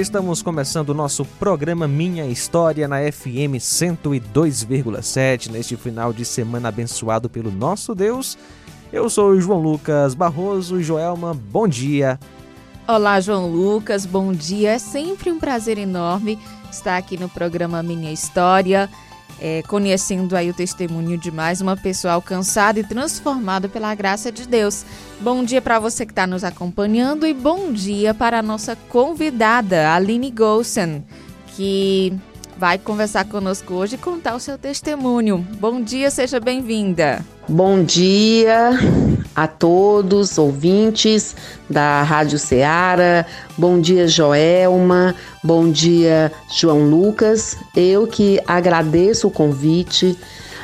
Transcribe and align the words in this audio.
Estamos 0.00 0.40
começando 0.40 0.88
o 0.90 0.94
nosso 0.94 1.26
programa 1.26 1.86
Minha 1.86 2.24
História 2.24 2.88
na 2.88 3.00
FM 3.12 3.60
102,7 3.60 5.50
neste 5.50 5.76
final 5.76 6.10
de 6.10 6.24
semana 6.24 6.70
abençoado 6.70 7.28
pelo 7.28 7.50
nosso 7.50 7.94
Deus. 7.94 8.38
Eu 8.90 9.10
sou 9.10 9.32
o 9.32 9.40
João 9.40 9.60
Lucas 9.60 10.14
Barroso. 10.14 10.82
Joelma, 10.82 11.34
bom 11.34 11.68
dia. 11.68 12.18
Olá, 12.88 13.20
João 13.20 13.46
Lucas, 13.46 14.06
bom 14.06 14.32
dia. 14.32 14.70
É 14.70 14.78
sempre 14.78 15.30
um 15.30 15.38
prazer 15.38 15.76
enorme 15.76 16.38
estar 16.70 16.96
aqui 16.96 17.18
no 17.18 17.28
programa 17.28 17.82
Minha 17.82 18.10
História 18.10 18.88
é, 19.40 19.62
conhecendo 19.62 20.34
aí 20.36 20.50
o 20.50 20.54
testemunho 20.54 21.18
de 21.18 21.30
mais 21.30 21.60
uma 21.60 21.76
pessoa 21.76 22.14
alcançada 22.14 22.80
e 22.80 22.84
transformada 22.84 23.68
pela 23.68 23.94
graça 23.94 24.32
de 24.32 24.46
Deus. 24.46 24.84
Bom 25.20 25.44
dia 25.44 25.60
para 25.60 25.78
você 25.78 26.06
que 26.06 26.12
está 26.12 26.26
nos 26.26 26.44
acompanhando 26.44 27.26
e 27.26 27.34
bom 27.34 27.72
dia 27.72 28.14
para 28.14 28.38
a 28.38 28.42
nossa 28.42 28.74
convidada, 28.88 29.92
Aline 29.92 30.30
Golsen, 30.30 31.04
que 31.56 32.12
vai 32.60 32.76
conversar 32.76 33.24
conosco 33.24 33.72
hoje 33.72 33.94
e 33.94 33.98
contar 33.98 34.34
o 34.34 34.38
seu 34.38 34.58
testemunho. 34.58 35.38
Bom 35.58 35.80
dia, 35.80 36.10
seja 36.10 36.38
bem-vinda. 36.38 37.24
Bom 37.48 37.82
dia 37.82 38.72
a 39.34 39.46
todos 39.46 40.36
ouvintes 40.36 41.34
da 41.70 42.02
Rádio 42.02 42.38
Ceará. 42.38 43.24
Bom 43.56 43.80
dia, 43.80 44.06
Joelma. 44.06 45.14
Bom 45.42 45.70
dia, 45.70 46.30
João 46.54 46.90
Lucas. 46.90 47.56
Eu 47.74 48.06
que 48.06 48.38
agradeço 48.46 49.28
o 49.28 49.30
convite. 49.30 50.18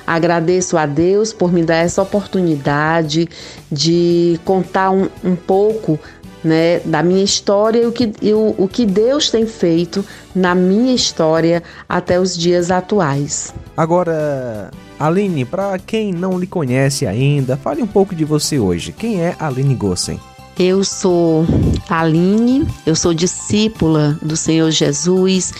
Agradeço 0.06 0.77
a 0.77 0.84
Deus 0.84 1.33
por 1.33 1.50
me 1.50 1.64
dar 1.64 1.77
essa 1.77 2.03
oportunidade 2.03 3.27
de 3.72 4.38
contar 4.44 4.91
um, 4.91 5.08
um 5.25 5.34
pouco 5.34 5.98
né, 6.47 6.80
da 6.84 7.02
minha 7.02 7.25
história 7.25 7.83
e 7.83 7.86
o, 7.86 7.92
que, 7.92 8.12
e 8.22 8.33
o, 8.33 8.55
o 8.56 8.69
que 8.69 8.86
Deus 8.86 9.30
tem 9.30 9.47
feito 9.47 10.05
na 10.34 10.55
minha 10.55 10.94
história 10.94 11.62
até 11.88 12.20
os 12.20 12.36
dias 12.36 12.70
atuais. 12.70 13.53
Agora, 13.77 14.70
Aline, 14.98 15.44
para 15.44 15.78
quem 15.78 16.12
não 16.12 16.38
lhe 16.38 16.47
conhece 16.47 17.06
ainda, 17.06 17.56
fale 17.56 17.83
um 17.83 17.86
pouco 17.86 18.14
de 18.14 18.25
você 18.25 18.58
hoje. 18.58 18.92
Quem 18.92 19.20
é 19.20 19.34
Aline 19.38 19.75
Gossen? 19.75 20.20
Eu 20.58 20.82
sou 20.82 21.46
Aline, 21.86 22.66
eu 22.86 22.96
sou 22.96 23.12
discípula 23.12 24.18
do 24.22 24.36
Senhor 24.36 24.70
Jesus 24.70 25.52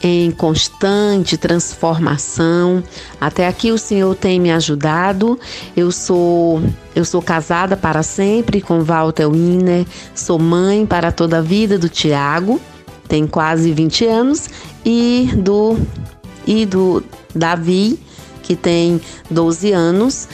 em 0.00 0.30
constante 0.30 1.36
transformação. 1.36 2.84
Até 3.20 3.48
aqui 3.48 3.72
o 3.72 3.78
Senhor 3.78 4.14
tem 4.14 4.38
me 4.38 4.52
ajudado. 4.52 5.40
Eu 5.76 5.90
sou 5.90 6.62
eu 6.94 7.04
sou 7.04 7.20
casada 7.20 7.76
para 7.76 8.04
sempre 8.04 8.60
com 8.60 8.84
Walter 8.84 9.26
Wiener, 9.26 9.84
sou 10.14 10.38
mãe 10.38 10.86
para 10.86 11.10
toda 11.10 11.38
a 11.38 11.42
vida 11.42 11.76
do 11.76 11.88
Tiago, 11.88 12.60
tem 13.08 13.26
quase 13.26 13.72
20 13.72 14.06
anos, 14.06 14.48
e 14.84 15.30
do 15.34 15.76
e 16.46 16.64
do 16.64 17.02
Davi, 17.34 17.98
que 18.42 18.54
tem 18.54 19.00
12 19.28 19.72
anos. 19.72 20.28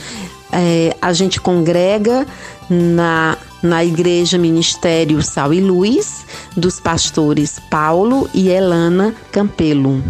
É, 0.53 0.95
a 1.01 1.13
gente 1.13 1.41
congrega 1.41 2.27
na 2.69 3.39
na 3.63 3.85
Igreja 3.85 4.39
Ministério 4.39 5.23
Sal 5.23 5.53
e 5.53 5.61
Luz, 5.61 6.25
dos 6.57 6.81
pastores 6.81 7.59
Paulo 7.71 8.29
e 8.35 8.49
Elana 8.49 9.15
Campelo. 9.31 10.03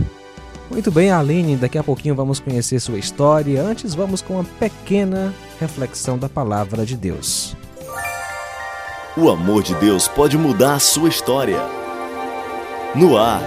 Muito 0.70 0.90
bem, 0.92 1.10
Aline, 1.10 1.56
daqui 1.56 1.76
a 1.76 1.82
pouquinho 1.82 2.14
vamos 2.14 2.38
conhecer 2.38 2.78
sua 2.78 2.98
história. 2.98 3.60
Antes, 3.60 3.92
vamos 3.92 4.22
com 4.22 4.34
uma 4.34 4.44
pequena 4.44 5.34
reflexão 5.58 6.16
da 6.16 6.28
palavra 6.28 6.86
de 6.86 6.96
Deus. 6.96 7.56
O 9.16 9.28
amor 9.28 9.64
de 9.64 9.74
Deus 9.74 10.06
pode 10.06 10.38
mudar 10.38 10.74
a 10.74 10.78
sua 10.78 11.08
história. 11.08 11.60
No 12.94 13.18
ar, 13.18 13.42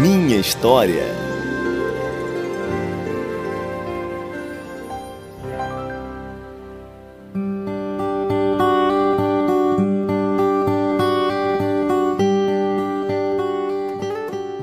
minha 0.00 0.36
história. 0.36 1.27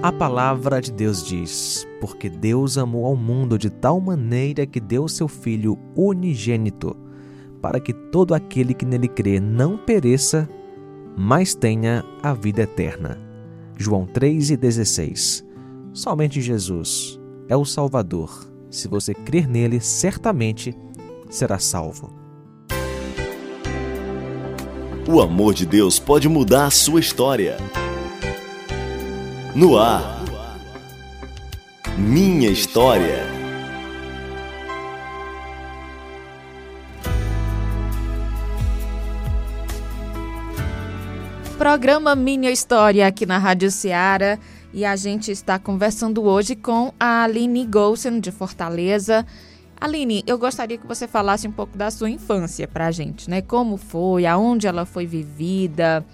A 0.05 0.11
palavra 0.11 0.79
de 0.79 0.91
Deus 0.91 1.25
diz: 1.25 1.87
Porque 1.99 2.29
Deus 2.29 2.77
amou 2.77 3.07
ao 3.07 3.15
mundo 3.15 3.57
de 3.57 3.71
tal 3.71 3.99
maneira 3.99 4.63
que 4.63 4.79
deu 4.79 5.07
seu 5.07 5.27
Filho 5.27 5.79
unigênito, 5.95 6.95
para 7.59 7.79
que 7.79 7.91
todo 7.91 8.35
aquele 8.35 8.75
que 8.75 8.85
nele 8.85 9.07
crê 9.07 9.39
não 9.39 9.79
pereça, 9.79 10.47
mas 11.17 11.55
tenha 11.55 12.05
a 12.21 12.35
vida 12.35 12.61
eterna. 12.61 13.19
João 13.75 14.05
3,16 14.05 15.43
Somente 15.91 16.39
Jesus 16.39 17.19
é 17.49 17.57
o 17.57 17.65
Salvador. 17.65 18.47
Se 18.69 18.87
você 18.87 19.11
crer 19.11 19.47
nele, 19.47 19.79
certamente 19.79 20.77
será 21.31 21.57
salvo. 21.57 22.13
O 25.09 25.19
amor 25.19 25.55
de 25.55 25.65
Deus 25.65 25.97
pode 25.97 26.29
mudar 26.29 26.67
a 26.67 26.71
sua 26.71 26.99
história. 26.99 27.57
No 29.55 29.77
ar. 29.77 30.21
Minha 31.97 32.49
história. 32.49 33.23
Programa 41.57 42.15
Minha 42.15 42.51
História 42.51 43.07
aqui 43.07 43.25
na 43.25 43.37
Rádio 43.37 43.71
Ceará 43.71 44.37
e 44.73 44.83
a 44.83 44.97
gente 44.97 45.31
está 45.31 45.57
conversando 45.57 46.25
hoje 46.25 46.53
com 46.57 46.91
a 46.99 47.23
Aline 47.23 47.65
Golsen 47.65 48.19
de 48.19 48.33
Fortaleza. 48.33 49.25
Aline, 49.79 50.21
eu 50.27 50.37
gostaria 50.37 50.77
que 50.77 50.85
você 50.85 51.07
falasse 51.07 51.47
um 51.47 51.51
pouco 51.53 51.77
da 51.77 51.89
sua 51.89 52.09
infância 52.09 52.67
para 52.67 52.87
a 52.87 52.91
gente, 52.91 53.29
né? 53.29 53.41
Como 53.41 53.77
foi, 53.77 54.25
aonde 54.25 54.67
ela 54.67 54.85
foi 54.85 55.05
vivida, 55.05 56.05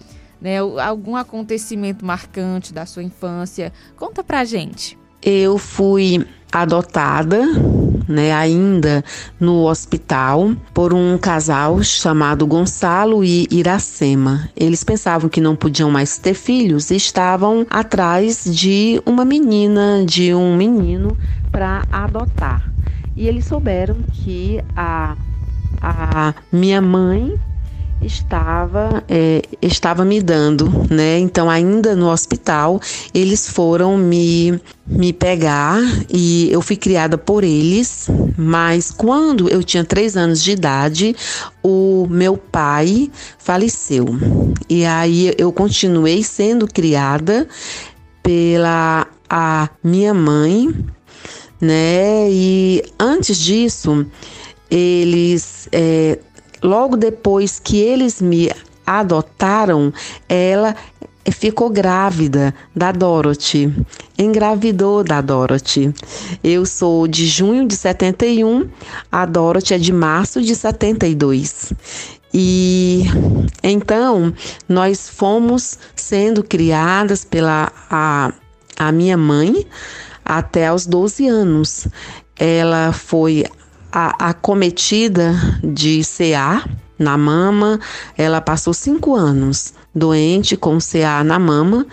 né, 0.42 0.58
algum 0.58 1.16
acontecimento 1.16 2.06
marcante 2.06 2.74
da 2.74 2.86
sua 2.86 3.04
infância. 3.04 3.72
Conta 3.96 4.24
pra 4.24 4.44
gente. 4.44 4.98
Eu 5.22 5.60
fui 5.60 6.26
adotada, 6.52 7.46
né, 8.08 8.34
ainda 8.34 9.04
no 9.40 9.68
hospital, 9.68 10.54
por 10.74 10.94
um 10.94 11.18
casal 11.18 11.82
chamado 11.84 12.46
Gonçalo 12.48 13.24
e 13.24 13.48
Iracema. 13.52 14.50
Eles 14.56 14.84
pensavam 14.84 15.30
que 15.30 15.40
não 15.40 15.56
podiam 15.56 15.92
mais 15.92 16.18
ter 16.18 16.34
filhos 16.34 16.90
e 16.90 16.96
estavam 16.96 17.66
atrás 17.70 18.44
de 18.44 19.02
uma 19.06 19.24
menina, 19.24 20.04
de 20.06 20.34
um 20.34 20.58
menino 20.58 21.16
para 21.52 21.84
adotar. 21.92 22.72
E 23.16 23.28
eles 23.28 23.46
souberam 23.46 23.98
que 24.12 24.60
a, 24.76 25.16
a 25.82 26.34
minha 26.52 26.82
mãe 26.82 27.40
estava 28.02 29.04
é, 29.08 29.42
estava 29.62 30.04
me 30.04 30.22
dando, 30.22 30.70
né? 30.90 31.20
Então 31.20 31.50
ainda 31.50 31.96
no 31.96 32.10
hospital 32.10 32.82
eles 33.14 33.48
foram 33.48 33.98
me 33.98 34.60
me 34.86 35.14
pegar 35.14 35.80
e 36.10 36.52
eu 36.52 36.62
fui 36.62 36.76
criada 36.76 37.18
por 37.18 37.44
eles. 37.44 38.10
Mas 38.38 38.92
quando 38.92 39.50
eu 39.50 39.64
tinha 39.64 39.84
três 39.84 40.18
anos 40.18 40.44
de 40.44 40.52
idade, 40.52 41.16
o 41.64 42.08
meu 42.10 42.38
pai 42.38 43.12
faleceu 43.38 44.06
e 44.70 44.86
aí 44.86 45.34
eu 45.38 45.52
continuei 45.52 46.24
sendo 46.24 46.68
criada 46.68 47.48
pela 48.24 49.08
a 49.30 49.70
minha 49.84 50.14
mãe, 50.14 50.74
né? 51.60 52.28
E 52.30 52.84
antes 53.00 53.38
disso 53.38 54.06
eles 54.70 55.68
é, 55.72 56.18
logo 56.62 56.96
depois 56.96 57.60
que 57.60 57.78
eles 57.80 58.22
me 58.22 58.52
adotaram, 58.86 59.94
ela 60.28 60.76
ficou 61.30 61.70
grávida 61.70 62.54
da 62.76 62.92
Dorothy, 62.92 63.72
engravidou 64.18 65.04
da 65.04 65.22
Dorothy. 65.22 65.94
Eu 66.44 66.66
sou 66.66 67.08
de 67.08 67.26
junho 67.28 67.68
de 67.68 67.76
71, 67.76 68.68
a 69.12 69.26
Dorothy 69.26 69.76
é 69.76 69.78
de 69.78 69.94
março 69.94 70.42
de 70.42 70.56
72. 70.56 71.74
E 72.34 73.04
então 73.62 74.34
nós 74.68 75.10
fomos 75.10 75.78
sendo 75.96 76.44
criadas 76.44 77.26
pela 77.26 77.72
a, 77.90 78.34
a 78.78 78.92
minha 78.92 79.18
mãe 79.18 79.68
até 80.24 80.74
os 80.74 80.86
12 80.86 81.28
anos. 81.28 81.88
Ela 82.38 82.94
foi 82.94 83.46
acometida 83.92 85.34
de 85.64 86.02
CA 86.04 86.64
na 86.98 87.18
mama, 87.18 87.80
ela 88.18 88.40
passou 88.40 88.74
cinco 88.74 89.16
anos 89.16 89.74
doente 89.94 90.56
com 90.56 90.78
CA 90.78 91.24
na 91.24 91.38
mama 91.38 91.86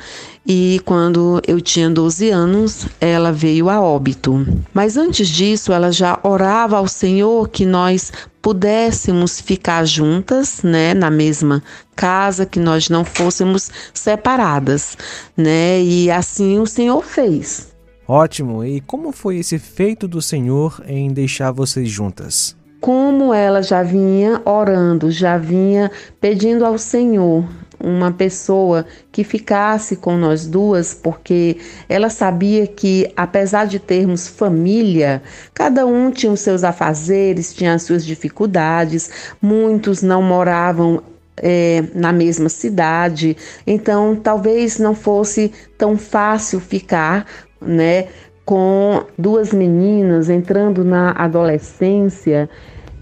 e 0.51 0.81
quando 0.87 1.43
eu 1.47 1.61
tinha 1.61 1.91
12 1.91 2.31
anos, 2.31 2.87
ela 2.99 3.31
veio 3.31 3.69
a 3.69 3.83
óbito. 3.83 4.47
Mas 4.73 4.97
antes 4.97 5.29
disso, 5.29 5.75
ela 5.75 5.93
já 5.93 6.19
orava 6.23 6.79
ao 6.79 6.89
Senhor 6.89 7.51
que 7.51 7.67
nós 7.67 8.11
pudéssemos 8.41 9.43
ficar 9.43 9.85
juntas, 9.85 10.63
né, 10.63 10.95
na 10.95 11.11
mesma 11.11 11.63
casa, 11.95 12.47
que 12.47 12.59
nós 12.59 12.89
não 12.89 13.05
fôssemos 13.05 13.71
separadas, 13.93 14.97
né? 15.37 15.83
E 15.83 16.11
assim 16.11 16.59
o 16.59 16.67
Senhor 16.67 17.05
fez. 17.05 17.68
Ótimo. 18.09 18.65
E 18.65 18.81
como 18.81 19.13
foi 19.13 19.37
esse 19.37 19.59
feito 19.59 20.09
do 20.09 20.23
Senhor 20.23 20.83
em 20.87 21.13
deixar 21.13 21.53
vocês 21.53 21.91
juntas? 21.91 22.57
Como 22.81 23.35
ela 23.35 23.63
já 23.63 23.83
vinha 23.83 24.41
orando, 24.47 25.11
já 25.11 25.37
vinha 25.37 25.91
pedindo 26.19 26.65
ao 26.65 26.79
Senhor 26.79 27.45
uma 27.79 28.11
pessoa 28.11 28.87
que 29.13 29.23
ficasse 29.23 29.95
com 29.97 30.17
nós 30.17 30.47
duas, 30.47 30.95
porque 30.95 31.59
ela 31.89 32.09
sabia 32.09 32.67
que, 32.67 33.13
apesar 33.17 33.67
de 33.67 33.79
termos 33.79 34.27
família, 34.27 35.23
cada 35.53 35.87
um 35.87 36.11
tinha 36.11 36.33
os 36.33 36.41
seus 36.41 36.65
afazeres, 36.65 37.53
tinha 37.53 37.75
as 37.75 37.83
suas 37.83 38.07
dificuldades, 38.07 39.11
muitos 39.41 40.03
não 40.03 40.23
moravam 40.23 41.03
é, 41.37 41.85
na 41.95 42.13
mesma 42.13 42.49
cidade, 42.49 43.37
então 43.67 44.17
talvez 44.17 44.79
não 44.79 44.95
fosse 44.95 45.53
tão 45.77 45.97
fácil 45.97 46.59
ficar, 46.59 47.27
né? 47.61 48.09
Com 48.45 49.05
duas 49.19 49.53
meninas 49.53 50.31
entrando 50.31 50.85
na 50.85 51.13
adolescência, 51.13 52.49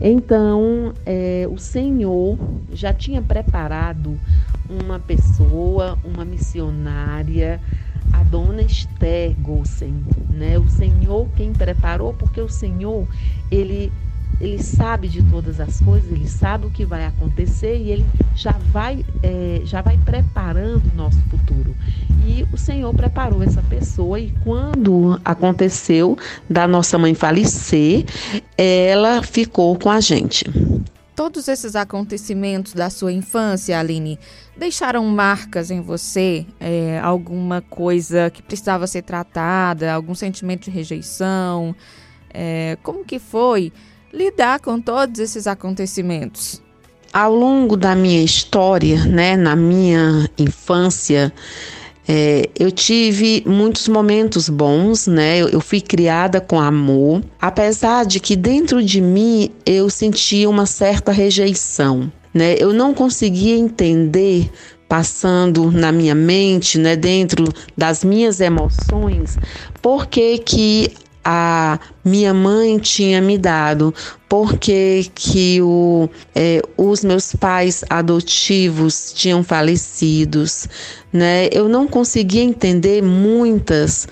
então 0.00 0.92
é, 1.06 1.48
o 1.50 1.56
Senhor 1.56 2.38
já 2.72 2.92
tinha 2.92 3.22
preparado 3.22 4.18
uma 4.68 4.98
pessoa, 4.98 5.98
uma 6.04 6.24
missionária, 6.24 7.60
a 8.12 8.22
dona 8.24 8.62
Esther 8.62 9.34
Gossen, 9.40 10.04
né? 10.30 10.58
O 10.58 10.68
Senhor 10.68 11.28
quem 11.36 11.52
preparou, 11.52 12.12
porque 12.12 12.40
o 12.40 12.48
Senhor, 12.48 13.06
ele 13.50 13.92
ele 14.40 14.62
sabe 14.62 15.08
de 15.08 15.22
todas 15.22 15.60
as 15.60 15.80
coisas, 15.80 16.10
ele 16.10 16.28
sabe 16.28 16.66
o 16.66 16.70
que 16.70 16.84
vai 16.84 17.06
acontecer 17.06 17.76
e 17.76 17.90
ele 17.90 18.04
já 18.34 18.52
vai, 18.72 19.04
é, 19.22 19.62
já 19.64 19.80
vai 19.80 19.98
preparando 19.98 20.82
o 20.92 20.96
nosso 20.96 21.20
futuro. 21.30 21.74
E 22.26 22.46
o 22.52 22.56
Senhor 22.58 22.92
preparou 22.94 23.42
essa 23.42 23.62
pessoa 23.62 24.18
e 24.20 24.32
quando 24.44 25.20
aconteceu 25.24 26.18
da 26.48 26.66
nossa 26.66 26.98
mãe 26.98 27.14
falecer, 27.14 28.04
ela 28.58 29.22
ficou 29.22 29.78
com 29.78 29.90
a 29.90 30.00
gente. 30.00 30.44
Todos 31.14 31.48
esses 31.48 31.74
acontecimentos 31.74 32.74
da 32.74 32.90
sua 32.90 33.10
infância, 33.10 33.80
Aline, 33.80 34.18
deixaram 34.54 35.02
marcas 35.06 35.70
em 35.70 35.80
você? 35.80 36.44
É, 36.60 37.00
alguma 37.02 37.62
coisa 37.62 38.28
que 38.28 38.42
precisava 38.42 38.86
ser 38.86 39.00
tratada? 39.00 39.94
Algum 39.94 40.14
sentimento 40.14 40.64
de 40.64 40.70
rejeição? 40.70 41.74
É, 42.28 42.76
como 42.82 43.02
que 43.02 43.18
foi 43.18 43.72
lidar 44.12 44.60
com 44.60 44.80
todos 44.80 45.18
esses 45.20 45.46
acontecimentos? 45.46 46.62
Ao 47.12 47.34
longo 47.34 47.76
da 47.76 47.94
minha 47.94 48.22
história, 48.22 49.04
né, 49.04 49.36
na 49.36 49.56
minha 49.56 50.28
infância, 50.38 51.32
é, 52.08 52.48
eu 52.58 52.70
tive 52.70 53.42
muitos 53.46 53.88
momentos 53.88 54.48
bons, 54.48 55.06
né? 55.06 55.38
Eu, 55.38 55.48
eu, 55.48 55.60
fui 55.60 55.80
criada 55.80 56.40
com 56.40 56.60
amor, 56.60 57.22
apesar 57.40 58.06
de 58.06 58.20
que 58.20 58.36
dentro 58.36 58.82
de 58.82 59.00
mim 59.00 59.50
eu 59.64 59.90
sentia 59.90 60.48
uma 60.48 60.66
certa 60.66 61.10
rejeição, 61.10 62.10
né? 62.32 62.54
Eu 62.58 62.72
não 62.72 62.94
conseguia 62.94 63.56
entender 63.56 64.50
passando 64.88 65.72
na 65.72 65.90
minha 65.90 66.14
mente, 66.14 66.78
né, 66.78 66.94
dentro 66.94 67.52
das 67.76 68.04
minhas 68.04 68.40
emoções, 68.40 69.36
por 69.82 70.06
que 70.06 70.38
que 70.38 70.92
a 71.28 71.80
minha 72.04 72.32
mãe 72.32 72.78
tinha 72.78 73.20
me 73.20 73.36
dado, 73.36 73.92
porque 74.28 75.10
que 75.12 75.60
o, 75.60 76.08
é, 76.32 76.62
os 76.76 77.02
meus 77.02 77.34
pais 77.34 77.84
adotivos 77.90 79.12
tinham 79.12 79.42
falecidos, 79.42 80.68
né? 81.12 81.48
Eu 81.50 81.68
não 81.68 81.88
conseguia 81.88 82.44
entender 82.44 83.02
muitas, 83.02 84.06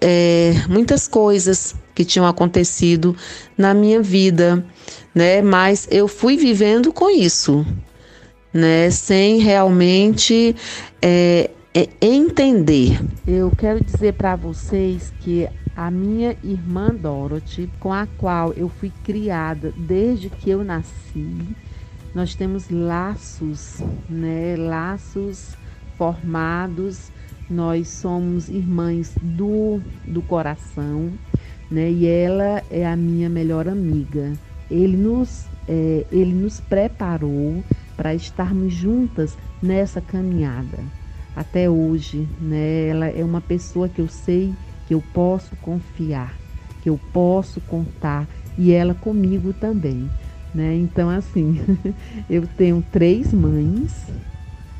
é, 0.00 0.54
muitas 0.68 1.06
coisas 1.06 1.76
que 1.94 2.04
tinham 2.04 2.26
acontecido 2.26 3.16
na 3.56 3.72
minha 3.72 4.02
vida, 4.02 4.66
né? 5.14 5.40
Mas 5.42 5.86
eu 5.92 6.08
fui 6.08 6.36
vivendo 6.36 6.92
com 6.92 7.08
isso, 7.08 7.64
né? 8.52 8.90
Sem 8.90 9.38
realmente 9.38 10.56
é, 11.00 11.50
é 11.72 11.88
entender. 12.00 13.00
Eu 13.28 13.52
quero 13.56 13.84
dizer 13.84 14.14
para 14.14 14.34
vocês 14.34 15.12
que 15.20 15.48
a 15.76 15.90
minha 15.90 16.36
irmã 16.42 16.94
Dorothy, 16.94 17.70
com 17.80 17.92
a 17.92 18.06
qual 18.18 18.52
eu 18.52 18.68
fui 18.68 18.92
criada 19.02 19.72
desde 19.76 20.28
que 20.28 20.50
eu 20.50 20.62
nasci. 20.64 21.26
Nós 22.14 22.34
temos 22.34 22.68
laços, 22.68 23.78
né? 24.08 24.54
Laços 24.56 25.56
formados. 25.96 27.10
Nós 27.48 27.88
somos 27.88 28.48
irmãs 28.48 29.14
do, 29.20 29.80
do 30.06 30.22
coração, 30.22 31.10
né? 31.70 31.90
E 31.90 32.06
ela 32.06 32.62
é 32.70 32.86
a 32.86 32.96
minha 32.96 33.28
melhor 33.28 33.68
amiga. 33.68 34.32
Ele 34.70 34.96
nos, 34.96 35.46
é, 35.68 36.06
ele 36.12 36.32
nos 36.32 36.60
preparou 36.60 37.62
para 37.96 38.14
estarmos 38.14 38.72
juntas 38.72 39.36
nessa 39.62 40.00
caminhada 40.00 40.78
até 41.34 41.68
hoje, 41.68 42.28
né? 42.40 42.88
Ela 42.88 43.08
é 43.08 43.24
uma 43.24 43.40
pessoa 43.40 43.88
que 43.88 44.00
eu 44.00 44.08
sei 44.08 44.52
que 44.86 44.94
eu 44.94 45.02
posso 45.12 45.56
confiar, 45.56 46.36
que 46.82 46.88
eu 46.88 46.98
posso 47.12 47.60
contar 47.62 48.28
e 48.58 48.72
ela 48.72 48.94
comigo 48.94 49.52
também, 49.52 50.08
né? 50.54 50.74
Então 50.76 51.08
assim, 51.08 51.60
eu 52.28 52.46
tenho 52.46 52.84
três 52.92 53.32
mães, 53.32 54.06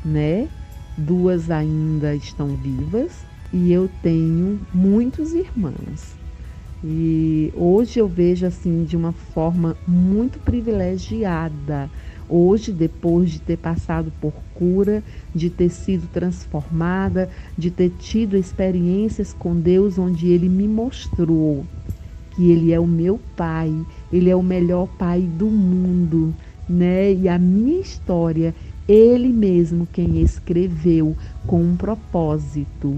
né? 0.04 0.48
Duas 0.96 1.50
ainda 1.50 2.14
estão 2.14 2.48
vivas 2.48 3.24
e 3.52 3.72
eu 3.72 3.88
tenho 4.02 4.60
muitos 4.72 5.32
irmãos. 5.32 6.14
E 6.84 7.52
hoje 7.54 8.00
eu 8.00 8.08
vejo 8.08 8.44
assim 8.44 8.84
de 8.84 8.96
uma 8.96 9.12
forma 9.12 9.76
muito 9.86 10.40
privilegiada 10.40 11.88
Hoje, 12.28 12.72
depois 12.72 13.30
de 13.30 13.40
ter 13.40 13.58
passado 13.58 14.12
por 14.20 14.32
cura, 14.54 15.02
de 15.34 15.50
ter 15.50 15.68
sido 15.68 16.08
transformada, 16.12 17.28
de 17.56 17.70
ter 17.70 17.90
tido 17.98 18.36
experiências 18.36 19.32
com 19.32 19.58
Deus 19.58 19.98
onde 19.98 20.28
Ele 20.28 20.48
me 20.48 20.66
mostrou 20.66 21.64
que 22.34 22.50
Ele 22.50 22.72
é 22.72 22.80
o 22.80 22.86
meu 22.86 23.20
Pai, 23.36 23.72
Ele 24.12 24.30
é 24.30 24.36
o 24.36 24.42
melhor 24.42 24.88
Pai 24.98 25.20
do 25.20 25.46
mundo, 25.46 26.34
né? 26.68 27.12
E 27.12 27.28
a 27.28 27.38
minha 27.38 27.80
história, 27.80 28.54
Ele 28.88 29.28
mesmo 29.28 29.86
quem 29.92 30.20
escreveu 30.22 31.16
com 31.46 31.62
um 31.62 31.76
propósito. 31.76 32.96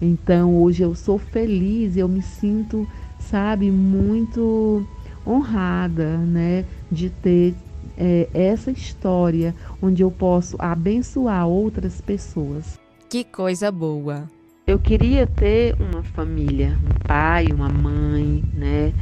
Então 0.00 0.54
hoje 0.56 0.82
eu 0.82 0.94
sou 0.94 1.18
feliz, 1.18 1.96
eu 1.96 2.08
me 2.08 2.20
sinto, 2.20 2.86
sabe, 3.18 3.70
muito 3.70 4.86
honrada, 5.26 6.18
né, 6.18 6.64
de 6.92 7.10
ter 7.10 7.54
é, 7.96 8.28
essa 8.34 8.70
história 8.70 9.54
onde 9.80 10.02
eu 10.02 10.10
posso 10.10 10.56
abençoar 10.58 11.46
outras 11.46 12.00
pessoas. 12.00 12.78
Que 13.08 13.24
coisa 13.24 13.70
boa! 13.70 14.28
Eu 14.66 14.80
queria 14.80 15.28
ter 15.28 15.76
uma 15.80 16.02
família, 16.02 16.76
um 16.84 17.06
pai, 17.06 17.46
uma 17.52 17.68
mãe, 17.68 18.42
né? 18.52 18.92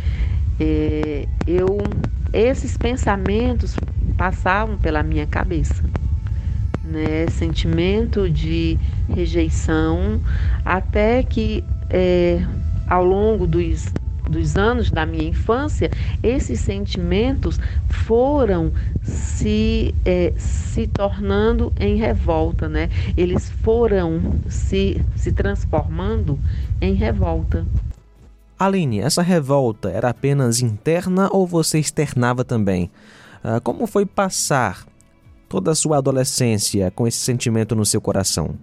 É, 0.60 1.26
eu, 1.46 1.78
esses 2.32 2.76
pensamentos 2.76 3.74
passavam 4.16 4.76
pela 4.76 5.02
minha 5.02 5.26
cabeça, 5.26 5.82
né? 6.84 7.26
Sentimento 7.30 8.28
de 8.28 8.78
rejeição, 9.08 10.20
até 10.64 11.22
que 11.22 11.64
é, 11.88 12.46
ao 12.86 13.02
longo 13.02 13.46
dos 13.46 13.90
dos 14.28 14.56
anos 14.56 14.90
da 14.90 15.04
minha 15.04 15.28
infância, 15.28 15.90
esses 16.22 16.60
sentimentos 16.60 17.58
foram 17.88 18.72
se, 19.02 19.94
é, 20.04 20.32
se 20.36 20.86
tornando 20.86 21.72
em 21.78 21.96
revolta, 21.96 22.68
né? 22.68 22.88
Eles 23.16 23.50
foram 23.62 24.40
se, 24.48 25.00
se 25.16 25.32
transformando 25.32 26.38
em 26.80 26.94
revolta. 26.94 27.66
Aline, 28.58 29.00
essa 29.00 29.22
revolta 29.22 29.90
era 29.90 30.10
apenas 30.10 30.60
interna 30.60 31.28
ou 31.30 31.46
você 31.46 31.78
externava 31.78 32.44
também? 32.44 32.90
Ah, 33.42 33.60
como 33.60 33.86
foi 33.86 34.06
passar 34.06 34.86
toda 35.48 35.72
a 35.72 35.74
sua 35.74 35.98
adolescência 35.98 36.90
com 36.90 37.06
esse 37.06 37.18
sentimento 37.18 37.74
no 37.76 37.84
seu 37.84 38.00
coração? 38.00 38.54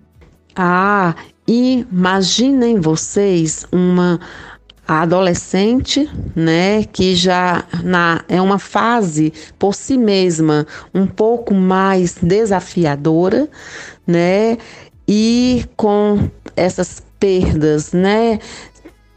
Ah, 0.56 1.16
imaginem 1.48 2.80
vocês 2.80 3.66
uma 3.72 4.20
adolescente, 5.00 6.10
né, 6.36 6.84
que 6.84 7.16
já 7.16 7.64
na, 7.84 8.24
é 8.28 8.42
uma 8.42 8.60
fase 8.60 9.32
por 9.58 9.74
si 9.74 9.98
mesma 9.98 10.68
um 10.94 11.08
pouco 11.08 11.54
mais 11.54 12.16
desafiadora, 12.22 13.48
né, 14.06 14.58
e 15.08 15.66
com 15.78 16.30
essas 16.56 17.02
perdas, 17.20 17.94
né, 17.94 18.40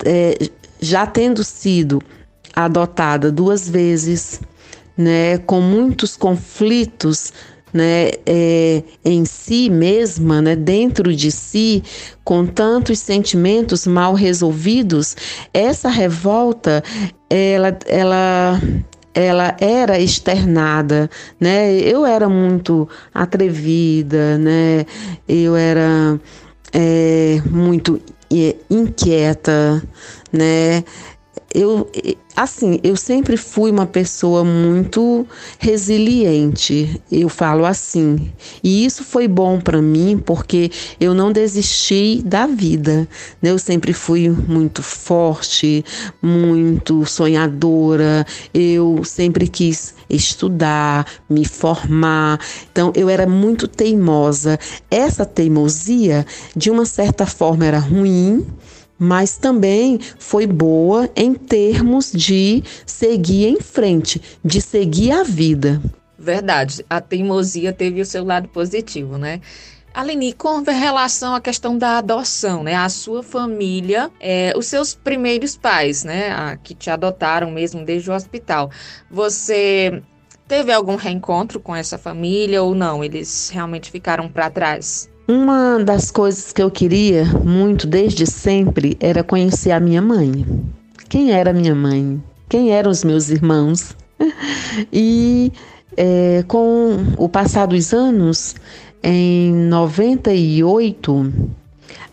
é, 0.04 0.38
já 0.80 1.06
tendo 1.06 1.42
sido 1.42 2.00
adotada 2.54 3.32
duas 3.32 3.68
vezes, 3.68 4.40
né, 4.96 5.38
com 5.38 5.60
muitos 5.60 6.16
conflitos 6.16 7.32
né, 7.74 8.10
é, 8.24 8.84
em 9.04 9.24
si 9.24 9.68
mesma, 9.68 10.40
né, 10.40 10.54
dentro 10.54 11.14
de 11.14 11.32
si, 11.32 11.82
com 12.22 12.46
tantos 12.46 13.00
sentimentos 13.00 13.84
mal 13.84 14.14
resolvidos, 14.14 15.16
essa 15.52 15.88
revolta, 15.88 16.84
ela, 17.28 17.76
ela, 17.86 18.62
ela 19.12 19.56
era 19.60 19.98
externada, 19.98 21.10
né? 21.40 21.74
Eu 21.74 22.06
era 22.06 22.28
muito 22.28 22.88
atrevida, 23.12 24.38
né? 24.38 24.86
Eu 25.28 25.56
era 25.56 26.18
é, 26.72 27.42
muito 27.50 28.00
é, 28.32 28.56
inquieta, 28.70 29.82
né? 30.32 30.84
Eu, 31.54 31.88
assim, 32.34 32.80
eu 32.82 32.96
sempre 32.96 33.36
fui 33.36 33.70
uma 33.70 33.86
pessoa 33.86 34.42
muito 34.42 35.24
resiliente, 35.56 37.00
eu 37.12 37.28
falo 37.28 37.64
assim. 37.64 38.32
E 38.60 38.84
isso 38.84 39.04
foi 39.04 39.28
bom 39.28 39.60
para 39.60 39.80
mim 39.80 40.18
porque 40.18 40.68
eu 40.98 41.14
não 41.14 41.30
desisti 41.30 42.20
da 42.24 42.48
vida. 42.48 43.08
Né? 43.40 43.50
Eu 43.50 43.58
sempre 43.58 43.92
fui 43.92 44.28
muito 44.28 44.82
forte, 44.82 45.84
muito 46.20 47.06
sonhadora. 47.06 48.26
Eu 48.52 49.04
sempre 49.04 49.46
quis 49.46 49.94
estudar, 50.10 51.06
me 51.30 51.44
formar. 51.44 52.40
Então 52.72 52.92
eu 52.96 53.08
era 53.08 53.28
muito 53.28 53.68
teimosa. 53.68 54.58
Essa 54.90 55.24
teimosia, 55.24 56.26
de 56.56 56.68
uma 56.68 56.84
certa 56.84 57.26
forma, 57.26 57.64
era 57.64 57.78
ruim 57.78 58.44
mas 58.98 59.36
também 59.36 59.98
foi 60.18 60.46
boa 60.46 61.08
em 61.16 61.34
termos 61.34 62.12
de 62.12 62.62
seguir 62.86 63.46
em 63.46 63.60
frente, 63.60 64.20
de 64.44 64.60
seguir 64.60 65.12
a 65.12 65.22
vida. 65.22 65.80
Verdade, 66.18 66.84
a 66.88 67.00
teimosia 67.00 67.72
teve 67.72 68.00
o 68.00 68.06
seu 68.06 68.24
lado 68.24 68.48
positivo, 68.48 69.18
né? 69.18 69.40
Aline, 69.92 70.32
com 70.32 70.60
relação 70.62 71.36
à 71.36 71.40
questão 71.40 71.78
da 71.78 71.98
adoção, 71.98 72.64
né? 72.64 72.74
A 72.74 72.88
sua 72.88 73.22
família, 73.22 74.10
é, 74.18 74.52
os 74.56 74.66
seus 74.66 74.92
primeiros 74.92 75.56
pais, 75.56 76.02
né? 76.02 76.32
A, 76.32 76.56
que 76.56 76.74
te 76.74 76.90
adotaram 76.90 77.50
mesmo 77.50 77.84
desde 77.84 78.10
o 78.10 78.14
hospital. 78.14 78.70
Você 79.08 80.02
teve 80.48 80.72
algum 80.72 80.96
reencontro 80.96 81.60
com 81.60 81.76
essa 81.76 81.96
família 81.96 82.60
ou 82.60 82.74
não? 82.74 83.04
Eles 83.04 83.50
realmente 83.50 83.88
ficaram 83.88 84.28
para 84.28 84.50
trás? 84.50 85.08
Uma 85.26 85.82
das 85.82 86.10
coisas 86.10 86.52
que 86.52 86.62
eu 86.62 86.70
queria 86.70 87.24
muito 87.24 87.86
desde 87.86 88.26
sempre 88.26 88.94
era 89.00 89.24
conhecer 89.24 89.70
a 89.70 89.80
minha 89.80 90.02
mãe. 90.02 90.44
Quem 91.08 91.32
era 91.32 91.50
minha 91.50 91.74
mãe? 91.74 92.22
Quem 92.46 92.72
eram 92.72 92.90
os 92.90 93.02
meus 93.02 93.30
irmãos? 93.30 93.96
e 94.92 95.50
é, 95.96 96.44
com 96.46 96.98
o 97.16 97.26
passar 97.26 97.64
dos 97.66 97.94
anos, 97.94 98.54
em 99.02 99.50
98, 99.50 101.32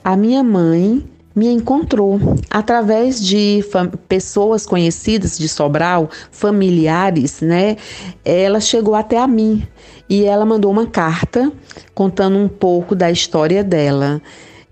a 0.04 0.16
minha 0.16 0.42
mãe 0.42 1.04
me 1.36 1.48
encontrou 1.48 2.20
através 2.50 3.24
de 3.24 3.64
pessoas 4.08 4.66
conhecidas 4.66 5.38
de 5.38 5.48
Sobral, 5.48 6.10
familiares, 6.32 7.42
né? 7.42 7.78
Ela 8.24 8.60
chegou 8.60 8.96
até 8.96 9.18
a 9.18 9.28
mim 9.28 9.66
e 10.10 10.26
ela 10.26 10.46
mandou 10.46 10.72
uma 10.72 10.86
carta 10.86 11.52
contando 11.94 12.38
um 12.38 12.48
pouco 12.48 12.96
da 12.96 13.10
história 13.10 13.64
dela. 13.64 14.22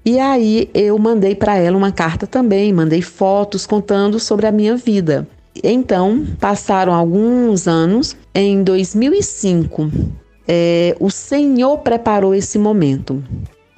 E 0.06 0.20
aí 0.20 0.70
eu 0.74 0.98
mandei 0.98 1.36
para 1.36 1.56
ela 1.58 1.78
uma 1.78 1.92
carta 1.92 2.26
também, 2.26 2.74
mandei 2.74 3.02
fotos 3.02 3.66
contando 3.66 4.20
sobre 4.20 4.48
a 4.48 4.52
minha 4.52 4.76
vida. 4.76 5.28
Então, 5.64 6.26
passaram 6.40 6.94
alguns 6.94 7.68
anos, 7.68 8.16
em 8.34 8.64
2005, 8.64 9.92
é, 10.48 10.96
o 11.00 11.10
Senhor 11.10 11.80
preparou 11.80 12.34
esse 12.34 12.58
momento 12.58 13.24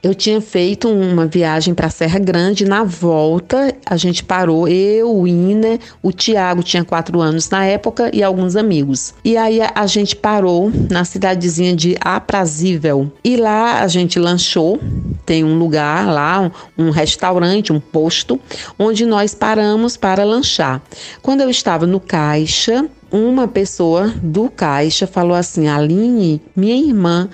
eu 0.04 0.16
tinha 0.16 0.42
feito 0.42 0.90
uma 0.90 1.28
viagem 1.28 1.76
para 1.76 1.90
Serra 1.90 2.18
Grande. 2.18 2.66
Na 2.66 2.84
volta, 2.84 3.74
a 3.86 3.96
gente 3.96 4.24
parou, 4.24 4.68
eu, 4.68 5.16
o 5.16 5.28
Iner, 5.28 5.80
o 6.02 6.12
Tiago 6.12 6.64
tinha 6.64 6.84
quatro 6.84 7.22
anos 7.22 7.50
na 7.50 7.66
época 7.66 8.10
e 8.12 8.24
alguns 8.24 8.56
amigos. 8.56 9.14
E 9.24 9.38
aí 9.38 9.60
a 9.62 9.86
gente 9.86 10.16
parou 10.16 10.72
na 10.90 11.06
cidadezinha 11.06 11.76
de 11.76 11.96
Aprazível. 12.02 13.12
E 13.24 13.38
lá 13.38 13.82
a 13.82 13.88
gente 13.88 14.18
lanchou. 14.18 14.80
Tem 15.24 15.44
um 15.44 15.58
lugar 15.60 16.12
lá, 16.12 16.52
um 16.78 16.90
restaurante, 16.90 17.72
um 17.72 17.80
posto, 17.80 18.40
onde 18.80 19.06
nós 19.06 19.36
paramos 19.36 19.96
para 19.96 20.24
lanchar. 20.24 20.82
Quando 21.22 21.42
eu 21.42 21.50
estava 21.50 21.86
no 21.86 22.00
caixa, 22.00 22.86
uma 23.12 23.48
pessoa 23.48 24.12
do 24.24 24.50
caixa 24.50 25.06
falou 25.06 25.36
assim: 25.36 25.68
Aline, 25.68 26.42
minha 26.56 26.76
irmã 26.76 27.30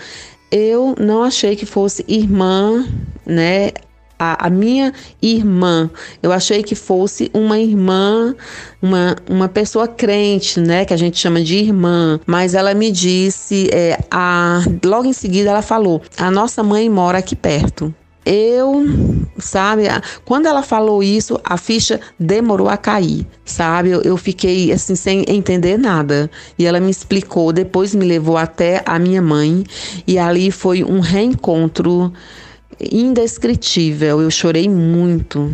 eu 0.52 0.96
não 1.00 1.24
achei 1.24 1.56
que 1.56 1.66
fosse 1.66 2.06
irmã, 2.08 2.86
né? 3.26 3.72
A, 4.20 4.48
a, 4.48 4.50
minha 4.50 4.92
irmã, 5.22 5.92
eu 6.24 6.32
achei 6.32 6.64
que 6.64 6.74
fosse 6.74 7.30
uma 7.36 7.60
irmã, 7.60 8.36
uma, 8.82 9.16
uma 9.30 9.48
pessoa 9.48 9.88
crente, 9.88 10.60
né? 10.60 10.86
Que 10.86 10.94
a 10.94 10.98
gente 10.98 11.20
chama 11.20 11.40
de 11.42 11.56
irmã. 11.56 12.20
Mas 12.26 12.56
ela 12.56 12.74
me 12.74 12.92
disse, 12.92 13.70
é, 13.72 14.00
a, 14.10 14.64
logo 14.84 15.06
em 15.06 15.14
seguida 15.14 15.52
ela 15.52 15.62
falou: 15.62 16.02
a 16.18 16.32
nossa 16.32 16.64
mãe 16.64 16.90
mora 16.90 17.20
aqui 17.20 17.36
perto 17.36 17.94
eu, 18.28 18.86
sabe, 19.38 19.84
quando 20.26 20.48
ela 20.48 20.62
falou 20.62 21.02
isso, 21.02 21.40
a 21.46 21.58
ficha 21.58 22.02
demorou 22.20 22.68
a 22.68 22.76
cair, 22.76 23.26
sabe? 23.46 23.90
Eu, 23.90 24.02
eu, 24.02 24.18
fiquei 24.18 24.70
assim 24.74 24.96
sem 24.96 25.24
entender 25.30 25.78
nada. 25.78 26.30
E 26.60 26.66
ela 26.66 26.80
me 26.80 26.92
explicou, 26.92 27.54
depois 27.54 27.96
me 27.96 28.06
levou 28.06 28.36
até 28.36 28.84
a 28.86 29.00
minha 29.00 29.22
mãe 29.22 29.64
e 30.06 30.20
ali 30.20 30.52
foi 30.52 30.84
um 30.84 31.00
reencontro 31.00 32.12
indescritível. 32.92 34.22
Eu 34.22 34.30
chorei 34.30 34.68
muito, 34.68 35.50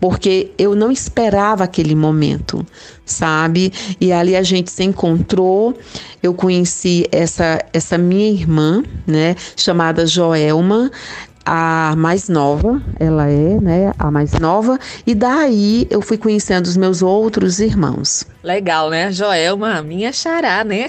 porque 0.00 0.52
eu 0.56 0.76
não 0.76 0.92
esperava 0.92 1.64
aquele 1.64 1.96
momento, 1.96 2.64
sabe? 3.04 3.72
E 4.00 4.12
ali 4.12 4.36
a 4.36 4.44
gente 4.44 4.70
se 4.70 4.84
encontrou. 4.84 5.76
Eu 6.22 6.32
conheci 6.34 7.04
essa 7.10 7.60
essa 7.72 7.98
minha 7.98 8.30
irmã, 8.30 8.84
né, 9.06 9.34
chamada 9.56 10.06
Joelma 10.06 10.88
a 11.44 11.94
mais 11.96 12.28
nova, 12.28 12.82
ela 12.98 13.28
é, 13.28 13.60
né, 13.60 13.92
a 13.98 14.10
mais 14.10 14.32
nova, 14.34 14.78
e 15.06 15.14
daí 15.14 15.86
eu 15.90 16.00
fui 16.00 16.16
conhecendo 16.16 16.66
os 16.66 16.76
meus 16.76 17.02
outros 17.02 17.60
irmãos. 17.60 18.24
Legal, 18.42 18.90
né? 18.90 19.10
Joelma, 19.12 19.82
minha 19.82 20.12
xará, 20.12 20.64
né? 20.64 20.86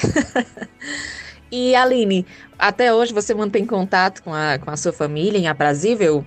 e 1.51 1.75
Aline, 1.75 2.25
até 2.57 2.93
hoje 2.93 3.13
você 3.13 3.33
mantém 3.33 3.65
contato 3.65 4.21
com 4.23 4.33
a, 4.33 4.57
com 4.57 4.69
a 4.69 4.77
sua 4.77 4.93
família 4.93 5.37
em 5.37 5.47
Aprazível? 5.47 6.23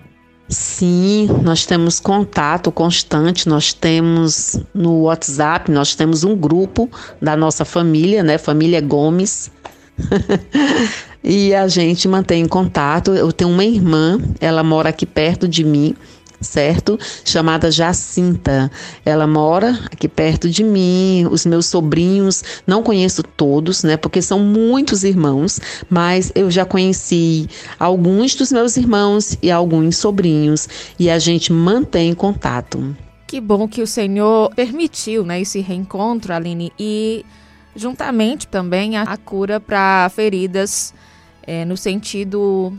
Sim, 0.49 1.27
nós 1.43 1.65
temos 1.65 1.99
contato 1.99 2.71
constante, 2.71 3.49
nós 3.49 3.73
temos 3.73 4.57
no 4.73 5.03
WhatsApp, 5.03 5.69
nós 5.69 5.93
temos 5.93 6.23
um 6.23 6.35
grupo 6.35 6.89
da 7.21 7.35
nossa 7.35 7.65
família, 7.65 8.23
né, 8.23 8.37
família 8.37 8.79
Gomes. 8.79 9.51
e 11.23 11.53
a 11.53 11.67
gente 11.67 12.07
mantém 12.07 12.47
contato. 12.47 13.13
Eu 13.13 13.31
tenho 13.31 13.49
uma 13.49 13.65
irmã, 13.65 14.19
ela 14.39 14.63
mora 14.63 14.89
aqui 14.89 15.05
perto 15.05 15.47
de 15.47 15.63
mim, 15.63 15.95
certo? 16.39 16.97
Chamada 17.25 17.71
Jacinta. 17.71 18.71
Ela 19.05 19.27
mora 19.27 19.79
aqui 19.91 20.07
perto 20.07 20.49
de 20.49 20.63
mim. 20.63 21.27
Os 21.29 21.45
meus 21.45 21.65
sobrinhos, 21.65 22.43
não 22.65 22.83
conheço 22.83 23.23
todos, 23.23 23.83
né? 23.83 23.97
Porque 23.97 24.21
são 24.21 24.39
muitos 24.39 25.03
irmãos, 25.03 25.59
mas 25.89 26.31
eu 26.35 26.49
já 26.49 26.65
conheci 26.65 27.47
alguns 27.79 28.35
dos 28.35 28.51
meus 28.51 28.77
irmãos 28.77 29.37
e 29.41 29.51
alguns 29.51 29.97
sobrinhos 29.97 30.67
e 30.99 31.09
a 31.09 31.19
gente 31.19 31.51
mantém 31.51 32.13
contato. 32.13 32.95
Que 33.25 33.41
bom 33.41 33.67
que 33.67 33.81
o 33.81 33.87
Senhor 33.87 34.55
permitiu, 34.55 35.25
né, 35.25 35.41
esse 35.41 35.59
reencontro, 35.59 36.33
Aline, 36.33 36.71
e 36.79 37.25
juntamente 37.77 38.47
também 38.47 38.97
a, 38.97 39.15
cura 39.15 39.59
para 39.59 40.09
feridas 40.09 40.93
é, 41.43 41.63
no 41.63 41.77
sentido 41.77 42.73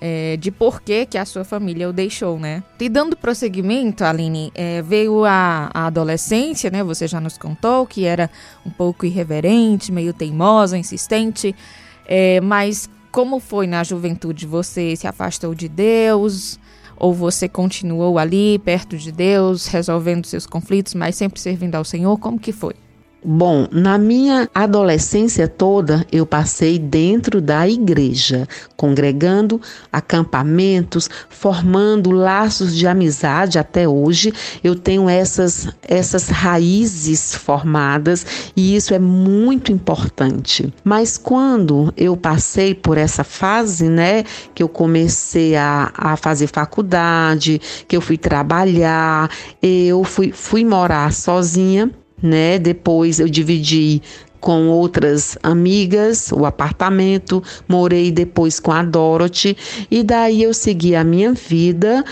é, 0.00 0.36
de 0.36 0.50
por 0.50 0.80
que, 0.80 1.04
que 1.04 1.18
a 1.18 1.24
sua 1.24 1.44
família 1.44 1.88
o 1.88 1.92
deixou, 1.92 2.38
né? 2.38 2.62
E 2.78 2.88
dando 2.88 3.16
prosseguimento, 3.16 4.04
Aline, 4.04 4.50
é, 4.54 4.80
veio 4.82 5.24
a, 5.24 5.70
a, 5.74 5.86
adolescência, 5.86 6.70
né? 6.70 6.82
Você 6.82 7.06
já 7.06 7.20
nos 7.20 7.36
contou 7.36 7.86
que 7.86 8.04
era 8.04 8.30
um 8.64 8.70
pouco 8.70 9.04
irreverente, 9.04 9.92
meio 9.92 10.14
teimosa, 10.14 10.78
insistente. 10.78 11.54
É, 12.06 12.40
mas 12.40 12.88
como 13.12 13.40
foi 13.40 13.66
na 13.66 13.84
juventude? 13.84 14.46
Você 14.46 14.96
se 14.96 15.06
afastou 15.06 15.54
de 15.54 15.68
Deus? 15.68 16.58
Ou 16.96 17.14
você 17.14 17.48
continuou 17.48 18.18
ali, 18.18 18.58
perto 18.58 18.96
de 18.96 19.10
Deus, 19.10 19.66
resolvendo 19.66 20.26
seus 20.26 20.46
conflitos, 20.46 20.94
mas 20.94 21.16
sempre 21.16 21.40
servindo 21.40 21.74
ao 21.74 21.84
Senhor? 21.84 22.18
Como 22.18 22.38
que 22.38 22.52
foi? 22.52 22.74
Bom, 23.22 23.68
na 23.70 23.98
minha 23.98 24.48
adolescência 24.54 25.46
toda, 25.46 26.06
eu 26.10 26.24
passei 26.24 26.78
dentro 26.78 27.38
da 27.38 27.68
igreja, 27.68 28.48
congregando, 28.78 29.60
acampamentos, 29.92 31.10
formando 31.28 32.10
laços 32.10 32.74
de 32.74 32.86
amizade 32.86 33.58
até 33.58 33.86
hoje. 33.86 34.32
Eu 34.64 34.74
tenho 34.74 35.06
essas 35.06 35.68
essas 35.82 36.28
raízes 36.28 37.34
formadas 37.34 38.24
e 38.56 38.74
isso 38.74 38.94
é 38.94 38.98
muito 38.98 39.70
importante. 39.70 40.72
Mas 40.82 41.18
quando 41.18 41.92
eu 41.98 42.16
passei 42.16 42.74
por 42.74 42.96
essa 42.96 43.22
fase, 43.22 43.90
né, 43.90 44.24
que 44.54 44.62
eu 44.62 44.68
comecei 44.68 45.56
a, 45.56 45.92
a 45.94 46.16
fazer 46.16 46.46
faculdade, 46.46 47.60
que 47.86 47.94
eu 47.94 48.00
fui 48.00 48.16
trabalhar, 48.16 49.30
eu 49.62 50.04
fui, 50.04 50.32
fui 50.32 50.64
morar 50.64 51.12
sozinha 51.12 51.90
né? 52.22 52.58
Depois 52.58 53.20
eu 53.20 53.28
dividi 53.28 54.02
com 54.40 54.68
outras 54.68 55.36
amigas 55.42 56.32
o 56.32 56.46
apartamento, 56.46 57.42
morei 57.68 58.10
depois 58.10 58.58
com 58.58 58.72
a 58.72 58.82
Dorothy 58.82 59.56
e 59.90 60.02
daí 60.02 60.42
eu 60.42 60.54
segui 60.54 60.96
a 60.96 61.04
minha 61.04 61.32
vida. 61.32 62.04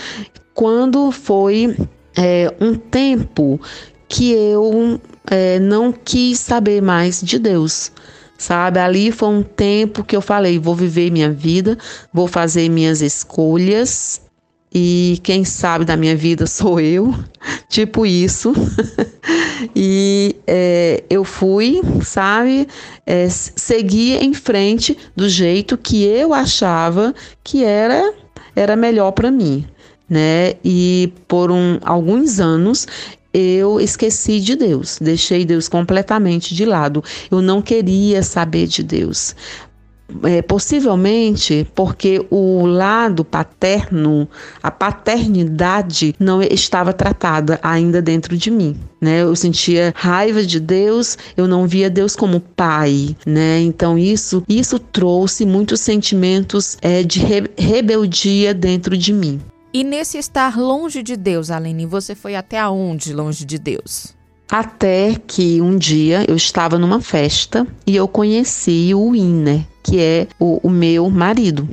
Quando 0.53 1.11
foi 1.11 1.75
é, 2.15 2.53
um 2.61 2.75
tempo 2.75 3.59
que 4.07 4.31
eu 4.31 4.99
é, 5.29 5.59
não 5.59 5.91
quis 5.91 6.39
saber 6.39 6.81
mais 6.81 7.21
de 7.21 7.39
Deus. 7.39 7.91
Sabe, 8.37 8.79
ali 8.79 9.11
foi 9.11 9.27
um 9.27 9.43
tempo 9.43 10.01
que 10.03 10.15
eu 10.15 10.21
falei: 10.21 10.57
vou 10.57 10.73
viver 10.73 11.11
minha 11.11 11.29
vida, 11.29 11.77
vou 12.13 12.25
fazer 12.25 12.69
minhas 12.69 13.01
escolhas, 13.01 14.21
e 14.73 15.19
quem 15.23 15.43
sabe 15.43 15.83
da 15.83 15.97
minha 15.97 16.15
vida 16.15 16.45
sou 16.45 16.79
eu, 16.79 17.13
tipo 17.67 18.05
isso. 18.05 18.53
e 19.75 20.35
é, 20.45 21.03
eu 21.09 21.23
fui, 21.23 21.81
sabe, 22.03 22.67
é, 23.05 23.27
seguir 23.29 24.23
em 24.23 24.33
frente 24.33 24.97
do 25.15 25.27
jeito 25.27 25.77
que 25.77 26.03
eu 26.03 26.33
achava 26.33 27.13
que 27.43 27.63
era 27.63 28.13
era 28.55 28.75
melhor 28.75 29.11
para 29.11 29.31
mim, 29.31 29.65
né? 30.09 30.55
E 30.65 31.13
por 31.27 31.51
um, 31.51 31.79
alguns 31.81 32.39
anos 32.39 32.85
eu 33.33 33.79
esqueci 33.79 34.39
de 34.39 34.55
Deus, 34.55 34.97
deixei 34.99 35.45
Deus 35.45 35.69
completamente 35.69 36.55
de 36.55 36.65
lado. 36.65 37.03
Eu 37.29 37.41
não 37.41 37.61
queria 37.61 38.23
saber 38.23 38.67
de 38.67 38.83
Deus 38.83 39.35
é, 40.23 40.41
possivelmente 40.41 41.67
porque 41.75 42.25
o 42.29 42.65
lado 42.65 43.23
paterno, 43.23 44.27
a 44.61 44.71
paternidade 44.71 46.15
não 46.19 46.41
estava 46.41 46.93
tratada 46.93 47.59
ainda 47.61 48.01
dentro 48.01 48.37
de 48.37 48.51
mim. 48.51 48.77
Né? 48.99 49.21
Eu 49.21 49.35
sentia 49.35 49.93
raiva 49.95 50.43
de 50.43 50.59
Deus, 50.59 51.17
eu 51.37 51.47
não 51.47 51.65
via 51.67 51.89
Deus 51.89 52.15
como 52.15 52.41
pai, 52.41 53.15
né? 53.25 53.61
Então 53.61 53.97
isso 53.97 54.43
isso 54.47 54.77
trouxe 54.77 55.45
muitos 55.45 55.79
sentimentos 55.79 56.77
é, 56.81 57.01
de 57.01 57.19
re 57.19 57.49
rebeldia 57.57 58.53
dentro 58.53 58.97
de 58.97 59.13
mim. 59.13 59.39
E 59.71 59.83
nesse 59.83 60.17
estar 60.17 60.57
longe 60.57 61.03
de 61.03 61.15
Deus, 61.15 61.51
Aline, 61.51 61.85
você 61.85 62.15
foi 62.15 62.35
até 62.35 62.59
aonde 62.59 63.13
longe 63.13 63.45
de 63.45 63.59
Deus? 63.59 64.18
Até 64.49 65.15
que 65.27 65.61
um 65.61 65.77
dia 65.77 66.25
eu 66.27 66.35
estava 66.35 66.79
numa 66.79 66.99
festa 66.99 67.67
e 67.85 67.95
eu 67.95 68.07
conheci 68.07 68.91
o 68.95 69.11
Winner, 69.11 69.61
que 69.83 69.99
é 69.99 70.27
o, 70.39 70.59
o 70.67 70.69
meu 70.71 71.07
marido. 71.09 71.69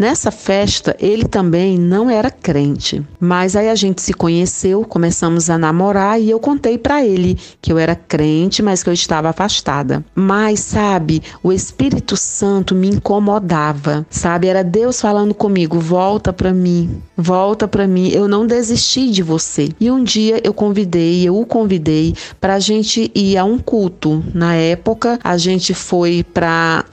Nessa 0.00 0.30
festa, 0.30 0.96
ele 0.98 1.26
também 1.26 1.78
não 1.78 2.08
era 2.08 2.30
crente, 2.30 3.06
mas 3.20 3.54
aí 3.54 3.68
a 3.68 3.74
gente 3.74 4.00
se 4.00 4.14
conheceu, 4.14 4.82
começamos 4.82 5.50
a 5.50 5.58
namorar 5.58 6.18
e 6.18 6.30
eu 6.30 6.40
contei 6.40 6.78
para 6.78 7.04
ele 7.04 7.36
que 7.60 7.70
eu 7.70 7.76
era 7.76 7.94
crente, 7.94 8.62
mas 8.62 8.82
que 8.82 8.88
eu 8.88 8.94
estava 8.94 9.28
afastada. 9.28 10.02
Mas, 10.14 10.60
sabe, 10.60 11.22
o 11.42 11.52
Espírito 11.52 12.16
Santo 12.16 12.74
me 12.74 12.88
incomodava, 12.88 14.06
sabe? 14.08 14.46
Era 14.46 14.64
Deus 14.64 15.02
falando 15.02 15.34
comigo: 15.34 15.78
volta 15.78 16.32
para 16.32 16.54
mim, 16.54 17.02
volta 17.14 17.68
para 17.68 17.86
mim, 17.86 18.08
eu 18.08 18.26
não 18.26 18.46
desisti 18.46 19.10
de 19.10 19.22
você. 19.22 19.68
E 19.78 19.90
um 19.90 20.02
dia 20.02 20.40
eu 20.42 20.54
convidei, 20.54 21.28
eu 21.28 21.38
o 21.38 21.44
convidei 21.44 22.14
para 22.40 22.54
a 22.54 22.58
gente 22.58 23.12
ir 23.14 23.36
a 23.36 23.44
um 23.44 23.58
culto. 23.58 24.24
Na 24.32 24.54
época, 24.54 25.18
a 25.22 25.36
gente 25.36 25.74
foi 25.74 26.24
para 26.24 26.86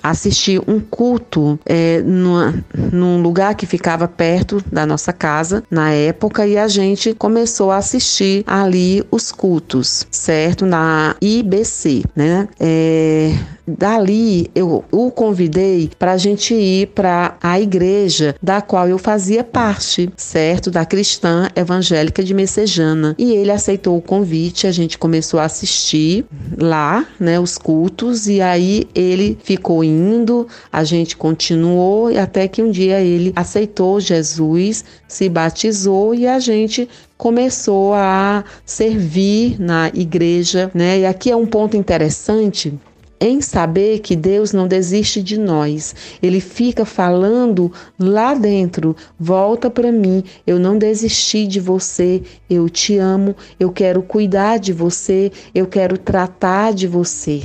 assistir 0.00 0.62
um 0.68 0.78
culto. 0.78 1.58
É, 1.66 2.00
no 2.00 2.27
numa, 2.28 2.64
num 2.92 3.20
lugar 3.22 3.54
que 3.54 3.66
ficava 3.66 4.06
perto 4.06 4.62
da 4.70 4.84
nossa 4.84 5.12
casa 5.12 5.62
na 5.70 5.90
época 5.90 6.46
e 6.46 6.58
a 6.58 6.68
gente 6.68 7.14
começou 7.14 7.70
a 7.70 7.78
assistir 7.78 8.44
ali 8.46 9.04
os 9.10 9.32
cultos, 9.32 10.06
certo? 10.10 10.66
Na 10.66 11.16
IBC, 11.20 12.04
né? 12.14 12.48
É, 12.60 13.34
Dali 13.68 14.50
eu 14.54 14.84
o 14.90 15.10
convidei 15.10 15.90
para 15.98 16.12
a 16.12 16.16
gente 16.16 16.54
ir 16.54 16.88
para 16.88 17.36
a 17.42 17.60
igreja 17.60 18.34
da 18.42 18.60
qual 18.62 18.88
eu 18.88 18.98
fazia 18.98 19.44
parte, 19.44 20.10
certo? 20.16 20.70
Da 20.70 20.86
cristã 20.86 21.48
evangélica 21.54 22.24
de 22.24 22.32
Messejana. 22.32 23.14
E 23.18 23.32
ele 23.32 23.50
aceitou 23.50 23.96
o 23.96 24.02
convite, 24.02 24.66
a 24.66 24.72
gente 24.72 24.96
começou 24.96 25.38
a 25.38 25.44
assistir 25.44 26.24
lá, 26.56 27.06
né, 27.20 27.38
os 27.38 27.58
cultos, 27.58 28.26
e 28.26 28.40
aí 28.40 28.88
ele 28.94 29.38
ficou 29.42 29.84
indo, 29.84 30.46
a 30.72 30.84
gente 30.84 31.16
continuou, 31.16 32.08
até 32.18 32.48
que 32.48 32.62
um 32.62 32.70
dia 32.70 33.00
ele 33.00 33.32
aceitou 33.36 34.00
Jesus, 34.00 34.84
se 35.06 35.28
batizou 35.28 36.14
e 36.14 36.26
a 36.26 36.38
gente 36.38 36.88
começou 37.16 37.94
a 37.94 38.44
servir 38.64 39.60
na 39.60 39.88
igreja, 39.92 40.70
né? 40.72 41.00
E 41.00 41.06
aqui 41.06 41.30
é 41.30 41.36
um 41.36 41.46
ponto 41.46 41.76
interessante 41.76 42.72
em 43.20 43.40
saber 43.40 44.00
que 44.00 44.14
Deus 44.14 44.52
não 44.52 44.68
desiste 44.68 45.22
de 45.22 45.38
nós. 45.38 45.94
Ele 46.22 46.40
fica 46.40 46.84
falando 46.84 47.72
lá 47.98 48.34
dentro: 48.34 48.96
volta 49.18 49.70
para 49.70 49.90
mim, 49.90 50.22
eu 50.46 50.58
não 50.58 50.78
desisti 50.78 51.46
de 51.46 51.60
você, 51.60 52.22
eu 52.48 52.68
te 52.68 52.96
amo, 52.96 53.34
eu 53.58 53.70
quero 53.70 54.02
cuidar 54.02 54.58
de 54.58 54.72
você, 54.72 55.32
eu 55.54 55.66
quero 55.66 55.98
tratar 55.98 56.72
de 56.72 56.86
você. 56.86 57.42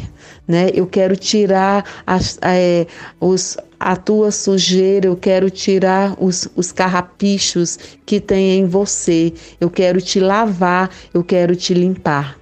Né? 0.47 0.69
Eu 0.73 0.87
quero 0.87 1.15
tirar 1.15 2.03
as, 2.05 2.37
é, 2.41 2.85
os, 3.19 3.57
a 3.79 3.95
tua 3.95 4.31
sujeira, 4.31 5.07
eu 5.07 5.15
quero 5.15 5.49
tirar 5.49 6.15
os, 6.19 6.47
os 6.55 6.71
carrapichos 6.71 7.79
que 8.05 8.19
tem 8.19 8.59
em 8.59 8.65
você, 8.65 9.33
eu 9.59 9.69
quero 9.69 10.01
te 10.01 10.19
lavar, 10.19 10.89
eu 11.13 11.23
quero 11.23 11.55
te 11.55 11.73
limpar 11.73 12.37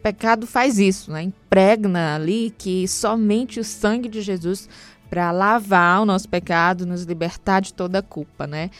pecado 0.00 0.46
faz 0.46 0.78
isso, 0.78 1.12
né? 1.12 1.32
Impregna 1.50 2.14
ali 2.14 2.54
que 2.56 2.86
somente 2.86 3.58
o 3.58 3.64
sangue 3.64 4.08
de 4.08 4.22
Jesus 4.22 4.68
para 5.10 5.32
lavar 5.32 6.00
o 6.00 6.04
nosso 6.04 6.28
pecado, 6.28 6.86
nos 6.86 7.02
libertar 7.02 7.58
de 7.58 7.74
toda 7.74 8.00
culpa, 8.00 8.46
né? 8.46 8.70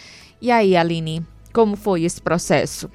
E 0.41 0.53
aí, 0.53 0.77
Aline, 0.77 1.27
como 1.53 1.75
foi 1.75 2.05
esse 2.05 2.23
processo? 2.23 2.89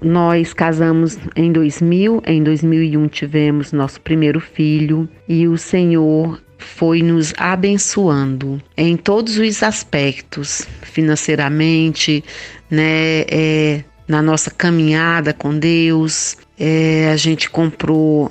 Nós 0.00 0.54
casamos 0.54 1.18
em 1.34 1.50
2000, 1.50 2.22
em 2.24 2.40
2001 2.40 3.08
tivemos 3.08 3.72
nosso 3.72 4.00
primeiro 4.00 4.38
filho 4.38 5.08
e 5.28 5.48
o 5.48 5.58
Senhor 5.58 6.40
foi 6.56 7.02
nos 7.02 7.34
abençoando 7.36 8.62
em 8.76 8.96
todos 8.96 9.38
os 9.38 9.60
aspectos, 9.60 10.68
financeiramente, 10.82 12.22
né, 12.70 13.22
é, 13.22 13.82
na 14.06 14.22
nossa 14.22 14.52
caminhada 14.52 15.32
com 15.32 15.58
Deus, 15.58 16.36
é, 16.56 17.10
a 17.12 17.16
gente 17.16 17.50
comprou 17.50 18.30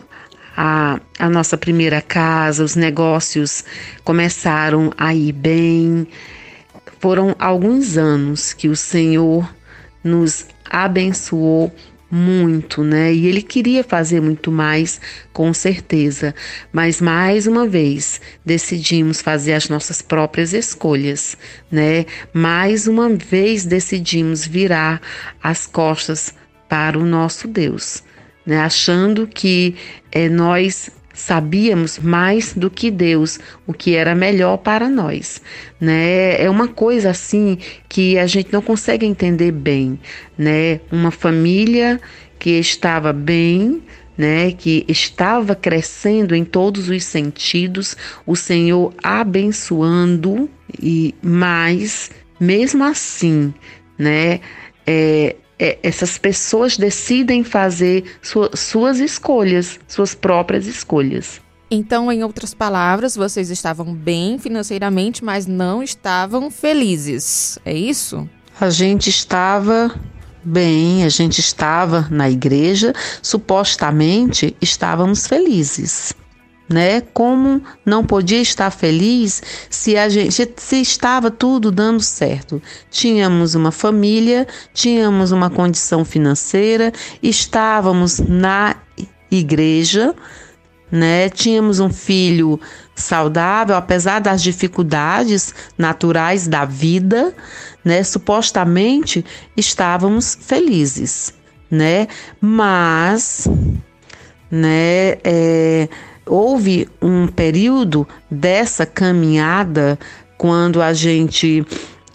a, 0.55 0.99
a 1.19 1.29
nossa 1.29 1.57
primeira 1.57 2.01
casa, 2.01 2.63
os 2.63 2.75
negócios 2.75 3.63
começaram 4.03 4.93
a 4.97 5.13
ir 5.13 5.33
bem. 5.33 6.07
Foram 6.99 7.35
alguns 7.37 7.97
anos 7.97 8.53
que 8.53 8.69
o 8.69 8.75
Senhor 8.75 9.49
nos 10.03 10.45
abençoou 10.69 11.73
muito, 12.09 12.83
né? 12.83 13.13
E 13.13 13.27
ele 13.27 13.41
queria 13.41 13.83
fazer 13.83 14.21
muito 14.21 14.51
mais, 14.51 15.01
com 15.33 15.53
certeza. 15.53 16.33
Mas 16.71 17.01
mais 17.01 17.47
uma 17.47 17.67
vez, 17.67 18.21
decidimos 18.45 19.21
fazer 19.21 19.53
as 19.53 19.67
nossas 19.67 20.01
próprias 20.01 20.53
escolhas, 20.53 21.35
né? 21.69 22.05
Mais 22.31 22.87
uma 22.87 23.09
vez 23.09 23.65
decidimos 23.65 24.45
virar 24.45 25.01
as 25.43 25.65
costas 25.65 26.33
para 26.69 26.97
o 26.97 27.05
nosso 27.05 27.47
Deus 27.47 28.03
né? 28.45 28.59
achando 28.59 29.25
que 29.25 29.75
é, 30.15 30.29
nós 30.29 30.89
sabíamos 31.13 31.99
mais 31.99 32.53
do 32.53 32.69
que 32.69 32.89
Deus, 32.89 33.37
o 33.67 33.73
que 33.73 33.95
era 33.95 34.15
melhor 34.15 34.57
para 34.57 34.89
nós, 34.89 35.41
né? 35.79 36.41
É 36.41 36.49
uma 36.49 36.69
coisa 36.69 37.09
assim 37.09 37.57
que 37.87 38.17
a 38.17 38.25
gente 38.25 38.51
não 38.51 38.61
consegue 38.61 39.05
entender 39.05 39.51
bem, 39.51 39.99
né? 40.37 40.79
Uma 40.91 41.11
família 41.11 41.99
que 42.39 42.51
estava 42.51 43.11
bem, 43.11 43.81
né, 44.17 44.51
que 44.53 44.85
estava 44.87 45.55
crescendo 45.55 46.33
em 46.33 46.45
todos 46.45 46.87
os 46.87 47.03
sentidos, 47.03 47.97
o 48.25 48.35
Senhor 48.35 48.93
abençoando 49.03 50.49
e 50.81 51.13
mais, 51.21 52.11
mesmo 52.39 52.83
assim, 52.83 53.53
né, 53.97 54.39
é, 54.87 55.35
é, 55.59 55.77
essas 55.83 56.17
pessoas 56.17 56.77
decidem 56.77 57.43
fazer 57.43 58.03
sua, 58.21 58.49
suas 58.55 58.99
escolhas, 58.99 59.79
suas 59.87 60.13
próprias 60.13 60.67
escolhas. 60.67 61.41
Então, 61.69 62.11
em 62.11 62.23
outras 62.23 62.53
palavras, 62.53 63.15
vocês 63.15 63.49
estavam 63.49 63.93
bem 63.93 64.37
financeiramente, 64.37 65.23
mas 65.23 65.47
não 65.47 65.81
estavam 65.81 66.51
felizes. 66.51 67.57
É 67.65 67.73
isso? 67.73 68.29
A 68.59 68.69
gente 68.69 69.09
estava 69.09 69.93
bem, 70.43 71.03
a 71.03 71.09
gente 71.09 71.39
estava 71.39 72.07
na 72.11 72.29
igreja, 72.29 72.93
supostamente 73.21 74.55
estávamos 74.61 75.25
felizes. 75.25 76.13
Né? 76.67 77.01
Como 77.01 77.61
não 77.85 78.03
podia 78.03 78.41
estar 78.41 78.71
feliz 78.71 79.41
se 79.69 79.95
a 79.95 80.09
gente 80.09 80.53
se 80.57 80.81
estava 80.81 81.29
tudo 81.29 81.71
dando 81.71 82.01
certo. 82.01 82.59
Tínhamos 82.89 83.53
uma 83.53 83.71
família, 83.71 84.47
tínhamos 84.73 85.31
uma 85.31 85.49
condição 85.49 86.03
financeira, 86.03 86.91
estávamos 87.21 88.19
na 88.19 88.77
igreja, 89.29 90.15
né? 90.91 91.29
Tínhamos 91.29 91.79
um 91.79 91.89
filho 91.89 92.59
saudável, 92.95 93.75
apesar 93.75 94.19
das 94.19 94.41
dificuldades 94.41 95.53
naturais 95.77 96.47
da 96.47 96.65
vida, 96.65 97.33
né? 97.83 98.03
Supostamente 98.03 99.25
estávamos 99.57 100.37
felizes, 100.39 101.33
né? 101.69 102.07
Mas, 102.39 103.47
né? 104.49 105.17
É, 105.23 105.89
houve 106.25 106.87
um 107.01 107.27
período 107.27 108.07
dessa 108.29 108.85
caminhada 108.85 109.97
quando 110.37 110.81
a 110.81 110.93
gente 110.93 111.65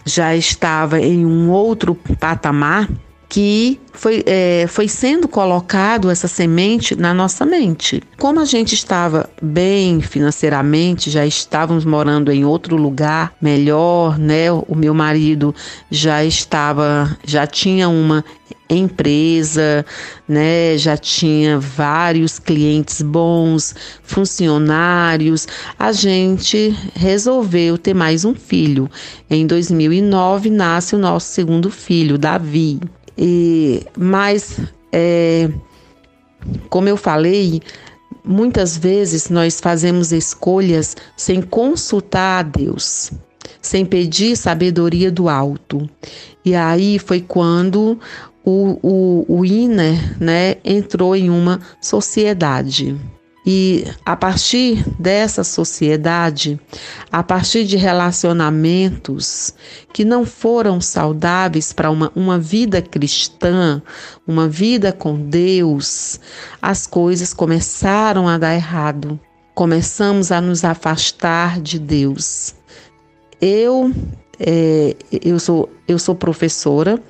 já 0.05 0.35
estava 0.35 0.99
em 0.99 1.25
um 1.25 1.49
outro 1.49 1.95
patamar 2.19 2.87
que 3.31 3.79
foi, 3.93 4.23
é, 4.25 4.65
foi 4.67 4.89
sendo 4.89 5.25
colocado 5.25 6.09
essa 6.09 6.27
semente 6.27 6.97
na 6.97 7.13
nossa 7.13 7.45
mente. 7.45 8.03
Como 8.19 8.41
a 8.41 8.45
gente 8.45 8.75
estava 8.75 9.29
bem 9.41 10.01
financeiramente, 10.01 11.09
já 11.09 11.25
estávamos 11.25 11.85
morando 11.85 12.29
em 12.29 12.43
outro 12.43 12.75
lugar 12.75 13.33
melhor, 13.41 14.19
né? 14.19 14.51
O 14.51 14.75
meu 14.75 14.93
marido 14.93 15.55
já 15.89 16.25
estava, 16.25 17.17
já 17.25 17.47
tinha 17.47 17.87
uma 17.87 18.25
empresa, 18.75 19.85
né? 20.27 20.77
Já 20.77 20.97
tinha 20.97 21.59
vários 21.59 22.39
clientes 22.39 23.01
bons, 23.01 23.75
funcionários. 24.03 25.47
A 25.77 25.91
gente 25.91 26.75
resolveu 26.93 27.77
ter 27.77 27.93
mais 27.93 28.25
um 28.25 28.33
filho. 28.33 28.89
Em 29.29 29.45
2009 29.45 30.49
nasce 30.49 30.95
o 30.95 30.99
nosso 30.99 31.27
segundo 31.33 31.69
filho, 31.69 32.17
Davi. 32.17 32.79
E, 33.17 33.85
mas, 33.97 34.59
é, 34.91 35.49
como 36.69 36.87
eu 36.87 36.97
falei, 36.97 37.61
muitas 38.23 38.77
vezes 38.77 39.29
nós 39.29 39.59
fazemos 39.59 40.11
escolhas 40.11 40.95
sem 41.15 41.41
consultar 41.41 42.39
a 42.39 42.43
Deus, 42.43 43.11
sem 43.61 43.85
pedir 43.85 44.35
sabedoria 44.35 45.11
do 45.11 45.29
alto. 45.29 45.89
E 46.43 46.55
aí 46.55 46.97
foi 46.97 47.21
quando 47.21 47.99
o, 48.43 48.77
o, 48.81 49.39
o 49.39 49.43
né, 50.19 50.57
entrou 50.63 51.15
em 51.15 51.29
uma 51.29 51.59
sociedade. 51.81 52.99
E 53.45 53.85
a 54.05 54.15
partir 54.15 54.85
dessa 54.99 55.43
sociedade, 55.43 56.59
a 57.11 57.23
partir 57.23 57.65
de 57.65 57.75
relacionamentos 57.75 59.55
que 59.91 60.05
não 60.05 60.25
foram 60.25 60.79
saudáveis 60.79 61.73
para 61.73 61.89
uma, 61.89 62.11
uma 62.15 62.37
vida 62.37 62.83
cristã, 62.83 63.81
uma 64.27 64.47
vida 64.47 64.93
com 64.93 65.19
Deus, 65.19 66.19
as 66.61 66.85
coisas 66.85 67.33
começaram 67.33 68.27
a 68.27 68.37
dar 68.37 68.53
errado. 68.53 69.19
Começamos 69.55 70.31
a 70.31 70.39
nos 70.39 70.63
afastar 70.63 71.59
de 71.59 71.79
Deus. 71.79 72.53
Eu, 73.41 73.91
é, 74.39 74.95
eu, 75.11 75.39
sou, 75.39 75.67
eu 75.87 75.97
sou 75.97 76.13
professora, 76.13 77.01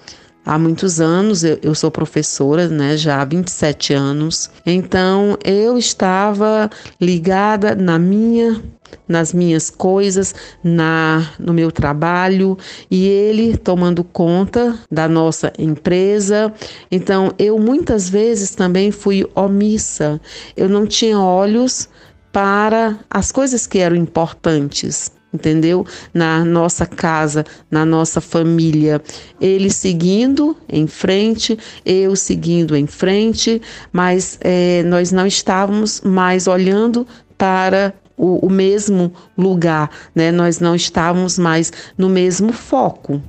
há 0.45 0.57
muitos 0.57 0.99
anos, 0.99 1.43
eu, 1.43 1.59
eu, 1.61 1.75
sou 1.75 1.91
professora, 1.91 2.67
né, 2.67 2.97
já 2.97 3.21
há 3.21 3.25
27 3.25 3.93
anos. 3.93 4.49
Então, 4.65 5.37
eu 5.43 5.77
estava 5.77 6.69
ligada 6.99 7.75
na 7.75 7.97
minha 7.97 8.61
nas 9.07 9.33
minhas 9.33 9.69
coisas, 9.69 10.35
na 10.61 11.31
no 11.39 11.53
meu 11.53 11.71
trabalho 11.71 12.57
e 12.89 13.07
ele 13.07 13.55
tomando 13.55 14.03
conta 14.03 14.77
da 14.91 15.07
nossa 15.07 15.53
empresa. 15.57 16.53
Então, 16.91 17.33
eu 17.39 17.57
muitas 17.57 18.09
vezes 18.09 18.53
também 18.53 18.91
fui 18.91 19.25
omissa. 19.33 20.19
Eu 20.57 20.67
não 20.67 20.85
tinha 20.85 21.17
olhos 21.17 21.87
para 22.33 22.99
as 23.09 23.31
coisas 23.31 23.65
que 23.65 23.79
eram 23.79 23.95
importantes 23.95 25.11
entendeu? 25.33 25.85
Na 26.13 26.43
nossa 26.43 26.85
casa, 26.85 27.45
na 27.69 27.85
nossa 27.85 28.19
família. 28.19 29.01
Ele 29.39 29.69
seguindo 29.69 30.55
em 30.67 30.87
frente, 30.87 31.57
eu 31.85 32.15
seguindo 32.15 32.75
em 32.75 32.87
frente, 32.87 33.61
mas 33.91 34.37
é, 34.41 34.83
nós 34.83 35.11
não 35.11 35.25
estávamos 35.25 36.01
mais 36.01 36.47
olhando 36.47 37.07
para 37.37 37.93
o, 38.17 38.45
o 38.45 38.49
mesmo 38.49 39.11
lugar, 39.37 39.89
né? 40.13 40.31
Nós 40.31 40.59
não 40.59 40.75
estávamos 40.75 41.39
mais 41.39 41.71
no 41.97 42.09
mesmo 42.09 42.53
foco. 42.53 43.21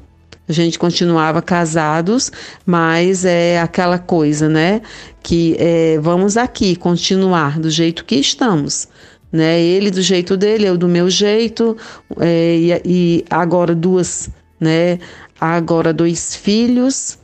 A 0.48 0.52
gente 0.52 0.78
continuava 0.78 1.40
casados, 1.40 2.30
mas 2.66 3.24
é 3.24 3.60
aquela 3.60 3.98
coisa, 3.98 4.48
né? 4.48 4.82
Que 5.22 5.56
é, 5.58 5.98
vamos 5.98 6.36
aqui 6.36 6.76
continuar 6.76 7.58
do 7.58 7.70
jeito 7.70 8.04
que 8.04 8.16
estamos 8.16 8.88
né? 9.32 9.60
Ele 9.60 9.90
do 9.90 10.02
jeito 10.02 10.36
dele, 10.36 10.66
eu 10.66 10.76
do 10.76 10.86
meu 10.86 11.08
jeito, 11.08 11.76
é, 12.20 12.56
e, 12.56 12.82
e, 12.84 13.24
agora 13.30 13.74
duas, 13.74 14.30
né? 14.60 14.98
Agora 15.40 15.92
dois 15.92 16.36
filhos, 16.36 17.18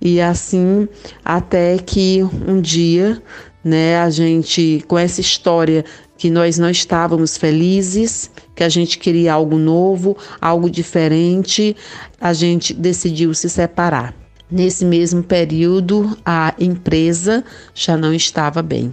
e 0.00 0.20
assim 0.20 0.88
até 1.24 1.76
que 1.78 2.22
um 2.46 2.60
dia, 2.60 3.20
né? 3.64 3.98
A 3.98 4.08
gente, 4.08 4.84
com 4.86 4.96
essa 4.96 5.20
história 5.20 5.84
que 6.16 6.30
nós 6.30 6.58
não 6.58 6.70
estávamos 6.70 7.36
felizes, 7.36 8.30
que 8.54 8.64
a 8.64 8.68
gente 8.68 8.98
queria 8.98 9.32
algo 9.32 9.56
novo, 9.56 10.16
algo 10.40 10.68
diferente, 10.68 11.76
a 12.20 12.32
gente 12.32 12.74
decidiu 12.74 13.32
se 13.34 13.48
separar. 13.48 14.14
Nesse 14.50 14.84
mesmo 14.84 15.22
período, 15.22 16.16
a 16.24 16.54
empresa 16.58 17.44
já 17.74 17.96
não 17.96 18.12
estava 18.14 18.62
bem, 18.62 18.92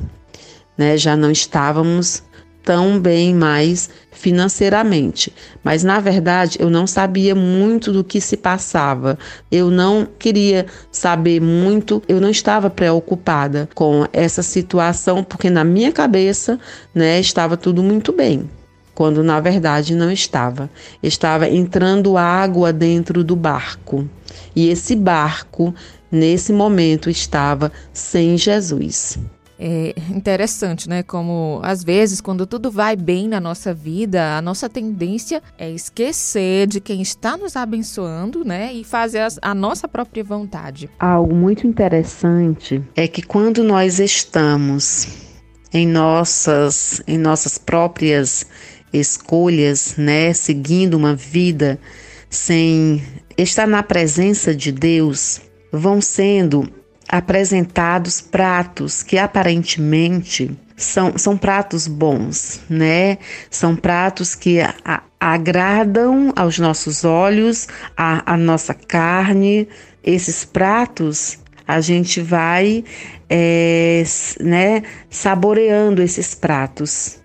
né? 0.77 0.97
Já 0.97 1.15
não 1.15 1.31
estávamos 1.31 2.21
tão 2.65 2.99
bem 2.99 3.33
mais 3.35 3.89
financeiramente. 4.11 5.31
Mas 5.63 5.83
na 5.83 5.99
verdade 5.99 6.57
eu 6.59 6.69
não 6.69 6.87
sabia 6.87 7.35
muito 7.35 7.93
do 7.93 8.03
que 8.03 8.19
se 8.19 8.35
passava. 8.35 9.17
Eu 9.51 9.69
não 9.69 10.07
queria 10.17 10.65
saber 10.91 11.39
muito, 11.39 12.01
eu 12.09 12.19
não 12.19 12.29
estava 12.31 12.69
preocupada 12.69 13.69
com 13.75 14.07
essa 14.11 14.41
situação 14.41 15.23
porque 15.23 15.49
na 15.49 15.63
minha 15.63 15.91
cabeça, 15.91 16.59
né, 16.93 17.19
estava 17.19 17.55
tudo 17.55 17.83
muito 17.83 18.11
bem. 18.11 18.49
Quando 18.95 19.21
na 19.21 19.39
verdade 19.39 19.93
não 19.93 20.09
estava. 20.09 20.69
Estava 21.03 21.47
entrando 21.47 22.17
água 22.17 22.73
dentro 22.73 23.23
do 23.23 23.35
barco. 23.35 24.09
E 24.55 24.69
esse 24.69 24.95
barco, 24.95 25.75
nesse 26.09 26.51
momento, 26.53 27.09
estava 27.09 27.71
sem 27.93 28.37
Jesus. 28.37 29.19
É 29.57 29.93
interessante, 30.09 30.89
né? 30.89 31.01
Como 31.01 31.59
às 31.63 31.83
vezes, 31.83 32.19
quando 32.19 32.45
tudo 32.45 32.69
vai 32.69 32.95
bem 32.95 33.27
na 33.27 33.39
nossa 33.39 33.73
vida, 33.73 34.37
a 34.37 34.41
nossa 34.41 34.69
tendência 34.69 35.41
é 35.57 35.69
esquecer 35.69 36.67
de 36.67 36.81
quem 36.81 37.01
está 37.01 37.37
nos 37.37 37.55
abençoando, 37.55 38.43
né? 38.43 38.73
E 38.73 38.83
fazer 38.83 39.19
a, 39.19 39.27
a 39.41 39.55
nossa 39.55 39.87
própria 39.87 40.23
vontade. 40.23 40.89
Algo 40.99 41.33
muito 41.33 41.65
interessante 41.65 42.83
é 42.95 43.07
que 43.07 43.21
quando 43.21 43.63
nós 43.63 43.99
estamos 43.99 45.07
em 45.73 45.87
nossas, 45.87 47.01
em 47.07 47.17
nossas 47.17 47.57
próprias 47.57 48.45
escolhas, 48.91 49.95
né? 49.97 50.33
Seguindo 50.33 50.95
uma 50.95 51.15
vida 51.15 51.79
sem 52.29 53.01
estar 53.37 53.67
na 53.67 53.83
presença 53.83 54.53
de 54.53 54.71
Deus, 54.71 55.41
vão 55.71 56.01
sendo 56.01 56.69
apresentados 57.07 58.21
pratos 58.21 59.03
que 59.03 59.17
aparentemente 59.17 60.57
são, 60.75 61.17
são 61.17 61.37
pratos 61.37 61.87
bons, 61.87 62.61
né? 62.69 63.17
São 63.49 63.75
pratos 63.75 64.35
que 64.35 64.59
a, 64.61 65.03
agradam 65.19 66.33
aos 66.35 66.59
nossos 66.59 67.03
olhos, 67.03 67.67
a, 67.95 68.33
a 68.33 68.37
nossa 68.37 68.73
carne. 68.73 69.67
Esses 70.03 70.43
pratos 70.43 71.39
a 71.67 71.81
gente 71.81 72.21
vai 72.21 72.83
é, 73.29 74.03
né, 74.39 74.83
saboreando 75.09 76.01
esses 76.01 76.35
pratos, 76.35 77.19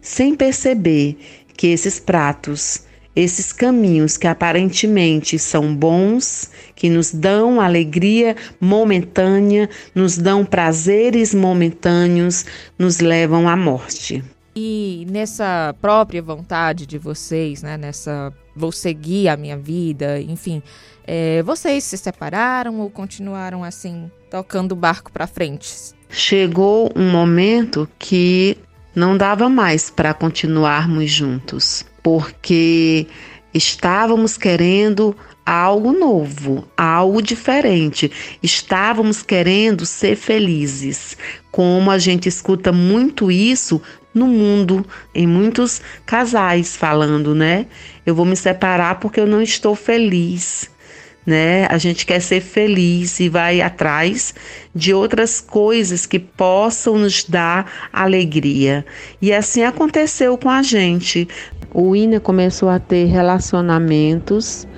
sem 0.00 0.36
perceber 0.36 1.18
que 1.56 1.68
esses 1.68 1.98
pratos, 1.98 2.83
esses 3.14 3.52
caminhos 3.52 4.16
que 4.16 4.26
aparentemente 4.26 5.38
são 5.38 5.74
bons, 5.74 6.50
que 6.74 6.88
nos 6.90 7.12
dão 7.12 7.60
alegria 7.60 8.36
momentânea, 8.60 9.68
nos 9.94 10.18
dão 10.18 10.44
prazeres 10.44 11.34
momentâneos, 11.34 12.44
nos 12.78 12.98
levam 12.98 13.48
à 13.48 13.56
morte. 13.56 14.22
E 14.56 15.06
nessa 15.10 15.74
própria 15.80 16.22
vontade 16.22 16.86
de 16.86 16.96
vocês, 16.96 17.62
né, 17.62 17.76
nessa 17.76 18.32
vou 18.54 18.70
seguir 18.70 19.28
a 19.28 19.36
minha 19.36 19.56
vida, 19.56 20.20
enfim, 20.20 20.62
é, 21.04 21.42
vocês 21.42 21.82
se 21.82 21.98
separaram 21.98 22.80
ou 22.80 22.88
continuaram 22.88 23.64
assim 23.64 24.10
tocando 24.30 24.72
o 24.72 24.76
barco 24.76 25.10
para 25.10 25.26
frente? 25.26 25.92
Chegou 26.08 26.90
um 26.94 27.10
momento 27.10 27.88
que 27.98 28.56
não 28.94 29.16
dava 29.16 29.48
mais 29.48 29.90
para 29.90 30.14
continuarmos 30.14 31.10
juntos, 31.10 31.84
porque 32.04 33.06
estávamos 33.54 34.36
querendo 34.36 35.16
algo 35.44 35.90
novo, 35.90 36.68
algo 36.76 37.22
diferente. 37.22 38.12
Estávamos 38.42 39.22
querendo 39.22 39.86
ser 39.86 40.14
felizes. 40.14 41.16
Como 41.50 41.90
a 41.90 41.98
gente 41.98 42.28
escuta 42.28 42.70
muito 42.70 43.32
isso 43.32 43.80
no 44.12 44.26
mundo, 44.26 44.86
em 45.14 45.26
muitos 45.26 45.80
casais 46.04 46.76
falando, 46.76 47.34
né? 47.34 47.66
Eu 48.04 48.14
vou 48.14 48.26
me 48.26 48.36
separar 48.36 49.00
porque 49.00 49.18
eu 49.18 49.26
não 49.26 49.40
estou 49.40 49.74
feliz. 49.74 50.70
Né? 51.26 51.66
A 51.70 51.78
gente 51.78 52.04
quer 52.04 52.20
ser 52.20 52.42
feliz 52.42 53.18
e 53.18 53.30
vai 53.30 53.62
atrás 53.62 54.34
de 54.74 54.92
outras 54.92 55.40
coisas 55.40 56.04
que 56.04 56.18
possam 56.18 56.98
nos 56.98 57.24
dar 57.24 57.88
alegria. 57.90 58.84
E 59.22 59.32
assim 59.32 59.62
aconteceu 59.62 60.36
com 60.36 60.50
a 60.50 60.62
gente. 60.62 61.26
O 61.72 61.96
Ina 61.96 62.20
começou 62.20 62.68
a 62.68 62.78
ter 62.78 63.06
relacionamentos, 63.06 64.68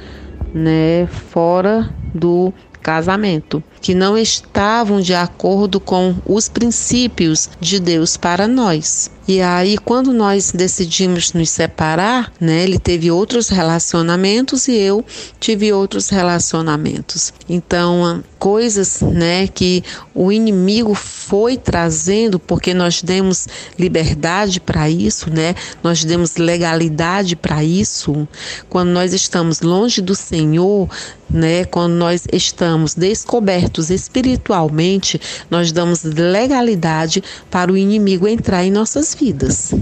né, 0.55 1.07
fora 1.31 1.93
do 2.15 2.55
casamento, 2.81 3.63
que 3.81 3.95
não 3.95 4.17
estavam 4.17 5.01
de 5.01 5.15
acordo 5.15 5.81
com 5.81 6.15
os 6.25 6.49
princípios 6.49 7.49
de 7.61 7.79
Deus 7.79 8.17
para 8.17 8.47
nós. 8.49 9.11
E 9.29 9.43
aí, 9.43 9.77
quando 9.77 10.13
nós 10.13 10.53
decidimos 10.53 11.33
nos 11.33 11.51
separar, 11.51 12.33
né, 12.41 12.63
ele 12.63 12.79
teve 12.79 13.11
outros 13.11 13.49
relacionamentos 13.49 14.69
e 14.69 14.75
eu 14.75 15.05
tive 15.41 15.73
outros 15.73 16.09
relacionamentos. 16.11 17.35
Então, 17.49 18.23
coisas, 18.39 19.01
né, 19.01 19.49
que 19.49 19.83
o 20.15 20.31
inimigo 20.31 20.95
foi 20.95 21.57
trazendo, 21.57 22.39
porque 22.39 22.73
nós 22.73 23.03
demos 23.03 23.49
liberdade 23.77 24.61
para 24.61 24.89
isso, 24.89 25.29
né? 25.29 25.57
Nós 25.83 26.05
demos 26.05 26.37
legalidade 26.37 27.35
para 27.35 27.65
isso. 27.65 28.29
Quando 28.69 28.91
nós 28.91 29.13
estamos 29.13 29.61
longe 29.61 30.01
do 30.01 30.15
Senhor, 30.15 30.89
né, 31.29 31.65
quando 31.65 31.95
nós 31.95 32.25
estamos 32.33 32.95
descobertos 32.95 33.66
espiritualmente, 33.91 35.21
nós 35.51 35.73
damos 35.73 36.03
legalidade 36.05 37.23
para 37.51 37.73
o 37.73 37.77
inimigo 37.77 38.27
entrar 38.27 38.65
em 38.65 38.71
nossas 38.71 39.15
vidas. 39.15 39.75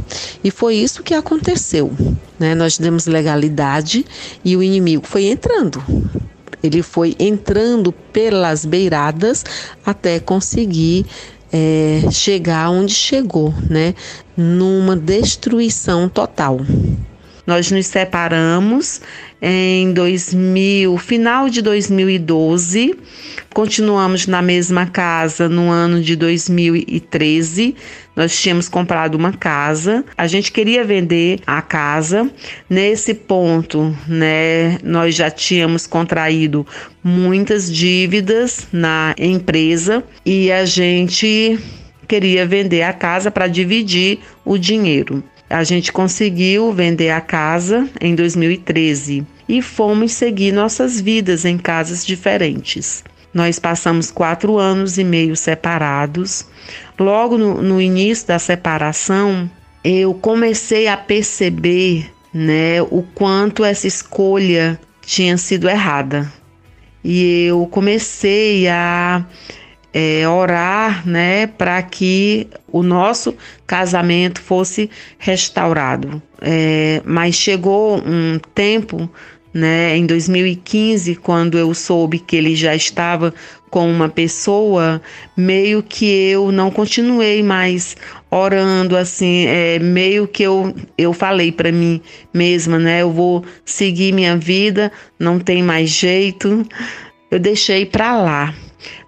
E 0.43 0.51
foi 0.51 0.77
isso 0.77 1.03
que 1.03 1.15
aconteceu. 1.15 1.93
Né? 2.39 2.55
Nós 2.55 2.79
demos 2.79 3.07
legalidade 3.07 4.05
e 4.45 4.57
o 4.57 4.63
inimigo 4.63 5.07
foi 5.07 5.27
entrando. 5.27 5.83
Ele 6.63 6.83
foi 6.83 7.15
entrando 7.19 7.93
pelas 7.93 8.65
beiradas 8.65 9.45
até 9.85 10.19
conseguir 10.19 11.05
é, 11.53 12.03
chegar 12.11 12.71
onde 12.71 12.93
chegou, 12.93 13.55
né? 13.71 13.95
Numa 14.37 14.97
destruição 14.97 16.09
total. 16.09 16.59
Nós 17.47 17.71
nos 17.71 17.87
separamos 17.87 19.03
em 19.47 19.93
2000, 19.93 20.97
final 20.97 21.51
de 21.51 21.61
2012. 21.61 22.95
Continuamos 23.53 24.27
na 24.27 24.41
mesma 24.41 24.87
casa 24.87 25.51
no 25.51 25.71
ano 25.71 26.01
de 26.01 26.17
2013. 26.17 27.77
Nós 28.17 28.41
tínhamos 28.41 28.71
comprado 28.71 29.17
uma 29.17 29.35
casa. 29.35 30.03
A 30.17 30.27
gente 30.27 30.51
queria 30.51 30.83
vender 30.83 31.41
a 31.47 31.61
casa. 31.61 32.31
Nesse 32.71 33.13
ponto, 33.13 33.95
né, 34.09 34.79
nós 34.83 35.15
já 35.15 35.31
tínhamos 35.31 35.87
contraído 35.87 36.67
muitas 37.03 37.71
dívidas 37.71 38.67
na 38.73 39.15
empresa 39.19 40.03
e 40.25 40.51
a 40.51 40.65
gente 40.65 41.59
queria 42.09 42.47
vender 42.47 42.81
a 42.81 42.95
casa 42.95 43.31
para 43.31 43.47
dividir 43.47 44.21
o 44.43 44.57
dinheiro. 44.57 45.23
A 45.51 45.63
gente 45.63 45.93
conseguiu 45.93 46.73
vender 46.73 47.11
a 47.11 47.21
casa 47.21 47.87
em 48.01 48.15
2013 48.15 49.34
e 49.49 49.61
fomos 49.61 50.13
seguir 50.13 50.53
nossas 50.53 51.01
vidas 51.01 51.45
em 51.45 51.59
casas 51.59 52.05
diferentes. 52.05 53.05
Nós 53.33 53.59
passamos 53.59 54.11
quatro 54.11 54.59
anos 54.59 54.97
e 54.97 55.05
meio 55.05 55.37
separados. 55.37 56.47
Logo 56.99 57.37
no, 57.37 57.61
no 57.61 57.81
início 57.81 58.29
da 58.29 58.39
separação, 58.39 59.51
eu 59.83 60.15
comecei 60.15 60.87
a 60.87 60.97
perceber 60.97 62.11
né, 62.33 62.81
o 62.83 63.05
quanto 63.15 63.65
essa 63.65 63.87
escolha 63.87 64.79
tinha 65.03 65.37
sido 65.37 65.69
errada. 65.69 66.33
E 67.03 67.47
eu 67.47 67.67
comecei 67.67 68.67
a 68.69 69.27
é, 69.93 70.29
orar, 70.29 71.07
né, 71.07 71.47
para 71.47 71.81
que 71.83 72.49
o 72.67 72.83
nosso 72.83 73.37
casamento 73.67 74.41
fosse 74.41 74.91
restaurado. 75.19 76.21
É, 76.41 77.01
mas 77.05 77.37
chegou 77.37 78.03
um 78.05 78.41
tempo, 78.55 79.09
né, 79.55 79.97
em 79.97 80.05
2015, 80.05 81.15
quando 81.15 81.57
eu 81.57 81.73
soube 81.73 82.19
que 82.19 82.35
ele 82.35 82.57
já 82.57 82.75
estava 82.75 83.33
com 83.71 83.89
uma 83.89 84.09
pessoa, 84.09 85.01
meio 85.37 85.83
que 85.83 86.05
eu 86.07 86.51
não 86.51 86.71
continuei 86.71 87.43
mais 87.43 87.97
orando 88.31 88.97
assim, 88.97 89.47
é, 89.47 89.79
meio 89.79 90.27
que 90.27 90.43
eu, 90.43 90.75
eu 90.99 91.13
falei 91.13 91.53
para 91.53 91.71
mim 91.71 92.01
mesma, 92.33 92.79
né, 92.79 93.03
eu 93.03 93.13
vou 93.13 93.45
seguir 93.65 94.13
minha 94.13 94.37
vida, 94.37 94.91
não 95.19 95.39
tem 95.39 95.63
mais 95.63 95.91
jeito. 95.91 96.67
Eu 97.31 97.39
deixei 97.39 97.87
para 97.87 98.17
lá 98.17 98.55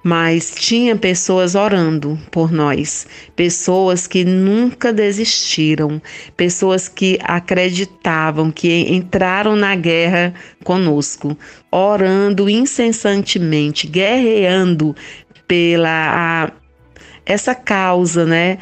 mas 0.02 0.54
tinha 0.54 0.96
pessoas 0.96 1.54
orando 1.54 2.18
por 2.30 2.52
nós, 2.52 3.06
pessoas 3.34 4.06
que 4.06 4.24
nunca 4.24 4.92
desistiram, 4.92 6.00
pessoas 6.36 6.88
que 6.88 7.18
acreditavam, 7.22 8.50
que 8.50 8.68
entraram 8.92 9.56
na 9.56 9.74
guerra 9.74 10.34
conosco, 10.64 11.36
orando 11.70 12.48
incessantemente, 12.48 13.86
guerreando 13.86 14.94
pela 15.46 16.44
a, 16.44 16.52
essa 17.24 17.54
causa, 17.54 18.24
né? 18.24 18.58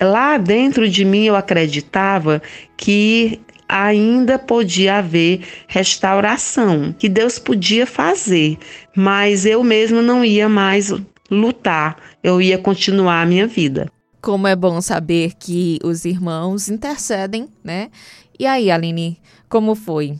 Lá 0.00 0.36
dentro 0.36 0.88
de 0.88 1.04
mim 1.04 1.24
eu 1.24 1.36
acreditava 1.36 2.42
que 2.76 3.40
ainda 3.72 4.38
podia 4.38 4.98
haver 4.98 5.40
restauração, 5.66 6.92
que 6.92 7.08
Deus 7.08 7.38
podia 7.38 7.86
fazer, 7.86 8.58
mas 8.94 9.46
eu 9.46 9.64
mesma 9.64 10.02
não 10.02 10.22
ia 10.22 10.48
mais 10.48 10.92
lutar, 11.30 11.96
eu 12.22 12.42
ia 12.42 12.58
continuar 12.58 13.22
a 13.22 13.26
minha 13.26 13.46
vida. 13.46 13.90
Como 14.20 14.46
é 14.46 14.54
bom 14.54 14.80
saber 14.80 15.32
que 15.38 15.78
os 15.82 16.04
irmãos 16.04 16.68
intercedem, 16.68 17.48
né? 17.64 17.90
E 18.38 18.46
aí, 18.46 18.70
Aline, 18.70 19.18
como 19.48 19.74
foi? 19.74 20.18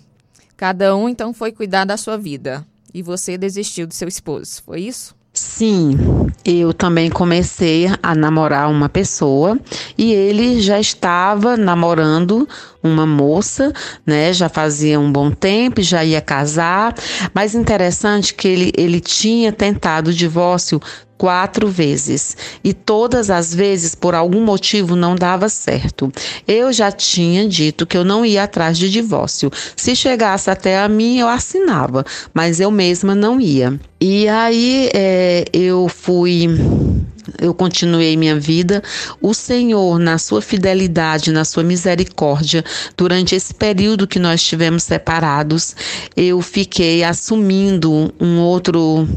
Cada 0.56 0.96
um 0.96 1.08
então 1.08 1.34
foi 1.34 1.52
cuidar 1.52 1.84
da 1.84 1.96
sua 1.96 2.16
vida 2.16 2.66
e 2.94 3.02
você 3.02 3.36
desistiu 3.36 3.86
do 3.86 3.94
seu 3.94 4.08
esposo, 4.08 4.62
foi 4.64 4.80
isso? 4.80 5.14
Sim, 5.44 5.98
eu 6.44 6.72
também 6.72 7.10
comecei 7.10 7.88
a 8.00 8.14
namorar 8.14 8.70
uma 8.70 8.88
pessoa 8.88 9.58
e 9.98 10.12
ele 10.12 10.60
já 10.60 10.78
estava 10.78 11.56
namorando 11.56 12.48
uma 12.80 13.04
moça, 13.04 13.72
né? 14.06 14.32
Já 14.32 14.48
fazia 14.48 15.00
um 15.00 15.10
bom 15.10 15.32
tempo, 15.32 15.82
já 15.82 16.04
ia 16.04 16.20
casar. 16.20 16.94
Mas 17.34 17.56
interessante 17.56 18.34
que 18.34 18.46
ele, 18.46 18.72
ele 18.78 19.00
tinha 19.00 19.52
tentado 19.52 20.10
o 20.10 20.14
divórcio 20.14 20.80
quatro 21.22 21.68
vezes 21.68 22.36
e 22.64 22.74
todas 22.74 23.30
as 23.30 23.54
vezes 23.54 23.94
por 23.94 24.12
algum 24.12 24.44
motivo 24.44 24.96
não 24.96 25.14
dava 25.14 25.48
certo. 25.48 26.10
Eu 26.48 26.72
já 26.72 26.90
tinha 26.90 27.48
dito 27.48 27.86
que 27.86 27.96
eu 27.96 28.04
não 28.04 28.26
ia 28.26 28.42
atrás 28.42 28.76
de 28.76 28.90
divórcio. 28.90 29.48
Se 29.76 29.94
chegasse 29.94 30.50
até 30.50 30.80
a 30.80 30.88
mim, 30.88 31.20
eu 31.20 31.28
assinava, 31.28 32.04
mas 32.34 32.58
eu 32.58 32.72
mesma 32.72 33.14
não 33.14 33.40
ia. 33.40 33.78
E 34.00 34.26
aí 34.26 34.90
é, 34.92 35.44
eu 35.52 35.88
fui 35.88 36.48
eu 37.40 37.54
continuei 37.54 38.16
minha 38.16 38.38
vida. 38.38 38.82
O 39.20 39.32
Senhor, 39.32 39.98
na 39.98 40.18
sua 40.18 40.42
fidelidade, 40.42 41.30
na 41.30 41.44
sua 41.44 41.62
misericórdia, 41.62 42.64
durante 42.96 43.34
esse 43.34 43.54
período 43.54 44.06
que 44.06 44.18
nós 44.18 44.40
estivemos 44.40 44.82
separados, 44.82 45.74
eu 46.16 46.40
fiquei 46.40 47.04
assumindo 47.04 48.12
um 48.20 48.40
outro 48.40 49.08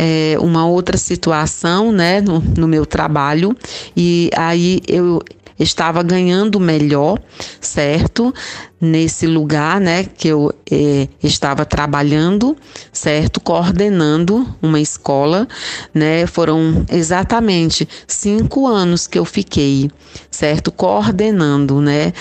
é, 0.00 0.36
uma 0.38 0.64
outra 0.64 0.96
situação, 0.96 1.90
né, 1.90 2.20
no, 2.20 2.38
no 2.38 2.68
meu 2.68 2.86
trabalho, 2.86 3.56
e 3.96 4.30
aí 4.36 4.80
eu 4.86 5.20
estava 5.58 6.04
ganhando 6.04 6.60
melhor, 6.60 7.18
certo? 7.60 8.32
Nesse 8.80 9.26
lugar, 9.26 9.80
né, 9.80 10.04
que 10.04 10.28
eu 10.28 10.54
é, 10.70 11.08
estava 11.20 11.64
trabalhando, 11.66 12.56
certo? 12.92 13.40
Coordenando 13.40 14.46
uma 14.62 14.80
escola, 14.80 15.48
né? 15.92 16.28
Foram 16.28 16.86
exatamente 16.88 17.88
cinco 18.06 18.68
anos 18.68 19.08
que 19.08 19.18
eu 19.18 19.24
fiquei, 19.24 19.90
certo? 20.30 20.70
Coordenando, 20.70 21.80
né? 21.80 22.12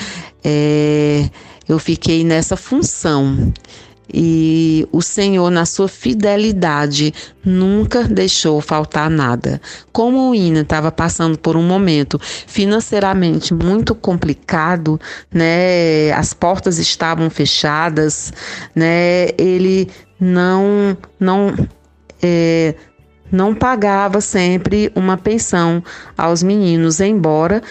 É, 0.44 1.30
eu 1.70 1.78
fiquei 1.78 2.24
nessa 2.24 2.58
função. 2.58 3.54
E 4.14 4.88
o 4.92 5.02
Senhor, 5.02 5.50
na 5.50 5.66
sua 5.66 5.88
fidelidade, 5.88 7.14
nunca 7.44 8.04
deixou 8.04 8.62
faltar 8.62 9.10
nada. 9.10 9.62
Como 9.92 10.30
o 10.30 10.36
Ina 10.36 10.62
estava 10.62 10.92
passando 10.92 11.38
por 11.38 11.58
um 11.58 11.64
momento 11.64 12.20
financeiramente 12.22 13.54
muito 13.54 13.94
complicado, 13.94 15.00
né? 15.32 16.12
As 16.14 16.34
portas 16.34 16.78
estavam 16.78 17.30
fechadas, 17.30 18.32
né? 18.74 19.30
Ele 19.38 19.90
não 20.20 20.98
não 21.20 21.54
é, 22.22 22.76
não 23.32 23.54
pagava 23.54 24.22
sempre 24.22 24.92
uma 24.96 25.18
pensão 25.18 25.84
aos 26.18 26.42
meninos, 26.42 27.02
embora 27.02 27.62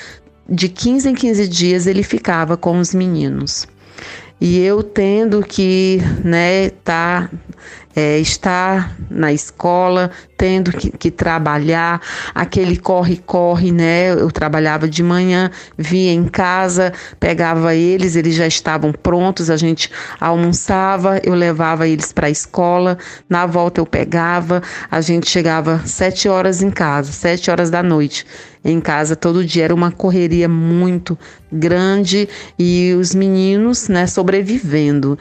de 0.49 0.69
15 0.69 1.09
em 1.09 1.15
15 1.15 1.49
dias 1.49 1.87
ele 1.87 2.03
ficava 2.03 2.57
com 2.57 2.79
os 2.79 2.95
meninos 2.95 3.67
e 4.41 4.59
eu 4.61 4.83
tendo 4.83 5.43
que 5.43 5.99
né, 6.23 6.69
tá, 6.85 7.31
é, 7.95 8.19
estar 8.19 8.95
na 9.09 9.33
escola, 9.33 10.11
tendo 10.37 10.71
que, 10.71 10.91
que 10.91 11.11
trabalhar, 11.11 12.03
aquele 12.35 12.77
corre-corre, 12.77 13.73
né? 13.73 14.13
Eu 14.13 14.31
trabalhava 14.31 14.87
de 14.87 15.03
manhã, 15.03 15.51
via 15.79 16.13
em 16.13 16.25
casa, 16.25 16.93
pegava 17.19 17.75
eles, 17.75 18.15
eles 18.15 18.35
já 18.35 18.47
estavam 18.47 18.93
prontos, 18.93 19.49
a 19.49 19.57
gente 19.57 19.91
almoçava, 20.21 21.19
eu 21.25 21.33
levava 21.33 21.89
eles 21.89 22.13
para 22.13 22.27
a 22.27 22.31
escola, 22.31 22.99
na 23.31 23.47
volta 23.47 23.81
eu 23.81 23.87
pegava, 23.87 24.63
a 24.91 25.01
gente 25.01 25.31
chegava 25.31 25.81
sete 25.87 26.29
horas 26.29 26.63
em 26.63 26.71
casa, 26.71 27.11
sete 27.11 27.51
horas 27.51 27.71
da 27.71 27.83
noite 27.83 28.27
em 28.67 28.81
casa 28.81 29.15
todo 29.15 29.45
dia. 29.45 29.65
Era 29.65 29.75
uma 29.75 29.93
correria 29.93 30.49
muito 30.49 31.17
grande 31.51 32.29
e 32.59 32.93
os 32.99 33.15
meninos, 33.15 33.89
né, 33.89 34.07
sobrevivendo. 34.07 35.17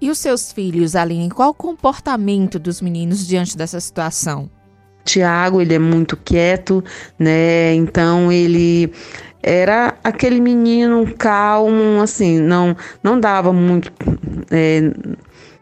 E 0.00 0.10
os 0.10 0.18
seus 0.18 0.52
filhos, 0.52 0.94
Aline, 0.94 1.30
qual 1.30 1.50
o 1.50 1.54
comportamento 1.54 2.58
dos 2.58 2.80
meninos 2.80 3.26
diante 3.26 3.56
dessa 3.56 3.80
situação? 3.80 4.50
Tiago, 5.04 5.60
ele 5.60 5.74
é 5.74 5.78
muito 5.78 6.16
quieto, 6.16 6.84
né? 7.18 7.74
Então 7.74 8.30
ele 8.30 8.92
era 9.42 9.94
aquele 10.04 10.40
menino 10.40 11.14
calmo, 11.16 12.02
assim, 12.02 12.38
não 12.38 12.76
não 13.02 13.18
dava 13.18 13.52
muito 13.52 13.90
é, 14.50 14.92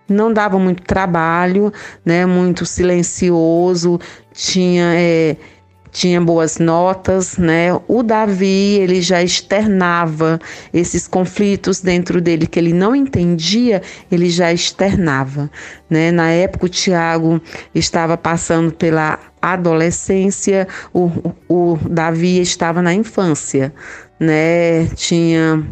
não 0.09 0.33
dava 0.33 0.59
muito 0.59 0.83
trabalho, 0.83 1.73
né? 2.05 2.27
Muito 2.27 2.67
silencioso, 2.67 4.01
tinha 4.33 4.93
é, 4.95 5.37
tinha 5.97 6.21
boas 6.21 6.59
notas, 6.59 7.39
né? 7.39 7.69
O 7.89 8.03
Davi, 8.03 8.75
ele 8.75 9.01
já 9.01 9.23
externava 9.23 10.39
esses 10.71 11.09
conflitos 11.09 11.81
dentro 11.81 12.21
dele 12.21 12.47
que 12.47 12.59
ele 12.59 12.75
não 12.75 12.95
entendia, 12.95 13.81
ele 14.13 14.29
já 14.29 14.53
externava, 14.53 15.51
né? 15.89 16.13
Na 16.13 16.29
época 16.29 16.67
o 16.67 16.69
Tiago 16.69 17.41
estava 17.75 18.15
passando 18.15 18.73
pela 18.73 19.19
adolescência, 19.41 20.69
o, 20.93 21.11
o, 21.49 21.79
Davi 21.89 22.43
estava 22.43 22.83
na 22.83 22.93
infância, 22.93 23.73
né? 24.21 24.89
Tinha 24.97 25.67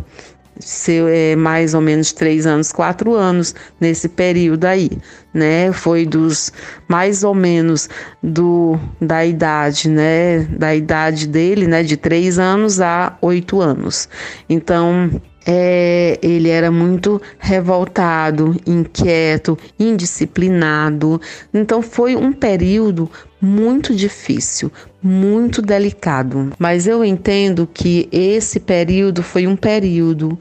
seu, 0.58 1.08
é, 1.08 1.36
mais 1.36 1.74
ou 1.74 1.80
menos 1.80 2.12
três 2.12 2.46
anos, 2.46 2.72
quatro 2.72 3.14
anos 3.14 3.54
nesse 3.80 4.08
período 4.08 4.64
aí, 4.64 4.90
né? 5.32 5.72
Foi 5.72 6.06
dos 6.06 6.52
mais 6.88 7.24
ou 7.24 7.34
menos 7.34 7.88
do 8.22 8.78
da 9.00 9.24
idade, 9.24 9.88
né? 9.88 10.40
Da 10.50 10.74
idade 10.74 11.26
dele, 11.26 11.66
né? 11.66 11.82
De 11.82 11.96
três 11.96 12.38
anos 12.38 12.80
a 12.80 13.16
oito 13.20 13.60
anos. 13.60 14.08
Então 14.48 15.10
é, 15.46 16.18
ele 16.22 16.48
era 16.48 16.70
muito 16.70 17.20
revoltado, 17.38 18.56
inquieto, 18.66 19.58
indisciplinado. 19.78 21.20
Então 21.52 21.82
foi 21.82 22.16
um 22.16 22.32
período 22.32 23.10
muito 23.44 23.94
difícil, 23.94 24.72
muito 25.02 25.60
delicado. 25.60 26.52
Mas 26.58 26.86
eu 26.86 27.04
entendo 27.04 27.68
que 27.72 28.08
esse 28.10 28.58
período 28.58 29.22
foi 29.22 29.46
um 29.46 29.54
período 29.54 30.38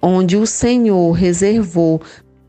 onde 0.00 0.36
o 0.36 0.46
Senhor 0.46 1.12
reservou 1.12 2.00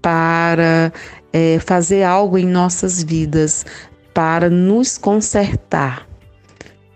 para 0.01 0.91
é, 1.33 1.59
fazer 1.59 2.03
algo 2.03 2.37
em 2.37 2.45
nossas 2.45 3.03
vidas, 3.03 3.65
para 4.13 4.49
nos 4.49 4.97
consertar 4.97 6.06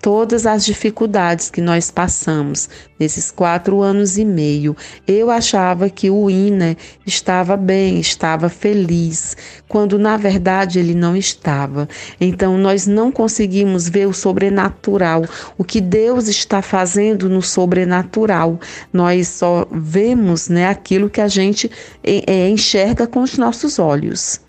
todas 0.02 0.48
as 0.48 0.66
dificuldades 0.66 1.50
que 1.50 1.62
nós 1.62 1.92
passamos 1.92 2.68
nesses 3.00 3.30
quatro 3.30 3.82
anos 3.82 4.18
e 4.18 4.26
meio. 4.26 4.76
Eu 5.08 5.30
achava 5.30 5.90
que 5.90 6.10
o 6.10 6.30
Ina 6.30 6.76
estava 7.06 7.56
bem, 7.56 8.00
estava 8.00 8.50
feliz, 8.50 9.38
quando 9.68 10.00
na 10.00 10.18
verdade 10.18 10.80
ele 10.80 10.96
não 10.96 11.16
estava. 11.16 11.88
Então 12.20 12.58
nós 12.58 12.88
não 12.88 13.12
conseguimos 13.12 13.88
ver 13.88 14.08
o 14.08 14.14
sobrenatural, 14.14 15.24
o 15.58 15.64
que 15.64 15.80
Deus 15.80 16.28
está 16.28 16.62
fazendo 16.62 17.30
no 17.30 17.42
sobrenatural. 17.42 18.60
Nós 18.92 19.28
só 19.28 19.68
vemos 19.72 20.50
né, 20.50 20.68
aquilo 20.68 21.10
que 21.10 21.22
a 21.22 21.28
gente 21.28 21.70
é, 22.04 22.50
enxerga 22.50 23.06
com 23.06 23.22
os 23.22 23.38
nossos 23.38 23.78
olhos 23.78 24.42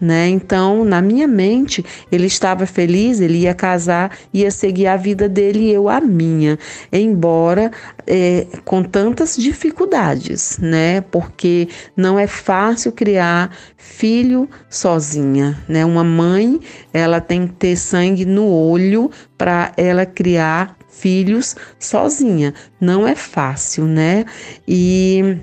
né? 0.00 0.28
Então, 0.28 0.84
na 0.84 1.02
minha 1.02 1.28
mente, 1.28 1.84
ele 2.10 2.26
estava 2.26 2.64
feliz, 2.64 3.20
ele 3.20 3.40
ia 3.40 3.54
casar, 3.54 4.16
ia 4.32 4.50
seguir 4.50 4.86
a 4.86 4.96
vida 4.96 5.28
dele 5.28 5.64
e 5.66 5.72
eu 5.72 5.88
a 5.88 6.00
minha, 6.00 6.58
embora 6.92 7.70
é, 8.06 8.46
com 8.64 8.82
tantas 8.82 9.36
dificuldades, 9.36 10.58
né? 10.58 11.00
Porque 11.02 11.68
não 11.96 12.18
é 12.18 12.26
fácil 12.26 12.92
criar 12.92 13.54
filho 13.76 14.48
sozinha, 14.68 15.58
né? 15.68 15.84
Uma 15.84 16.04
mãe, 16.04 16.60
ela 16.92 17.20
tem 17.20 17.46
que 17.46 17.54
ter 17.54 17.76
sangue 17.76 18.24
no 18.24 18.46
olho 18.46 19.10
para 19.36 19.72
ela 19.76 20.06
criar 20.06 20.76
filhos 20.88 21.56
sozinha. 21.78 22.52
Não 22.80 23.06
é 23.06 23.14
fácil, 23.14 23.84
né? 23.84 24.24
E 24.66 25.38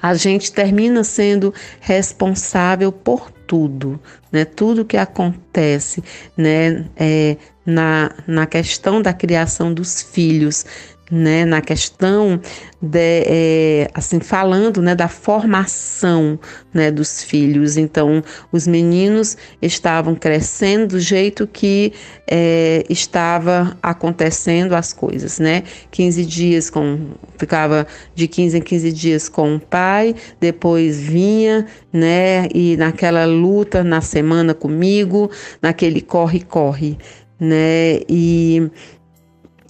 a 0.00 0.14
gente 0.14 0.52
termina 0.52 1.02
sendo 1.04 1.52
responsável 1.80 2.90
por 2.92 3.30
tudo, 3.30 4.00
né? 4.30 4.44
Tudo 4.44 4.84
que 4.84 4.96
acontece, 4.96 6.02
né? 6.36 6.84
É, 6.96 7.36
na, 7.64 8.12
na 8.26 8.46
questão 8.46 9.02
da 9.02 9.12
criação 9.12 9.74
dos 9.74 10.00
filhos, 10.00 10.64
né, 11.10 11.44
na 11.44 11.60
questão 11.60 12.40
de, 12.80 13.22
é, 13.26 13.90
assim 13.94 14.20
falando 14.20 14.82
né, 14.82 14.94
da 14.94 15.08
formação 15.08 16.38
né, 16.74 16.90
dos 16.90 17.22
filhos. 17.22 17.76
Então, 17.76 18.22
os 18.50 18.66
meninos 18.66 19.36
estavam 19.62 20.14
crescendo 20.14 20.96
do 20.96 21.00
jeito 21.00 21.46
que 21.46 21.92
é, 22.28 22.84
estava 22.88 23.76
acontecendo 23.82 24.74
as 24.74 24.92
coisas, 24.92 25.38
né? 25.38 25.62
15 25.90 26.24
dias 26.26 26.70
com 26.70 27.10
ficava 27.38 27.86
de 28.14 28.26
15 28.26 28.58
em 28.58 28.60
15 28.60 28.92
dias 28.92 29.28
com 29.28 29.56
o 29.56 29.60
pai, 29.60 30.14
depois 30.40 31.00
vinha, 31.00 31.66
né, 31.92 32.48
e 32.54 32.76
naquela 32.76 33.24
luta 33.24 33.84
na 33.84 34.00
semana 34.00 34.54
comigo, 34.54 35.30
naquele 35.60 36.00
corre 36.00 36.40
corre, 36.40 36.98
né? 37.38 38.00
E 38.08 38.70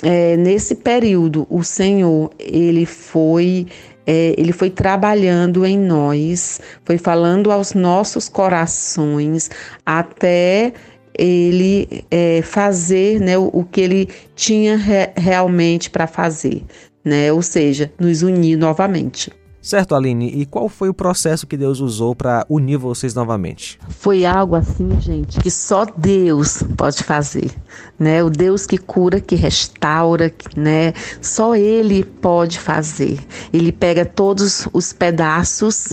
é, 0.03 0.37
nesse 0.37 0.75
período 0.75 1.47
o 1.49 1.63
Senhor 1.63 2.31
ele 2.39 2.85
foi 2.87 3.67
é, 4.07 4.35
ele 4.39 4.53
foi 4.53 4.71
trabalhando 4.71 5.67
em 5.67 5.77
nós, 5.77 6.61
foi 6.85 6.97
falando 6.97 7.51
aos 7.51 7.75
nossos 7.75 8.29
corações 8.29 9.51
até 9.85 10.73
ele 11.19 12.05
é, 12.11 12.41
fazer 12.43 13.21
né, 13.21 13.37
o, 13.37 13.51
o, 13.53 13.65
que 13.65 13.81
ele 13.81 14.09
tinha 14.35 14.77
re, 14.77 15.11
realmente 15.17 15.91
para 15.91 16.07
fazer, 16.07 16.63
né? 17.05 17.33
ou 17.33 17.43
seja, 17.43 17.91
nos 17.99 18.23
unir 18.23 18.57
novamente. 18.57 19.33
Certo, 19.67 19.97
Aline, 19.97 20.31
e 20.33 20.47
qual 20.47 20.69
foi 20.69 20.89
o 20.89 20.95
processo 20.95 21.45
que 21.45 21.57
Deus 21.57 21.81
usou 21.81 22.15
para 22.15 22.47
unir 22.49 22.77
vocês 22.77 23.17
novamente? 23.17 23.81
Foi 23.89 24.25
algo 24.25 24.55
assim, 24.55 25.01
gente, 25.01 25.41
que 25.41 25.51
só 25.51 25.85
Deus 25.85 26.63
pode 26.77 27.03
fazer, 27.03 27.51
né? 27.99 28.23
O 28.23 28.31
Deus 28.31 28.65
que 28.65 28.79
cura, 28.79 29.21
que 29.21 29.35
restaura, 29.35 30.33
né? 30.57 30.93
Só 31.21 31.57
ele 31.57 32.05
pode 32.05 32.61
fazer. 32.61 33.19
Ele 33.53 33.73
pega 33.73 34.05
todos 34.05 34.69
os 34.73 34.93
pedaços 34.93 35.89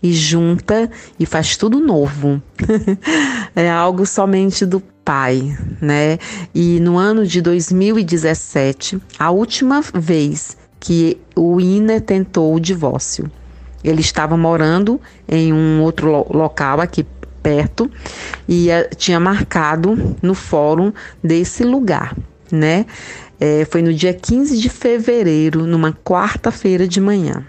e 0.00 0.12
junta 0.12 0.88
e 1.18 1.26
faz 1.26 1.56
tudo 1.56 1.80
novo. 1.80 2.40
é 3.56 3.68
algo 3.68 4.06
somente 4.06 4.64
do 4.64 4.80
Pai, 5.04 5.58
né? 5.82 6.16
E 6.54 6.78
no 6.78 6.96
ano 6.96 7.26
de 7.26 7.42
2017, 7.42 9.00
a 9.18 9.32
última 9.32 9.80
vez 9.80 10.59
que 10.80 11.20
o 11.36 11.60
Iner 11.60 12.00
tentou 12.00 12.54
o 12.54 12.58
divórcio. 12.58 13.30
Ele 13.84 14.00
estava 14.00 14.36
morando 14.36 15.00
em 15.28 15.52
um 15.52 15.82
outro 15.82 16.26
local 16.32 16.80
aqui 16.80 17.06
perto 17.42 17.90
e 18.48 18.70
eh, 18.70 18.90
tinha 18.96 19.18
marcado 19.18 20.16
no 20.20 20.34
fórum 20.34 20.92
desse 21.22 21.64
lugar, 21.64 22.16
né? 22.50 22.86
É, 23.38 23.64
foi 23.64 23.80
no 23.80 23.92
dia 23.94 24.12
15 24.12 24.58
de 24.58 24.68
fevereiro, 24.68 25.66
numa 25.66 25.92
quarta-feira 25.92 26.86
de 26.86 27.00
manhã. 27.00 27.46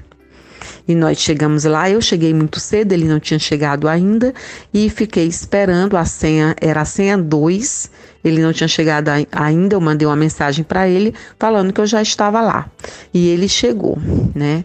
E 0.88 0.96
nós 0.96 1.18
chegamos 1.20 1.66
lá, 1.66 1.90
eu 1.90 2.02
cheguei 2.02 2.34
muito 2.34 2.60
cedo, 2.60 2.94
ele 2.94 3.06
não 3.06 3.20
tinha 3.20 3.40
chegado 3.40 3.88
ainda, 3.90 4.34
e 4.74 4.90
fiquei 4.90 5.28
esperando, 5.28 5.98
a 5.98 6.06
senha 6.06 6.56
era 6.62 6.82
a 6.82 6.86
senha 6.86 7.18
2, 7.18 7.92
ele 8.24 8.42
não 8.42 8.54
tinha 8.54 8.68
chegado 8.68 9.10
ainda, 9.32 9.76
eu 9.76 9.82
mandei 9.82 10.08
uma 10.08 10.16
mensagem 10.16 10.64
para 10.64 10.88
ele 10.88 11.14
falando 11.38 11.74
que 11.74 11.82
eu 11.82 11.86
já 11.86 12.02
estava 12.02 12.42
lá. 12.42 12.70
E 13.14 13.28
ele 13.30 13.48
chegou, 13.48 13.98
né? 14.34 14.64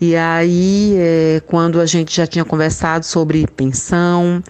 E 0.00 0.14
aí, 0.14 0.94
é, 0.96 1.42
quando 1.46 1.80
a 1.80 1.86
gente 1.86 2.14
já 2.14 2.26
tinha 2.26 2.44
conversado 2.44 3.04
sobre 3.04 3.46
pensão, 3.48 4.42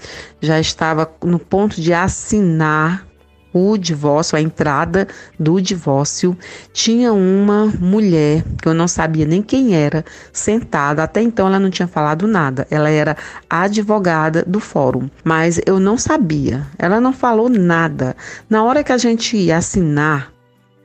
já 0.43 0.61
estava 0.61 1.11
no 1.25 1.39
ponto 1.39 1.81
de 1.81 1.93
assinar 1.95 3.08
o 3.53 3.77
divórcio, 3.77 4.37
a 4.37 4.41
entrada 4.41 5.09
do 5.39 5.61
divórcio, 5.61 6.37
tinha 6.73 7.13
uma 7.13 7.67
mulher 7.81 8.45
que 8.61 8.69
eu 8.69 8.75
não 8.75 8.89
sabia 8.89 9.27
nem 9.27 9.43
quem 9.43 9.75
era, 9.75 10.05
sentada. 10.33 11.03
Até 11.03 11.23
então 11.23 11.47
ela 11.47 11.59
não 11.59 11.71
tinha 11.71 11.89
falado 11.89 12.27
nada. 12.27 12.67
Ela 12.71 12.91
era 12.91 13.17
advogada 13.49 14.45
do 14.47 14.61
fórum, 14.61 15.09
mas 15.25 15.61
eu 15.67 15.81
não 15.81 15.97
sabia. 15.97 16.67
Ela 16.79 17.01
não 17.01 17.13
falou 17.13 17.49
nada. 17.49 18.17
Na 18.49 18.63
hora 18.65 18.85
que 18.85 18.93
a 18.93 18.99
gente 18.99 19.37
ia 19.37 19.57
assinar 19.57 20.33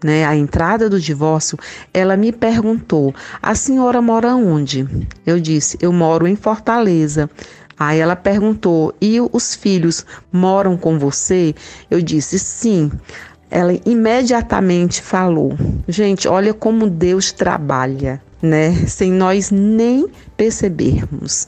né, 0.04 0.26
a 0.26 0.36
entrada 0.36 0.90
do 0.90 1.00
divórcio, 1.00 1.58
ela 1.94 2.18
me 2.18 2.32
perguntou: 2.32 3.16
"A 3.42 3.56
senhora 3.56 4.02
mora 4.02 4.36
onde?" 4.36 4.88
Eu 5.26 5.40
disse: 5.40 5.78
"Eu 5.82 5.94
moro 5.94 6.28
em 6.28 6.36
Fortaleza." 6.36 7.30
Aí 7.78 8.00
ela 8.00 8.16
perguntou: 8.16 8.94
E 9.02 9.20
os 9.32 9.56
filhos 9.56 10.06
moram 10.32 10.78
com 10.78 10.98
você? 10.98 11.54
Eu 11.90 12.02
disse: 12.02 12.40
Sim. 12.40 12.92
Ela 13.50 13.74
imediatamente 13.86 15.02
falou: 15.02 15.56
Gente, 15.88 16.28
olha 16.28 16.54
como 16.54 16.90
Deus 16.90 17.32
trabalha, 17.32 18.22
né? 18.42 18.74
Sem 18.88 19.12
nós 19.12 19.52
nem 19.52 20.08
percebermos. 20.36 21.48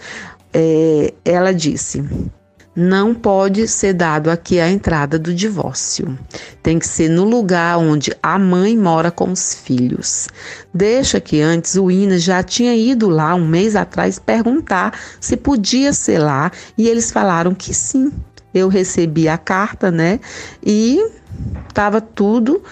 É, 0.53 1.13
ela 1.25 1.53
disse: 1.53 2.03
não 2.75 3.15
pode 3.15 3.67
ser 3.67 3.93
dado 3.93 4.29
aqui 4.29 4.59
a 4.59 4.69
entrada 4.69 5.17
do 5.17 5.33
divórcio. 5.33 6.17
Tem 6.61 6.77
que 6.77 6.87
ser 6.87 7.09
no 7.09 7.23
lugar 7.23 7.77
onde 7.77 8.11
a 8.21 8.37
mãe 8.37 8.77
mora 8.77 9.09
com 9.09 9.31
os 9.31 9.53
filhos. 9.53 10.27
Deixa 10.73 11.21
que 11.21 11.39
antes 11.41 11.75
o 11.75 11.89
Ina 11.89 12.17
já 12.19 12.43
tinha 12.43 12.75
ido 12.75 13.07
lá 13.07 13.33
um 13.33 13.47
mês 13.47 13.75
atrás 13.75 14.19
perguntar 14.19 14.99
se 15.21 15.37
podia 15.37 15.93
ser 15.93 16.19
lá 16.19 16.51
e 16.77 16.87
eles 16.87 17.11
falaram 17.11 17.55
que 17.55 17.73
sim. 17.73 18.11
Eu 18.53 18.67
recebi 18.69 19.27
a 19.27 19.37
carta, 19.37 19.91
né? 19.91 20.19
E 20.65 21.05
estava 21.67 21.99
tudo 21.99 22.63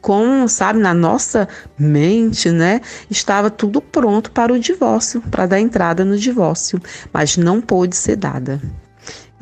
com, 0.00 0.46
sabe, 0.48 0.78
na 0.78 0.94
nossa 0.94 1.48
mente, 1.78 2.50
né? 2.50 2.80
Estava 3.10 3.50
tudo 3.50 3.80
pronto 3.80 4.30
para 4.30 4.52
o 4.52 4.58
divórcio, 4.58 5.20
para 5.30 5.46
dar 5.46 5.60
entrada 5.60 6.04
no 6.04 6.18
divórcio, 6.18 6.80
mas 7.12 7.36
não 7.36 7.60
pôde 7.60 7.96
ser 7.96 8.16
dada. 8.16 8.60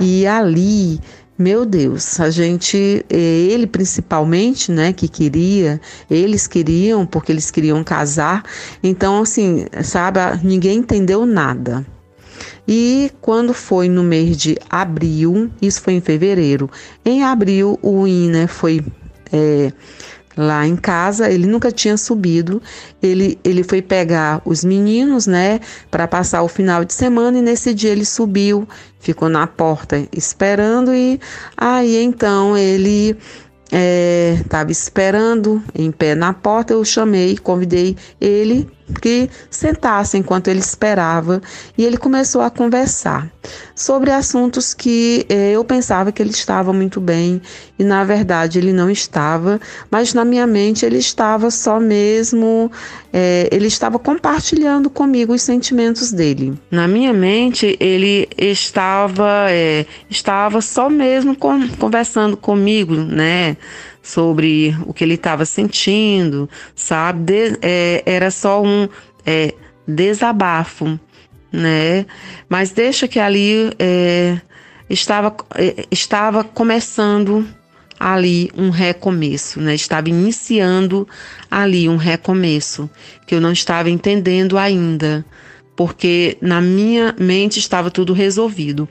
E 0.01 0.27
ali, 0.27 1.01
meu 1.37 1.65
Deus, 1.65 2.19
a 2.21 2.31
gente, 2.31 3.05
eh, 3.09 3.17
ele 3.51 3.67
principalmente, 3.67 4.73
né, 4.73 4.93
que 4.93 5.09
queria, 5.09 5.81
eles 6.11 6.47
queriam, 6.47 7.07
porque 7.07 7.33
eles 7.33 7.51
queriam 7.51 7.83
casar. 7.85 8.43
Então, 8.83 9.23
assim, 9.23 9.67
sabe, 9.83 10.21
ninguém 10.43 10.79
entendeu 10.79 11.25
nada. 11.27 11.87
E 12.67 13.11
quando 13.21 13.55
foi 13.55 13.89
no 13.89 14.03
mês 14.03 14.37
de 14.37 14.59
abril, 14.69 15.51
isso 15.61 15.81
foi 15.81 15.95
em 15.95 16.01
fevereiro, 16.01 16.71
em 17.05 17.23
abril 17.25 17.79
o 17.83 18.07
INE 18.07 18.47
foi 18.47 18.85
é, 19.33 19.73
lá 20.39 20.65
em 20.65 20.77
casa, 20.77 21.29
ele 21.29 21.47
nunca 21.47 21.73
tinha 21.73 21.97
subido. 21.97 22.63
Ele, 23.03 23.37
ele 23.43 23.65
foi 23.65 23.83
pegar 23.83 24.41
os 24.45 24.63
meninos, 24.63 25.27
né, 25.27 25.59
para 25.91 26.07
passar 26.07 26.43
o 26.43 26.49
final 26.49 26.85
de 26.85 26.95
semana 26.95 27.39
e 27.39 27.43
nesse 27.43 27.75
dia 27.75 27.91
ele 27.91 28.05
subiu, 28.05 28.67
ficou 29.01 29.29
na 29.29 29.47
porta 29.49 30.07
esperando 30.13 30.95
e 30.95 31.21
aí 31.57 32.01
então 32.03 32.57
ele 32.57 33.17
estava 33.71 34.71
é, 34.71 34.73
esperando 34.73 35.63
em 35.75 35.91
pé 35.91 36.15
na 36.15 36.33
porta. 36.33 36.73
Eu 36.73 36.85
chamei, 36.85 37.37
convidei 37.37 37.97
ele 38.21 38.69
que 39.01 39.29
sentasse 39.51 40.17
enquanto 40.17 40.49
ele 40.49 40.61
esperava 40.61 41.41
e 41.77 41.85
ele 41.85 41.97
começou 41.97 42.41
a 42.41 42.51
conversar 42.51 43.31
sobre 43.75 44.11
assuntos 44.11 44.75
que 44.75 45.25
eh, 45.29 45.53
eu 45.53 45.65
pensava 45.65 46.11
que 46.13 46.21
ele 46.23 46.31
estava 46.31 46.73
muito 46.73 47.01
bem 47.01 47.41
e 47.79 47.85
na 47.85 48.05
verdade 48.05 48.59
ele 48.59 48.73
não 48.73 48.91
estava, 48.91 49.61
mas 49.91 50.13
na 50.13 50.25
minha 50.25 50.47
mente 50.47 50.85
ele 50.85 50.99
estava 50.99 51.51
só 51.51 51.79
mesmo, 51.79 52.71
eh, 53.13 53.49
ele 53.53 53.67
estava 53.67 53.99
compartilhando 53.99 54.91
comigo 54.91 55.33
os 55.33 55.43
sentimentos 55.43 56.11
dele. 56.13 56.59
Na 56.71 56.89
minha 56.89 57.13
mente 57.13 57.77
ele 57.79 58.29
estava, 58.37 59.47
eh, 59.49 59.87
estava 60.11 60.61
só 60.61 60.91
mesmo 60.91 61.37
conversando 61.37 62.37
comigo, 62.37 62.95
né? 62.95 63.57
Sobre 64.09 64.75
o 64.87 64.95
que 64.95 65.05
ele 65.05 65.15
estava 65.15 65.45
sentindo, 65.45 66.49
sabe? 66.75 67.21
De, 67.25 67.59
é, 67.61 68.03
era 68.07 68.31
só 68.31 68.63
um 68.63 68.89
é, 69.27 69.53
desabafo, 69.87 70.99
né? 71.53 72.07
Mas 72.49 72.71
deixa 72.71 73.07
que 73.07 73.19
ali 73.19 73.71
é, 73.79 74.41
estava, 74.89 75.37
é, 75.55 75.85
estava 75.91 76.43
começando 76.43 77.47
ali 78.01 78.51
um 78.57 78.71
recomeço, 78.71 79.61
né? 79.61 79.75
Estava 79.75 80.09
iniciando 80.09 81.07
ali 81.51 81.87
um 81.87 81.97
recomeço 81.97 82.89
que 83.27 83.35
eu 83.35 83.43
não 83.43 83.53
estava 83.53 83.91
entendendo 83.91 84.57
ainda, 84.57 85.23
porque 85.79 86.37
na 86.41 86.61
minha 86.61 87.15
mente 87.17 87.61
estava 87.61 87.89
tudo 87.89 88.13
resolvido. 88.13 88.89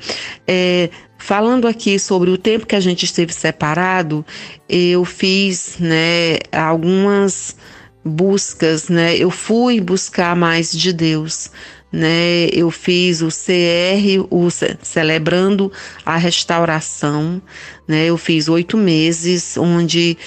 É, 0.47 0.89
Falando 1.19 1.67
aqui 1.67 1.97
sobre 1.97 2.29
o 2.29 2.37
tempo 2.37 2.67
que 2.67 2.75
a 2.75 2.79
gente 2.79 3.03
esteve 3.03 3.33
separado, 3.33 4.23
eu 4.69 5.03
fiz, 5.03 5.77
né, 5.79 6.37
algumas 6.51 7.57
buscas, 8.05 8.87
né? 8.87 9.17
Eu 9.17 9.31
fui 9.31 9.81
buscar 9.81 10.35
mais 10.35 10.71
de 10.71 10.93
Deus, 10.93 11.49
né? 11.91 12.47
Eu 12.53 12.69
fiz 12.69 13.21
o 13.21 13.29
CR, 13.29 14.25
o 14.29 14.47
celebrando 14.83 15.71
a 16.05 16.17
restauração, 16.17 17.41
né? 17.87 18.05
Eu 18.05 18.17
fiz 18.17 18.47
oito 18.47 18.77
meses 18.77 19.57
onde 19.57 20.17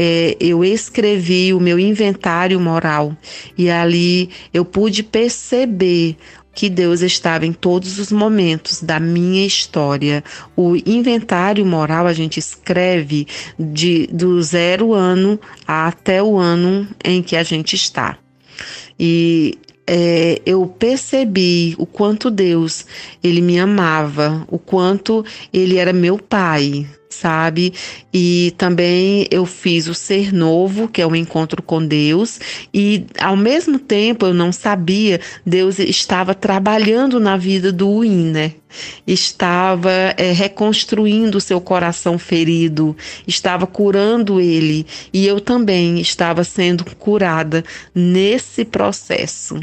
é, 0.00 0.36
eu 0.38 0.64
escrevi 0.64 1.52
o 1.52 1.58
meu 1.58 1.76
inventário 1.76 2.60
moral 2.60 3.16
e 3.56 3.68
ali 3.68 4.30
eu 4.54 4.64
pude 4.64 5.02
perceber 5.02 6.16
que 6.54 6.68
Deus 6.68 7.00
estava 7.00 7.44
em 7.44 7.52
todos 7.52 7.98
os 7.98 8.12
momentos 8.12 8.80
da 8.80 9.00
minha 9.00 9.44
história. 9.44 10.22
O 10.56 10.76
inventário 10.86 11.66
moral 11.66 12.06
a 12.06 12.12
gente 12.12 12.38
escreve 12.38 13.26
de 13.58 14.06
do 14.06 14.40
zero 14.40 14.94
ano 14.94 15.38
até 15.66 16.22
o 16.22 16.36
ano 16.36 16.86
em 17.04 17.20
que 17.20 17.34
a 17.34 17.42
gente 17.42 17.74
está. 17.74 18.16
E 18.98 19.58
é, 19.84 20.40
eu 20.46 20.64
percebi 20.66 21.74
o 21.76 21.86
quanto 21.86 22.30
Deus 22.30 22.86
ele 23.22 23.40
me 23.40 23.58
amava, 23.58 24.44
o 24.46 24.60
quanto 24.60 25.24
ele 25.52 25.76
era 25.76 25.92
meu 25.92 26.18
pai, 26.18 26.86
sabe? 27.20 27.72
E 28.12 28.54
também 28.56 29.26
eu 29.30 29.44
fiz 29.44 29.88
o 29.88 29.94
Ser 29.94 30.32
Novo, 30.32 30.88
que 30.88 31.02
é 31.02 31.06
o 31.06 31.16
encontro 31.16 31.62
com 31.62 31.84
Deus, 31.84 32.38
e 32.72 33.04
ao 33.18 33.36
mesmo 33.36 33.78
tempo 33.78 34.26
eu 34.26 34.34
não 34.34 34.52
sabia, 34.52 35.20
Deus 35.44 35.78
estava 35.78 36.34
trabalhando 36.34 37.18
na 37.18 37.36
vida 37.36 37.72
do 37.72 38.00
Winner, 38.00 38.54
estava 39.06 39.90
é, 40.16 40.32
reconstruindo 40.32 41.38
o 41.38 41.40
seu 41.40 41.60
coração 41.60 42.18
ferido, 42.18 42.96
estava 43.26 43.66
curando 43.66 44.40
ele, 44.40 44.86
e 45.12 45.26
eu 45.26 45.40
também 45.40 46.00
estava 46.00 46.44
sendo 46.44 46.84
curada 46.96 47.64
nesse 47.94 48.64
processo, 48.64 49.58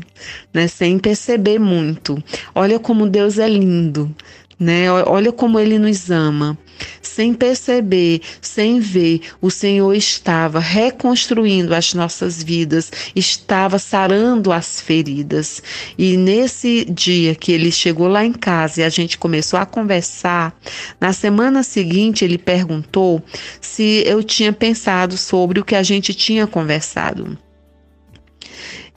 né? 0.54 0.68
Sem 0.68 1.00
perceber 1.00 1.60
muito. 1.60 2.22
Olha 2.54 2.80
como 2.80 3.08
Deus 3.08 3.38
é 3.38 3.48
lindo, 3.48 4.14
né? 4.60 4.92
Olha 4.92 5.32
como 5.32 5.60
ele 5.60 5.78
nos 5.78 6.10
ama. 6.10 6.58
sem 7.02 7.34
perceber, 7.34 8.22
sem 8.42 8.80
ver, 8.82 9.22
o 9.42 9.50
Senhor 9.50 9.94
estava 9.94 10.60
reconstruindo 10.60 11.74
as 11.74 11.94
nossas 11.94 12.44
vidas, 12.44 12.92
estava 13.16 13.80
sarando 13.80 14.52
as 14.52 14.82
feridas. 14.82 15.64
E 15.98 16.18
nesse 16.18 16.84
dia 16.86 17.34
que 17.34 17.54
ele 17.54 17.72
chegou 17.72 18.10
lá 18.10 18.26
em 18.26 18.34
casa 18.34 18.82
e 18.82 18.84
a 18.84 18.90
gente 18.90 19.18
começou 19.18 19.58
a 19.58 19.66
conversar, 19.66 20.54
na 21.00 21.14
semana 21.14 21.64
seguinte 21.64 22.26
ele 22.26 22.38
perguntou 22.38 23.24
se 23.62 24.04
eu 24.06 24.22
tinha 24.22 24.52
pensado 24.52 25.18
sobre 25.18 25.62
o 25.62 25.66
que 25.66 25.76
a 25.76 25.84
gente 25.84 26.14
tinha 26.14 26.46
conversado. 26.46 27.38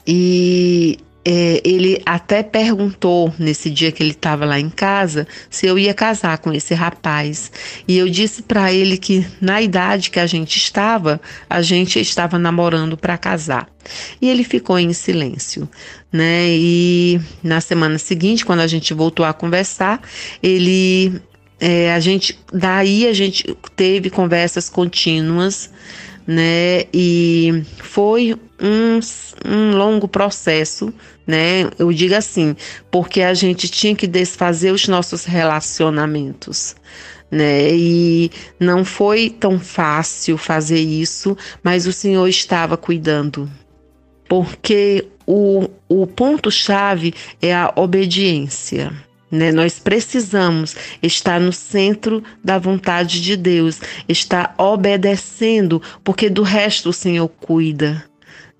E 0.05 0.97
é, 1.31 1.61
ele 1.63 2.01
até 2.07 2.41
perguntou 2.41 3.31
nesse 3.37 3.69
dia 3.69 3.91
que 3.91 4.01
ele 4.01 4.13
estava 4.13 4.45
lá 4.45 4.59
em 4.59 4.67
casa 4.67 5.27
se 5.47 5.67
eu 5.67 5.77
ia 5.77 5.93
casar 5.93 6.39
com 6.39 6.51
esse 6.51 6.73
rapaz. 6.73 7.51
E 7.87 7.99
eu 7.99 8.09
disse 8.09 8.41
para 8.41 8.73
ele 8.73 8.97
que 8.97 9.23
na 9.39 9.61
idade 9.61 10.09
que 10.09 10.19
a 10.19 10.25
gente 10.25 10.57
estava, 10.57 11.21
a 11.47 11.61
gente 11.61 11.99
estava 11.99 12.39
namorando 12.39 12.97
para 12.97 13.15
casar. 13.15 13.69
E 14.19 14.27
ele 14.27 14.43
ficou 14.43 14.79
em 14.79 14.91
silêncio, 14.91 15.69
né? 16.11 16.47
E 16.49 17.21
na 17.43 17.61
semana 17.61 17.99
seguinte, 17.99 18.43
quando 18.43 18.61
a 18.61 18.67
gente 18.67 18.91
voltou 18.95 19.23
a 19.23 19.31
conversar, 19.31 20.01
ele 20.41 21.21
é, 21.59 21.93
a 21.93 21.99
gente 21.99 22.39
daí 22.51 23.05
a 23.05 23.13
gente 23.13 23.55
teve 23.75 24.09
conversas 24.09 24.67
contínuas 24.67 25.69
né? 26.29 26.85
E 26.93 27.63
foi 27.79 28.35
um, 28.61 28.99
um 29.43 29.75
longo 29.75 30.07
processo, 30.07 30.93
né? 31.29 31.69
Eu 31.77 31.93
digo 31.93 32.15
assim, 32.15 32.55
porque 32.89 33.21
a 33.21 33.35
gente 33.35 33.69
tinha 33.69 33.95
que 33.95 34.07
desfazer 34.07 34.73
os 34.73 34.87
nossos 34.87 35.25
relacionamentos. 35.25 36.75
Né? 37.29 37.69
E 37.71 38.31
não 38.59 38.83
foi 38.83 39.29
tão 39.29 39.59
fácil 39.59 40.39
fazer 40.39 40.79
isso, 40.79 41.37
mas 41.61 41.85
o 41.85 41.93
Senhor 41.93 42.27
estava 42.27 42.75
cuidando. 42.75 43.47
Porque 44.27 45.05
o, 45.23 45.69
o 45.87 46.07
ponto-chave 46.07 47.13
é 47.39 47.53
a 47.53 47.71
obediência. 47.75 48.91
Né? 49.29 49.51
Nós 49.51 49.77
precisamos 49.77 50.75
estar 51.03 51.39
no 51.39 51.53
centro 51.53 52.23
da 52.43 52.57
vontade 52.57 53.21
de 53.21 53.37
Deus, 53.37 53.79
estar 54.07 54.55
obedecendo, 54.57 55.79
porque 56.03 56.27
do 56.27 56.41
resto 56.41 56.89
o 56.89 56.93
Senhor 56.93 57.27
cuida. 57.27 58.08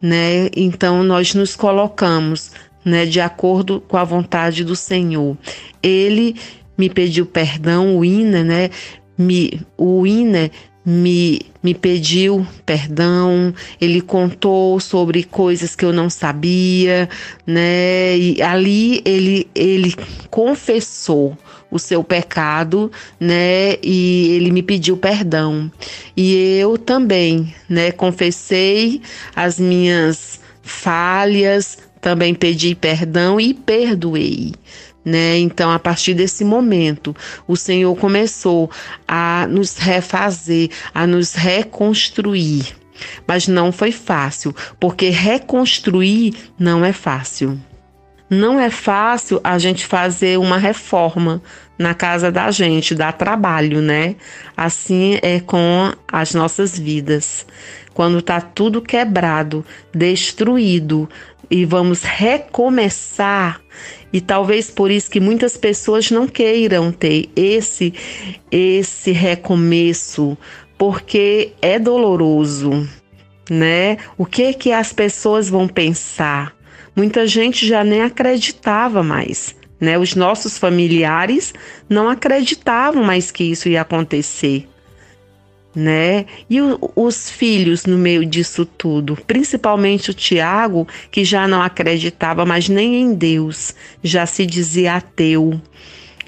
Né? 0.02 0.50
Então 0.56 1.04
nós 1.04 1.34
nos 1.34 1.56
colocamos 1.56 2.52
né, 2.84 3.06
de 3.06 3.20
acordo 3.20 3.82
com 3.82 3.98
a 3.98 4.04
vontade 4.04 4.64
do 4.64 4.76
Senhor. 4.76 5.38
Ele 5.84 6.36
me 6.78 6.90
pediu 6.90 7.26
perdão, 7.26 7.98
o 7.98 8.06
Ina, 8.06 8.44
né? 8.44 8.70
Me, 9.18 9.60
o 9.78 10.08
Ina 10.08 10.50
me, 10.86 11.42
me 11.62 11.74
pediu 11.74 12.48
perdão, 12.66 13.54
ele 13.80 14.00
contou 14.02 14.80
sobre 14.80 15.24
coisas 15.24 15.76
que 15.76 15.84
eu 15.84 15.92
não 15.92 16.10
sabia, 16.10 17.10
né? 17.46 18.18
E 18.18 18.42
ali 18.42 19.02
ele, 19.06 19.48
ele 19.54 19.94
confessou 20.30 21.38
o 21.72 21.78
seu 21.78 22.04
pecado, 22.04 22.92
né? 23.20 23.76
E 23.84 24.36
ele 24.36 24.52
me 24.52 24.64
pediu 24.64 24.98
perdão. 24.98 25.72
E 26.16 26.34
eu 26.58 26.78
também, 26.78 27.54
né? 27.68 27.92
Confessei 27.92 29.02
as 29.36 29.60
minhas 29.60 30.40
falhas, 30.62 31.78
também 32.02 32.34
pedi 32.34 32.76
perdão 32.76 33.40
e 33.40 33.54
perdoei. 33.54 34.54
Né? 35.04 35.40
Então, 35.40 35.72
a 35.72 35.80
partir 35.80 36.14
desse 36.14 36.44
momento, 36.44 37.16
o 37.48 37.56
Senhor 37.56 37.96
começou 37.96 38.70
a 39.08 39.48
nos 39.48 39.78
refazer, 39.78 40.70
a 40.94 41.08
nos 41.08 41.34
reconstruir. 41.34 42.76
Mas 43.26 43.48
não 43.48 43.72
foi 43.72 43.92
fácil, 43.92 44.54
porque 44.80 45.10
reconstruir 45.10 46.34
não 46.60 46.84
é 46.84 46.92
fácil. 46.92 47.60
Não 48.30 48.60
é 48.60 48.70
fácil 48.70 49.42
a 49.44 49.58
gente 49.58 49.86
fazer 49.86 50.38
uma 50.38 50.58
reforma 50.58 51.42
na 51.80 51.94
casa 51.94 52.32
da 52.32 52.52
gente, 52.52 52.94
dá 52.94 53.12
trabalho, 53.12 53.82
né? 53.82 54.16
Assim 54.56 55.18
é 55.22 55.40
com 55.40 55.92
as 56.08 56.34
nossas 56.34 56.78
vidas. 56.78 57.46
Quando 57.94 58.22
tá 58.22 58.40
tudo 58.40 58.82
quebrado, 58.82 59.66
destruído 59.94 61.10
e 61.50 61.66
vamos 61.66 62.04
recomeçar, 62.04 63.60
e 64.14 64.22
talvez 64.22 64.70
por 64.70 64.92
isso 64.92 65.10
que 65.10 65.20
muitas 65.20 65.58
pessoas 65.58 66.12
não 66.12 66.28
queiram 66.28 66.92
ter 66.92 67.30
esse 67.36 67.94
esse 68.52 69.12
recomeço, 69.12 70.38
porque 70.78 71.54
é 71.62 71.80
doloroso, 71.80 72.88
né? 73.50 73.98
O 74.18 74.26
que 74.26 74.54
que 74.54 74.72
as 74.72 74.94
pessoas 74.94 75.50
vão 75.50 75.68
pensar? 75.68 76.59
Muita 77.00 77.26
gente 77.26 77.66
já 77.66 77.82
nem 77.82 78.02
acreditava 78.02 79.02
mais, 79.02 79.56
né? 79.80 79.98
Os 79.98 80.16
nossos 80.16 80.58
familiares 80.58 81.54
não 81.88 82.10
acreditavam 82.10 83.06
mais 83.06 83.32
que 83.32 83.46
isso 83.46 83.70
ia 83.70 83.80
acontecer 83.80 84.68
né? 85.74 86.26
E 86.50 86.62
o, 86.62 86.92
os 86.94 87.30
filhos 87.30 87.86
no 87.86 87.98
meio 87.98 88.26
disso 88.26 88.66
tudo, 88.66 89.18
principalmente 89.26 90.12
o 90.12 90.14
Tiago, 90.14 90.86
que 91.10 91.24
já 91.24 91.48
não 91.48 91.62
acreditava 91.62 92.46
mais 92.46 92.68
nem 92.68 93.00
em 93.00 93.14
Deus, 93.14 93.74
já 94.04 94.26
se 94.26 94.46
dizia 94.46 94.96
ateu. 94.96 95.62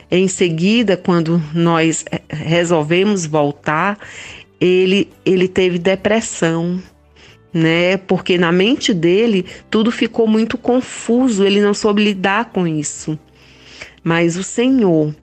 Em 0.10 0.30
seguida, 0.30 0.96
quando 0.96 1.44
nós 1.54 2.06
resolvemos 2.30 3.26
voltar, 3.26 4.00
ele, 4.58 5.10
ele 5.26 5.50
teve 5.50 5.78
depressão, 5.78 6.82
né? 7.54 7.98
Porque 7.98 8.38
na 8.38 8.52
mente 8.52 8.94
dele 8.94 9.46
tudo 9.70 9.92
ficou 9.92 10.28
muito 10.28 10.58
confuso, 10.58 11.46
ele 11.46 11.62
não 11.62 11.74
soube 11.74 12.04
lidar 12.04 12.46
com 12.46 12.68
isso. 12.68 13.18
Mas 14.04 14.38
o 14.38 14.44
Senhor, 14.44 15.14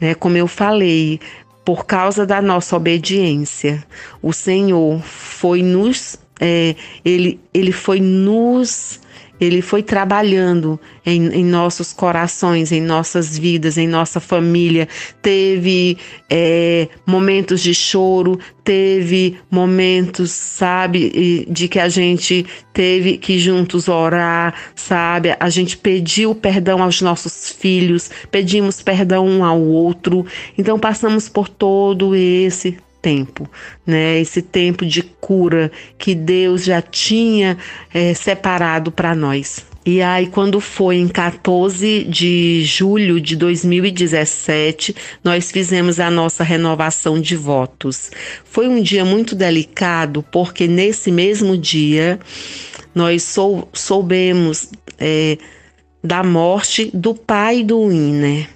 né, 0.00 0.14
como 0.14 0.36
eu 0.36 0.46
falei, 0.46 1.20
por 1.64 1.86
causa 1.86 2.26
da 2.26 2.42
nossa 2.42 2.76
obediência. 2.76 3.84
O 4.20 4.32
Senhor 4.32 5.00
foi 5.02 5.62
nos, 5.62 6.16
é, 6.40 6.74
ele, 7.04 7.40
ele 7.52 7.72
foi 7.72 8.00
nos 8.00 9.00
ele 9.44 9.60
foi 9.60 9.82
trabalhando 9.82 10.78
em, 11.04 11.26
em, 11.28 11.44
nossos 11.44 11.92
corações, 11.92 12.70
em 12.70 12.80
nossas 12.80 13.36
vidas, 13.36 13.76
em 13.76 13.88
nossa 13.88 14.20
família. 14.20 14.88
Teve 15.20 15.98
é, 16.30 16.88
momentos 17.04 17.60
de 17.60 17.74
choro, 17.74 18.38
teve 18.62 19.36
momentos, 19.50 20.30
sabe, 20.30 21.46
de 21.50 21.66
que 21.66 21.80
a 21.80 21.88
gente 21.88 22.46
teve 22.72 23.18
que 23.18 23.38
juntos 23.38 23.88
orar, 23.88 24.54
sabe? 24.76 25.34
A 25.40 25.50
gente 25.50 25.76
pediu 25.76 26.34
perdão 26.34 26.82
aos 26.82 27.00
nossos 27.00 27.50
filhos, 27.50 28.10
pedimos 28.30 28.80
perdão 28.80 29.26
um 29.26 29.44
ao 29.44 29.60
outro. 29.60 30.24
Então 30.56 30.78
passamos 30.78 31.28
por 31.28 31.48
todo 31.48 32.14
esse 32.14 32.78
tempo, 33.02 33.50
né? 33.84 34.20
Esse 34.20 34.40
tempo 34.40 34.86
de 34.86 35.02
cura 35.02 35.70
que 35.98 36.14
Deus 36.14 36.64
já 36.64 36.80
tinha 36.80 37.58
é, 37.92 38.14
separado 38.14 38.92
para 38.92 39.14
nós. 39.14 39.66
E 39.84 40.00
aí, 40.00 40.28
quando 40.28 40.60
foi 40.60 40.96
em 40.96 41.08
14 41.08 42.04
de 42.04 42.62
julho 42.64 43.20
de 43.20 43.34
2017, 43.34 44.94
nós 45.24 45.50
fizemos 45.50 45.98
a 45.98 46.08
nossa 46.08 46.44
renovação 46.44 47.20
de 47.20 47.34
votos. 47.34 48.08
Foi 48.44 48.68
um 48.68 48.80
dia 48.80 49.04
muito 49.04 49.34
delicado, 49.34 50.24
porque 50.30 50.68
nesse 50.68 51.10
mesmo 51.10 51.58
dia 51.58 52.20
nós 52.94 53.24
sou, 53.24 53.68
soubemos 53.72 54.68
é, 55.00 55.36
da 56.02 56.22
morte 56.22 56.88
do 56.94 57.12
pai 57.12 57.64
do 57.64 57.80
Wiener. 57.80 58.48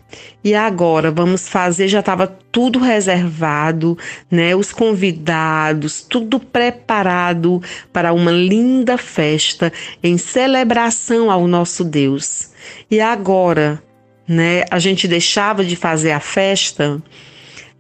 E 0.43 0.55
agora 0.55 1.11
vamos 1.11 1.49
fazer, 1.49 1.89
já 1.89 2.01
estava 2.01 2.27
tudo 2.27 2.79
reservado, 2.79 3.99
né? 4.31 4.55
Os 4.55 4.73
convidados, 4.73 6.03
tudo 6.03 6.39
preparado 6.39 7.61
para 7.93 8.13
uma 8.13 8.31
linda 8.31 8.97
festa 8.97 9.73
em 10.03 10.17
celebração 10.17 11.31
ao 11.31 11.47
nosso 11.47 11.83
Deus. 11.83 12.51
E 12.91 13.01
agora, 13.01 13.83
né? 14.29 14.65
A 14.71 14.79
gente 14.79 15.09
deixava 15.09 15.65
de 15.65 15.75
fazer 15.75 16.13
a 16.13 16.21
festa, 16.21 17.03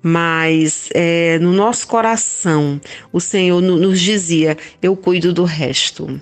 mas 0.02 0.88
é, 0.94 1.38
no 1.38 1.52
nosso 1.52 1.86
coração 1.86 2.80
o 3.12 3.20
Senhor 3.20 3.60
nos 3.60 4.00
dizia: 4.00 4.56
Eu 4.82 4.96
cuido 4.96 5.32
do 5.32 5.44
resto. 5.44 6.20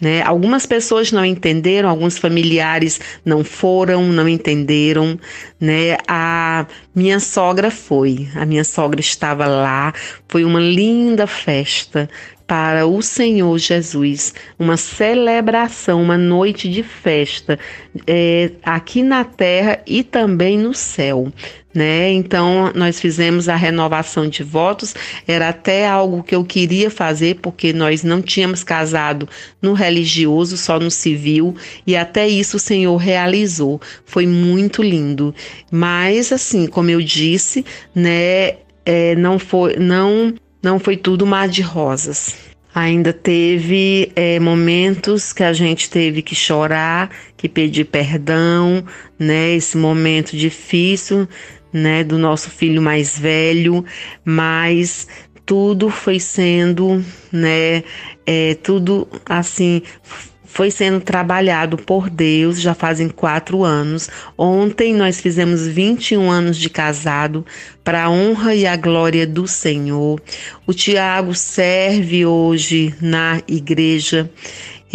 Né? 0.00 0.22
Algumas 0.22 0.66
pessoas 0.66 1.10
não 1.10 1.24
entenderam, 1.24 1.88
alguns 1.88 2.18
familiares 2.18 3.00
não 3.24 3.42
foram, 3.42 4.04
não 4.04 4.28
entenderam. 4.28 5.18
Né? 5.60 5.96
A 6.06 6.66
minha 6.94 7.18
sogra 7.18 7.70
foi, 7.70 8.28
a 8.34 8.44
minha 8.44 8.64
sogra 8.64 9.00
estava 9.00 9.46
lá, 9.46 9.94
foi 10.28 10.44
uma 10.44 10.60
linda 10.60 11.26
festa 11.26 12.08
para 12.46 12.86
o 12.86 13.02
Senhor 13.02 13.58
Jesus, 13.58 14.32
uma 14.58 14.76
celebração, 14.76 16.00
uma 16.00 16.16
noite 16.16 16.68
de 16.68 16.82
festa 16.82 17.58
é, 18.06 18.52
aqui 18.62 19.02
na 19.02 19.24
terra 19.24 19.80
e 19.86 20.04
também 20.04 20.56
no 20.56 20.72
céu. 20.72 21.32
Né? 21.76 22.10
Então, 22.10 22.72
nós 22.74 22.98
fizemos 22.98 23.50
a 23.50 23.54
renovação 23.54 24.26
de 24.26 24.42
votos, 24.42 24.94
era 25.28 25.50
até 25.50 25.86
algo 25.86 26.22
que 26.22 26.34
eu 26.34 26.42
queria 26.42 26.90
fazer, 26.90 27.36
porque 27.42 27.70
nós 27.70 28.02
não 28.02 28.22
tínhamos 28.22 28.64
casado 28.64 29.28
no 29.60 29.74
religioso, 29.74 30.56
só 30.56 30.80
no 30.80 30.90
civil, 30.90 31.54
e 31.86 31.94
até 31.94 32.26
isso 32.26 32.56
o 32.56 32.60
Senhor 32.60 32.96
realizou. 32.96 33.78
Foi 34.06 34.26
muito 34.26 34.82
lindo. 34.82 35.34
Mas, 35.70 36.32
assim, 36.32 36.66
como 36.66 36.88
eu 36.88 37.02
disse, 37.02 37.62
né, 37.94 38.54
é, 38.86 39.14
não 39.14 39.38
foi, 39.38 39.76
não 39.76 40.34
não 40.62 40.78
foi 40.78 40.96
tudo 40.96 41.26
mar 41.26 41.46
de 41.46 41.60
rosas. 41.60 42.34
Ainda 42.74 43.10
teve 43.10 44.12
é, 44.14 44.38
momentos 44.38 45.32
que 45.32 45.42
a 45.42 45.52
gente 45.52 45.88
teve 45.88 46.20
que 46.20 46.34
chorar, 46.34 47.10
que 47.34 47.48
pedir 47.48 47.84
perdão, 47.84 48.84
né? 49.18 49.54
Esse 49.54 49.78
momento 49.78 50.36
difícil, 50.36 51.26
né? 51.72 52.04
Do 52.04 52.18
nosso 52.18 52.50
filho 52.50 52.80
mais 52.80 53.18
velho, 53.18 53.84
mas 54.24 55.06
tudo 55.44 55.88
foi 55.90 56.18
sendo, 56.18 57.04
né? 57.32 57.84
É, 58.26 58.54
tudo 58.62 59.06
assim 59.24 59.82
foi 60.56 60.70
sendo 60.70 61.02
trabalhado 61.02 61.76
por 61.76 62.08
Deus 62.08 62.58
já 62.58 62.72
fazem 62.72 63.10
quatro 63.10 63.62
anos. 63.62 64.08
Ontem 64.38 64.94
nós 64.94 65.20
fizemos 65.20 65.66
21 65.66 66.30
anos 66.30 66.56
de 66.56 66.70
casado 66.70 67.44
para 67.84 68.04
a 68.04 68.10
honra 68.10 68.54
e 68.54 68.66
a 68.66 68.74
glória 68.74 69.26
do 69.26 69.46
Senhor. 69.46 70.18
O 70.66 70.72
Tiago 70.72 71.34
serve 71.34 72.24
hoje 72.24 72.94
na 73.02 73.42
igreja. 73.46 74.30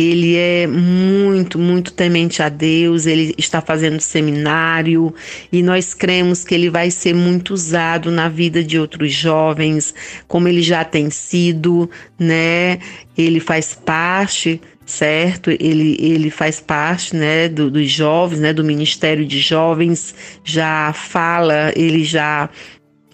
Ele 0.02 0.36
é 0.36 0.68
muito, 0.68 1.60
muito 1.60 1.94
temente 1.94 2.42
a 2.42 2.50
Deus, 2.50 3.06
ele 3.06 3.34
está 3.38 3.62
fazendo 3.62 4.00
seminário 4.00 5.14
e 5.52 5.62
nós 5.62 5.94
cremos 5.94 6.44
que 6.44 6.56
ele 6.56 6.70
vai 6.70 6.90
ser 6.90 7.14
muito 7.14 7.54
usado 7.54 8.10
na 8.10 8.28
vida 8.28 8.64
de 8.64 8.80
outros 8.80 9.14
jovens, 9.14 9.94
como 10.28 10.48
ele 10.48 10.62
já 10.62 10.84
tem 10.84 11.10
sido, 11.10 11.90
né? 12.20 12.80
Ele 13.18 13.40
faz 13.40 13.74
parte 13.74 14.60
certo? 14.84 15.50
Ele, 15.52 15.96
ele 16.00 16.30
faz 16.30 16.60
parte, 16.60 17.16
né, 17.16 17.48
do, 17.48 17.72
dos 17.72 17.90
jovens, 17.90 18.40
né, 18.40 18.52
do 18.52 18.64
Ministério 18.64 19.26
de 19.26 19.40
Jovens, 19.40 20.14
já 20.44 20.92
fala, 20.92 21.72
ele 21.78 22.04
já 22.04 22.50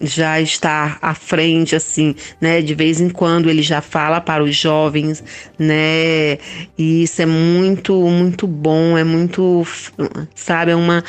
já 0.00 0.40
está 0.40 0.98
à 1.02 1.14
frente, 1.14 1.74
assim, 1.74 2.14
né? 2.40 2.62
De 2.62 2.74
vez 2.74 3.00
em 3.00 3.08
quando 3.08 3.50
ele 3.50 3.62
já 3.62 3.80
fala 3.80 4.20
para 4.20 4.42
os 4.42 4.54
jovens, 4.54 5.22
né? 5.58 6.38
E 6.76 7.02
isso 7.02 7.20
é 7.22 7.26
muito, 7.26 7.94
muito 8.08 8.46
bom, 8.46 8.96
é 8.96 9.04
muito, 9.04 9.66
sabe, 10.34 10.72
é 10.72 10.76
uma 10.76 11.02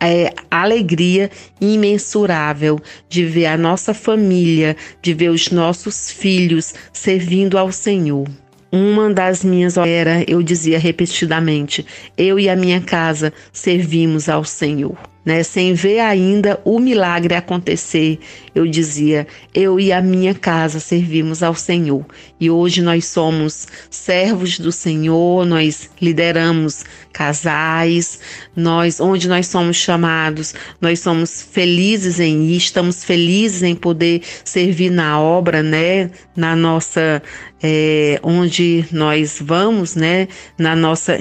é, 0.00 0.32
alegria 0.50 1.30
imensurável 1.60 2.80
de 3.08 3.24
ver 3.24 3.46
a 3.46 3.56
nossa 3.56 3.94
família, 3.94 4.76
de 5.02 5.14
ver 5.14 5.30
os 5.30 5.50
nossos 5.50 6.10
filhos 6.10 6.74
servindo 6.92 7.58
ao 7.58 7.72
Senhor. 7.72 8.28
Uma 8.70 9.12
das 9.12 9.44
minhas 9.44 9.76
era, 9.76 10.24
eu 10.26 10.42
dizia 10.42 10.78
repetidamente: 10.78 11.86
eu 12.18 12.38
e 12.38 12.48
a 12.48 12.56
minha 12.56 12.80
casa 12.80 13.32
servimos 13.52 14.28
ao 14.28 14.44
Senhor 14.44 15.13
né, 15.24 15.42
sem 15.42 15.74
ver 15.74 16.00
ainda 16.00 16.60
o 16.64 16.78
milagre 16.78 17.34
acontecer, 17.34 18.18
eu 18.54 18.66
dizia: 18.66 19.26
eu 19.54 19.80
e 19.80 19.92
a 19.92 20.00
minha 20.00 20.34
casa 20.34 20.78
servimos 20.78 21.42
ao 21.42 21.54
Senhor. 21.54 22.04
E 22.38 22.50
hoje 22.50 22.82
nós 22.82 23.06
somos 23.06 23.66
servos 23.88 24.58
do 24.58 24.70
Senhor, 24.70 25.46
nós 25.46 25.88
lideramos 26.00 26.84
casais, 27.12 28.18
nós 28.56 29.00
onde 29.00 29.28
nós 29.28 29.46
somos 29.46 29.76
chamados, 29.76 30.54
nós 30.80 31.00
somos 31.00 31.40
felizes 31.40 32.20
em 32.20 32.44
ir, 32.50 32.56
estamos 32.56 33.04
felizes 33.04 33.62
em 33.62 33.74
poder 33.74 34.20
servir 34.44 34.90
na 34.90 35.20
obra, 35.20 35.62
né, 35.62 36.10
na 36.36 36.56
nossa 36.56 37.22
é, 37.66 38.20
onde 38.22 38.84
nós 38.92 39.38
vamos, 39.40 39.96
né, 39.96 40.28
na 40.58 40.76
nossa 40.76 41.18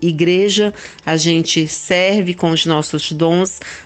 igreja, 0.00 0.72
a 1.04 1.14
gente 1.16 1.68
serve 1.68 2.32
com 2.32 2.50
os 2.52 2.64
nossos 2.64 3.12
dons, 3.12 3.33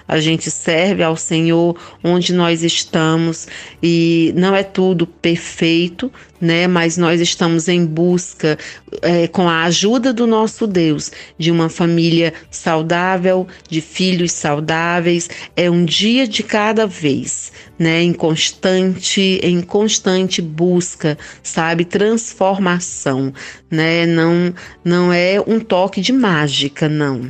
a 0.07 0.19
gente 0.19 0.51
serve 0.51 1.03
ao 1.03 1.15
Senhor 1.15 1.75
onde 2.03 2.33
nós 2.33 2.63
estamos 2.63 3.47
e 3.81 4.33
não 4.35 4.55
é 4.55 4.63
tudo 4.63 5.07
perfeito, 5.07 6.11
né? 6.39 6.67
Mas 6.67 6.97
nós 6.97 7.19
estamos 7.19 7.67
em 7.67 7.85
busca, 7.85 8.57
é, 9.01 9.27
com 9.27 9.47
a 9.47 9.63
ajuda 9.63 10.13
do 10.13 10.25
nosso 10.25 10.65
Deus, 10.65 11.11
de 11.37 11.51
uma 11.51 11.69
família 11.69 12.33
saudável, 12.49 13.47
de 13.67 13.81
filhos 13.81 14.31
saudáveis. 14.31 15.29
É 15.55 15.69
um 15.69 15.83
dia 15.83 16.27
de 16.27 16.43
cada 16.43 16.87
vez, 16.87 17.51
né? 17.77 18.01
Em 18.01 18.13
constante, 18.13 19.39
em 19.43 19.61
constante 19.61 20.41
busca, 20.41 21.17
sabe? 21.43 21.85
Transformação, 21.85 23.33
né? 23.69 24.05
Não, 24.05 24.53
não 24.83 25.13
é 25.13 25.41
um 25.45 25.59
toque 25.59 26.01
de 26.01 26.13
mágica, 26.13 26.87
não. 26.87 27.29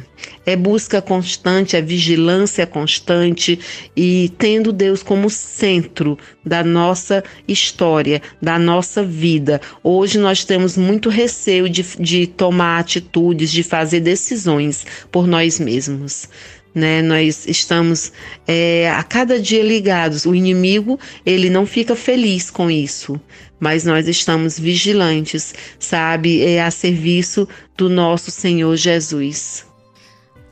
É 0.50 0.56
busca 0.56 1.00
constante, 1.00 1.76
é 1.76 1.82
vigilância 1.82 2.66
constante 2.66 3.60
e 3.96 4.32
tendo 4.36 4.74
Deus 4.74 5.04
como 5.04 5.30
centro 5.30 6.18
da 6.44 6.64
nossa 6.64 7.24
história, 7.48 8.20
da 8.42 8.58
nossa 8.58 9.04
vida. 9.04 9.62
Hoje 9.84 10.18
nós 10.18 10.44
temos 10.44 10.76
muito 10.76 11.08
receio 11.08 11.70
de, 11.70 11.86
de 12.00 12.26
tomar 12.26 12.80
atitudes, 12.80 13.52
de 13.52 13.62
fazer 13.62 14.00
decisões 14.00 14.88
por 15.12 15.28
nós 15.28 15.60
mesmos. 15.60 16.28
Né? 16.74 17.04
Nós 17.04 17.46
estamos 17.46 18.12
é, 18.48 18.90
a 18.90 19.04
cada 19.04 19.40
dia 19.40 19.62
ligados. 19.62 20.26
O 20.26 20.34
inimigo 20.34 21.00
ele 21.24 21.52
não 21.52 21.68
fica 21.68 21.96
feliz 21.96 22.50
com 22.50 22.72
isso, 22.72 23.22
mas 23.60 23.86
nós 23.86 24.08
estamos 24.08 24.58
vigilantes, 24.58 25.54
sabe, 25.78 26.42
é 26.42 26.60
a 26.60 26.72
serviço 26.72 27.48
do 27.78 27.88
nosso 27.88 28.32
Senhor 28.32 28.76
Jesus. 28.76 29.69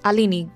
Aline, 0.04 0.52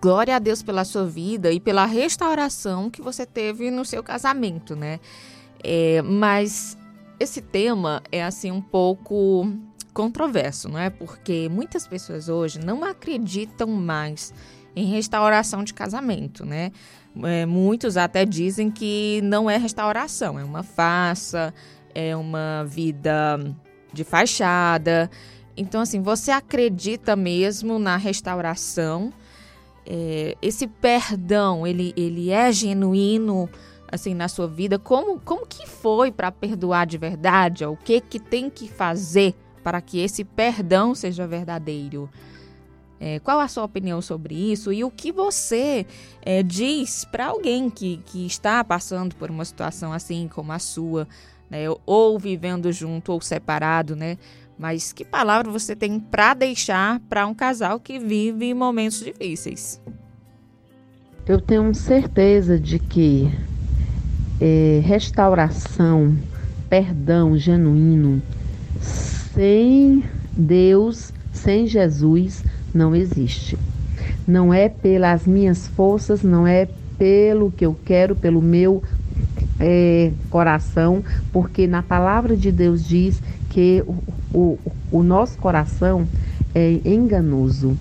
glória 0.00 0.36
a 0.36 0.38
Deus 0.38 0.62
pela 0.62 0.84
sua 0.84 1.06
vida 1.06 1.52
e 1.52 1.60
pela 1.60 1.84
restauração 1.86 2.90
que 2.90 3.02
você 3.02 3.26
teve 3.26 3.70
no 3.70 3.84
seu 3.84 4.02
casamento, 4.02 4.74
né? 4.74 5.00
É, 5.62 6.00
mas 6.02 6.76
esse 7.18 7.42
tema 7.42 8.02
é 8.10 8.24
assim 8.24 8.50
um 8.50 8.62
pouco 8.62 9.46
controverso, 9.92 10.68
não 10.68 10.78
é? 10.78 10.88
Porque 10.88 11.48
muitas 11.50 11.86
pessoas 11.86 12.28
hoje 12.28 12.58
não 12.58 12.84
acreditam 12.84 13.68
mais 13.68 14.32
em 14.74 14.86
restauração 14.86 15.62
de 15.62 15.74
casamento, 15.74 16.46
né? 16.46 16.72
É, 17.24 17.44
muitos 17.44 17.96
até 17.96 18.24
dizem 18.24 18.70
que 18.70 19.20
não 19.22 19.50
é 19.50 19.56
restauração, 19.56 20.38
é 20.38 20.44
uma 20.44 20.62
farsa, 20.62 21.52
é 21.94 22.16
uma 22.16 22.64
vida 22.64 23.38
de 23.92 24.04
fachada. 24.04 25.10
Então, 25.60 25.82
assim, 25.82 26.00
você 26.00 26.30
acredita 26.30 27.14
mesmo 27.14 27.78
na 27.78 27.98
restauração? 27.98 29.12
É, 29.84 30.34
esse 30.40 30.66
perdão, 30.66 31.66
ele, 31.66 31.92
ele 31.94 32.30
é 32.30 32.50
genuíno, 32.50 33.46
assim, 33.92 34.14
na 34.14 34.26
sua 34.26 34.48
vida? 34.48 34.78
Como, 34.78 35.20
como 35.20 35.46
que 35.46 35.68
foi 35.68 36.10
para 36.10 36.32
perdoar 36.32 36.86
de 36.86 36.96
verdade? 36.96 37.66
O 37.66 37.76
que 37.76 38.00
que 38.00 38.18
tem 38.18 38.48
que 38.48 38.68
fazer 38.68 39.34
para 39.62 39.82
que 39.82 39.98
esse 39.98 40.24
perdão 40.24 40.94
seja 40.94 41.26
verdadeiro? 41.26 42.08
É, 42.98 43.18
qual 43.18 43.38
a 43.38 43.46
sua 43.46 43.64
opinião 43.64 44.00
sobre 44.00 44.34
isso 44.34 44.72
e 44.72 44.82
o 44.82 44.90
que 44.90 45.12
você 45.12 45.86
é, 46.22 46.42
diz 46.42 47.04
para 47.04 47.26
alguém 47.26 47.68
que, 47.68 47.98
que 48.06 48.24
está 48.24 48.64
passando 48.64 49.14
por 49.14 49.30
uma 49.30 49.44
situação 49.44 49.92
assim 49.92 50.26
como 50.26 50.52
a 50.52 50.58
sua, 50.58 51.06
né, 51.50 51.64
ou 51.84 52.18
vivendo 52.18 52.72
junto 52.72 53.12
ou 53.12 53.20
separado, 53.20 53.94
né? 53.94 54.16
Mas 54.60 54.92
que 54.92 55.06
palavra 55.06 55.50
você 55.50 55.74
tem 55.74 55.98
para 55.98 56.34
deixar 56.34 57.00
para 57.08 57.26
um 57.26 57.32
casal 57.32 57.80
que 57.80 57.98
vive 57.98 58.52
momentos 58.52 59.02
difíceis? 59.02 59.80
Eu 61.26 61.40
tenho 61.40 61.74
certeza 61.74 62.60
de 62.60 62.78
que 62.78 63.32
é, 64.38 64.82
restauração, 64.84 66.14
perdão 66.68 67.38
genuíno, 67.38 68.20
sem 68.82 70.04
Deus, 70.36 71.10
sem 71.32 71.66
Jesus, 71.66 72.44
não 72.74 72.94
existe. 72.94 73.56
Não 74.28 74.52
é 74.52 74.68
pelas 74.68 75.26
minhas 75.26 75.68
forças, 75.68 76.22
não 76.22 76.46
é 76.46 76.68
pelo 76.98 77.50
que 77.50 77.64
eu 77.64 77.74
quero, 77.82 78.14
pelo 78.14 78.42
meu 78.42 78.82
é, 79.58 80.12
coração, 80.28 81.02
porque 81.32 81.66
na 81.66 81.82
palavra 81.82 82.36
de 82.36 82.52
Deus 82.52 82.86
diz 82.86 83.22
que 83.50 83.84
o, 83.86 83.96
o, 84.32 84.58
o 84.90 85.02
nosso 85.02 85.36
coração 85.36 86.08
é 86.54 86.80
enganoso, 86.84 87.76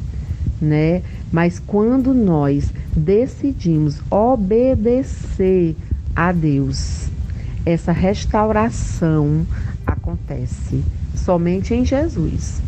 né? 0.62 1.02
Mas 1.32 1.60
quando 1.60 2.14
nós 2.14 2.74
decidimos 2.96 4.02
obedecer 4.10 5.76
a 6.16 6.32
Deus, 6.32 7.08
essa 7.66 7.92
restauração 7.92 9.46
acontece 9.86 10.84
somente 11.16 11.74
em 11.74 11.86
Jesus. 11.86 12.62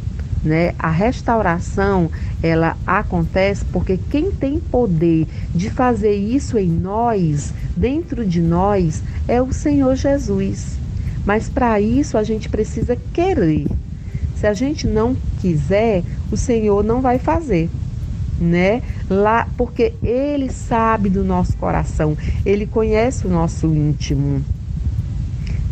Né? 0.43 0.73
A 0.77 0.89
restauração 0.89 2.09
ela 2.41 2.75
acontece 2.85 3.63
porque 3.65 3.97
quem 4.09 4.31
tem 4.31 4.59
poder 4.59 5.27
de 5.53 5.69
fazer 5.69 6.15
isso 6.15 6.57
em 6.57 6.69
nós, 6.69 7.53
dentro 7.75 8.25
de 8.25 8.41
nós, 8.41 9.03
é 9.27 9.41
o 9.41 9.53
Senhor 9.53 9.95
Jesus. 9.95 10.77
Mas 11.25 11.49
para 11.49 11.79
isso 11.79 12.17
a 12.17 12.23
gente 12.23 12.49
precisa 12.49 12.97
querer. 13.13 13.67
Se 14.35 14.47
a 14.47 14.53
gente 14.53 14.87
não 14.87 15.15
quiser, 15.39 16.03
o 16.31 16.37
Senhor 16.37 16.83
não 16.83 17.01
vai 17.01 17.19
fazer 17.19 17.69
né? 18.41 18.81
Lá, 19.07 19.47
porque 19.55 19.93
ele 20.01 20.51
sabe 20.51 21.09
do 21.09 21.23
nosso 21.23 21.55
coração, 21.57 22.17
ele 22.43 22.65
conhece 22.65 23.27
o 23.27 23.29
nosso 23.29 23.67
íntimo, 23.67 24.43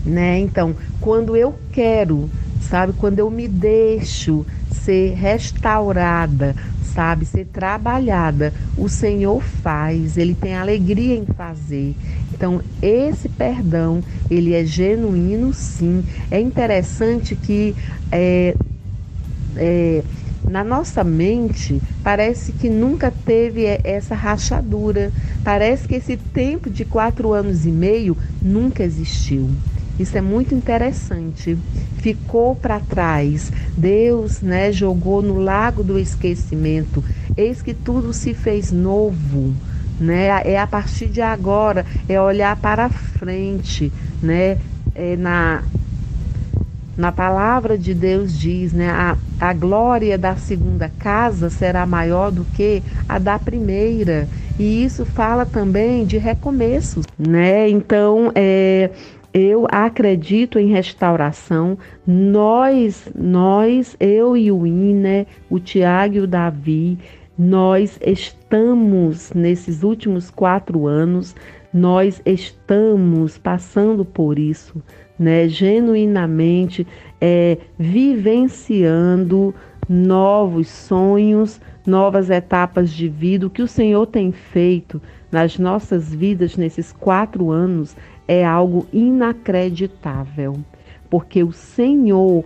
né? 0.05 0.37
Então, 0.37 0.75
quando 1.01 1.35
eu 1.35 1.55
quero, 1.71 2.29
sabe, 2.61 2.93
quando 2.93 3.19
eu 3.19 3.29
me 3.31 3.47
deixo 3.47 4.45
ser 4.71 5.15
restaurada, 5.15 6.55
sabe, 6.93 7.25
ser 7.25 7.45
trabalhada, 7.45 8.53
o 8.77 8.87
Senhor 8.87 9.41
faz, 9.41 10.15
ele 10.15 10.35
tem 10.35 10.55
alegria 10.55 11.15
em 11.15 11.25
fazer. 11.25 11.95
Então, 12.39 12.61
esse 12.81 13.27
perdão, 13.27 14.01
ele 14.29 14.53
é 14.53 14.63
genuíno, 14.63 15.51
sim. 15.51 16.05
É 16.31 16.39
interessante 16.39 17.35
que 17.35 17.75
é, 18.09 18.57
é, 19.57 20.05
na 20.47 20.63
nossa 20.63 21.03
mente, 21.03 21.83
parece 22.01 22.53
que 22.53 22.69
nunca 22.69 23.11
teve 23.11 23.65
essa 23.83 24.15
rachadura. 24.15 25.13
Parece 25.43 25.85
que 25.87 25.95
esse 25.95 26.15
tempo 26.17 26.69
de 26.69 26.85
quatro 26.85 27.33
anos 27.33 27.65
e 27.65 27.71
meio 27.71 28.17
nunca 28.41 28.83
existiu. 28.83 29.59
Isso 29.97 30.17
é 30.17 30.21
muito 30.21 30.55
interessante. 30.55 31.57
Ficou 31.93 32.55
para 32.55 32.79
trás. 32.79 33.51
Deus, 33.75 34.41
né, 34.41 34.71
jogou 34.71 35.21
no 35.21 35.35
lago 35.39 35.83
do 35.83 35.99
esquecimento. 35.99 37.03
Eis 37.35 37.61
que 37.61 37.73
tudo 37.73 38.13
se 38.13 38.33
fez 38.33 38.71
novo, 38.71 39.59
né? 39.99 40.41
É 40.45 40.57
a 40.57 40.67
partir 40.67 41.07
de 41.07 41.21
agora, 41.21 41.85
é 42.07 42.19
olhar 42.19 42.55
para 42.55 42.89
frente, 42.89 43.91
né? 44.21 44.57
É 44.95 45.15
na 45.15 45.63
na 46.99 47.13
palavra 47.13 47.77
de 47.77 47.93
Deus 47.93 48.37
diz, 48.37 48.73
né, 48.73 48.89
a, 48.89 49.15
a 49.39 49.53
glória 49.53 50.17
da 50.17 50.35
segunda 50.35 50.91
casa 50.99 51.49
será 51.49 51.85
maior 51.85 52.29
do 52.29 52.43
que 52.43 52.83
a 53.07 53.17
da 53.17 53.39
primeira. 53.39 54.27
E 54.59 54.83
isso 54.83 55.05
fala 55.05 55.45
também 55.45 56.05
de 56.05 56.17
recomeços, 56.17 57.05
né? 57.17 57.69
Então, 57.69 58.33
é, 58.35 58.89
eu 59.33 59.65
acredito 59.71 60.59
em 60.59 60.67
restauração. 60.67 61.77
Nós, 62.05 63.07
nós, 63.15 63.95
eu 63.97 64.35
e 64.35 64.51
o 64.51 64.67
Ine, 64.67 65.25
o 65.49 65.57
Tiago 65.57 66.15
e 66.15 66.19
o 66.19 66.27
Davi, 66.27 66.99
nós 67.37 67.97
estamos 68.01 68.38
nesses 69.35 69.83
últimos 69.83 70.29
quatro 70.29 70.87
anos, 70.87 71.35
nós 71.73 72.21
estamos 72.25 73.37
passando 73.37 74.03
por 74.03 74.39
isso 74.39 74.81
né, 75.19 75.49
genuinamente 75.49 76.87
é, 77.19 77.57
vivenciando 77.77 79.53
novos 79.87 80.69
sonhos, 80.69 81.59
novas 81.85 82.29
etapas 82.29 82.91
de 82.91 83.09
vida. 83.09 83.45
O 83.45 83.49
que 83.49 83.61
o 83.61 83.67
Senhor 83.67 84.07
tem 84.07 84.31
feito 84.31 85.01
nas 85.29 85.59
nossas 85.59 86.13
vidas 86.13 86.55
nesses 86.55 86.93
quatro 86.93 87.51
anos 87.51 87.95
é 88.27 88.45
algo 88.45 88.87
inacreditável, 88.93 90.55
porque 91.09 91.43
o 91.43 91.51
Senhor, 91.51 92.45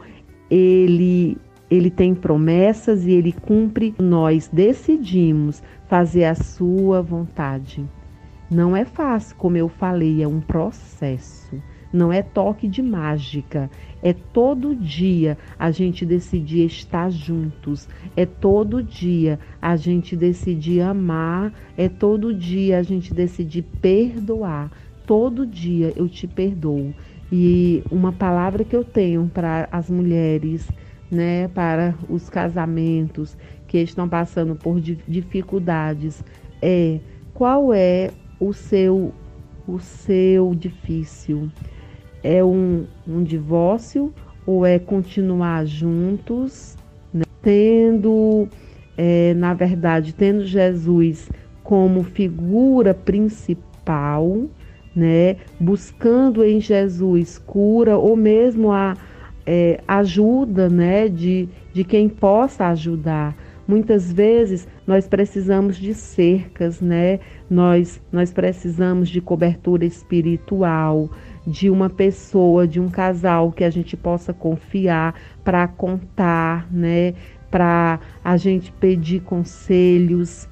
ele 0.49 1.38
ele 1.74 1.89
tem 1.89 2.13
promessas 2.13 3.05
e 3.05 3.11
ele 3.11 3.32
cumpre. 3.32 3.95
Nós 3.99 4.49
decidimos 4.51 5.61
fazer 5.88 6.26
a 6.26 6.36
sua 6.36 7.01
vontade. 7.01 7.86
Não 8.49 8.76
é 8.76 8.86
fácil, 8.86 9.36
como 9.38 9.57
eu 9.57 9.67
falei, 9.67 10.21
é 10.21 10.28
um 10.28 10.39
processo 10.39 11.61
não 11.93 12.11
é 12.11 12.24
toque 12.24 12.67
de 12.67 12.82
mágica, 12.82 13.69
é 14.01 14.11
todo 14.11 14.76
dia 14.76 15.38
a 15.59 15.69
gente 15.69 16.03
decidir 16.03 16.65
estar 16.65 17.11
juntos, 17.11 17.88
é 18.17 18.26
todo 18.26 18.82
dia 18.82 19.39
a 19.61 19.76
gente 19.76 20.15
decidir 20.15 20.82
amar, 20.82 21.53
é 21.78 21.88
todo 21.88 22.34
dia 22.34 22.80
a 22.80 22.82
gente 22.82 23.13
decidir 23.13 23.61
perdoar. 23.80 24.71
Todo 25.05 25.45
dia 25.45 25.93
eu 25.95 26.09
te 26.09 26.26
perdoo. 26.26 26.93
E 27.32 27.84
uma 27.91 28.11
palavra 28.11 28.63
que 28.63 28.76
eu 28.76 28.84
tenho 28.84 29.30
para 29.32 29.67
as 29.71 29.89
mulheres, 29.89 30.67
né, 31.14 31.47
para 31.47 31.95
os 32.09 32.30
casamentos 32.30 33.38
que 33.68 33.78
estão 33.80 34.09
passando 34.09 34.55
por 34.55 34.82
dificuldades 34.82 36.24
é 36.61 36.99
qual 37.34 37.74
é 37.74 38.11
o 38.39 38.51
seu 38.51 39.14
o 39.66 39.80
seu 39.80 40.53
difícil? 40.53 41.49
é 42.24 42.43
um, 42.43 42.86
um 43.05 43.22
divórcio 43.22 44.14
ou 44.45 44.66
é 44.66 44.80
continuar 44.80 45.66
juntos, 45.66 46.78
né? 47.14 47.24
tendo, 47.41 48.47
é, 48.97 49.34
na 49.34 49.53
verdade, 49.53 50.14
tendo 50.14 50.45
Jesus 50.45 51.30
como 51.61 52.03
figura 52.03 52.93
principal, 52.93 54.45
né? 54.95 55.36
buscando 55.59 56.43
em 56.43 56.61
Jesus 56.61 57.38
cura 57.38 57.97
ou 57.97 58.16
mesmo 58.16 58.72
a 58.72 58.95
é, 59.46 59.82
ajuda 59.88 60.70
né? 60.70 61.08
de, 61.08 61.48
de 61.74 61.84
quem 61.84 62.08
possa 62.10 62.68
ajudar. 62.68 63.36
Muitas 63.66 64.12
vezes 64.12 64.68
nós 64.86 65.08
precisamos 65.08 65.78
de 65.78 65.94
cercas, 65.94 66.82
né? 66.82 67.22
Nós, 67.50 68.02
nós 68.12 68.34
precisamos 68.34 69.08
de 69.08 69.22
cobertura 69.22 69.86
espiritual, 69.86 71.10
de 71.48 71.70
uma 71.70 71.89
pessoa, 71.89 72.68
de 72.68 72.82
um 72.82 72.89
casal 72.89 73.54
que 73.54 73.64
a 73.64 73.70
gente 73.70 73.96
possa 73.96 74.34
confiar 74.34 75.16
para 75.46 75.66
contar, 75.66 76.68
né? 76.70 77.14
Para 77.50 78.02
a 78.22 78.36
gente 78.36 78.70
pedir 78.74 79.22
conselhos. 79.22 80.50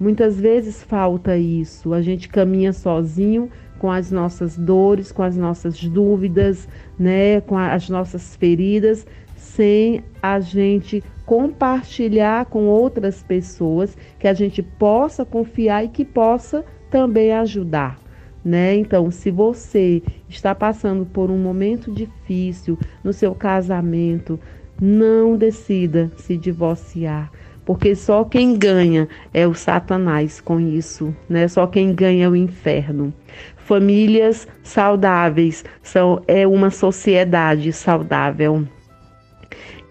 Muitas 0.00 0.40
vezes 0.40 0.82
falta 0.82 1.36
isso. 1.36 1.92
A 1.92 2.00
gente 2.00 2.28
caminha 2.28 2.72
sozinho 2.72 3.50
com 3.84 3.90
as 3.90 4.10
nossas 4.10 4.56
dores, 4.56 5.12
com 5.12 5.22
as 5.22 5.36
nossas 5.36 5.78
dúvidas, 5.78 6.66
né, 6.98 7.42
com 7.42 7.54
as 7.54 7.90
nossas 7.90 8.34
feridas, 8.34 9.06
sem 9.36 10.02
a 10.22 10.40
gente 10.40 11.04
compartilhar 11.26 12.46
com 12.46 12.64
outras 12.64 13.22
pessoas 13.22 13.94
que 14.18 14.26
a 14.26 14.32
gente 14.32 14.62
possa 14.62 15.22
confiar 15.22 15.84
e 15.84 15.88
que 15.88 16.02
possa 16.02 16.64
também 16.90 17.30
ajudar 17.34 17.98
né? 18.42 18.74
Então, 18.74 19.10
se 19.10 19.30
você 19.30 20.02
está 20.28 20.54
passando 20.54 21.06
por 21.06 21.30
um 21.30 21.38
momento 21.38 21.90
difícil 21.90 22.78
no 23.02 23.10
seu 23.10 23.34
casamento, 23.34 24.38
não 24.80 25.34
decida 25.34 26.10
se 26.18 26.36
divorciar, 26.36 27.32
porque 27.64 27.94
só 27.94 28.24
quem 28.24 28.58
ganha 28.58 29.08
é 29.32 29.46
o 29.46 29.54
Satanás 29.54 30.40
com 30.40 30.60
isso, 30.60 31.14
né? 31.28 31.48
Só 31.48 31.66
quem 31.66 31.94
ganha 31.94 32.26
é 32.26 32.28
o 32.28 32.36
inferno. 32.36 33.12
Famílias 33.56 34.46
saudáveis 34.62 35.64
são 35.82 36.22
é 36.28 36.46
uma 36.46 36.70
sociedade 36.70 37.72
saudável. 37.72 38.66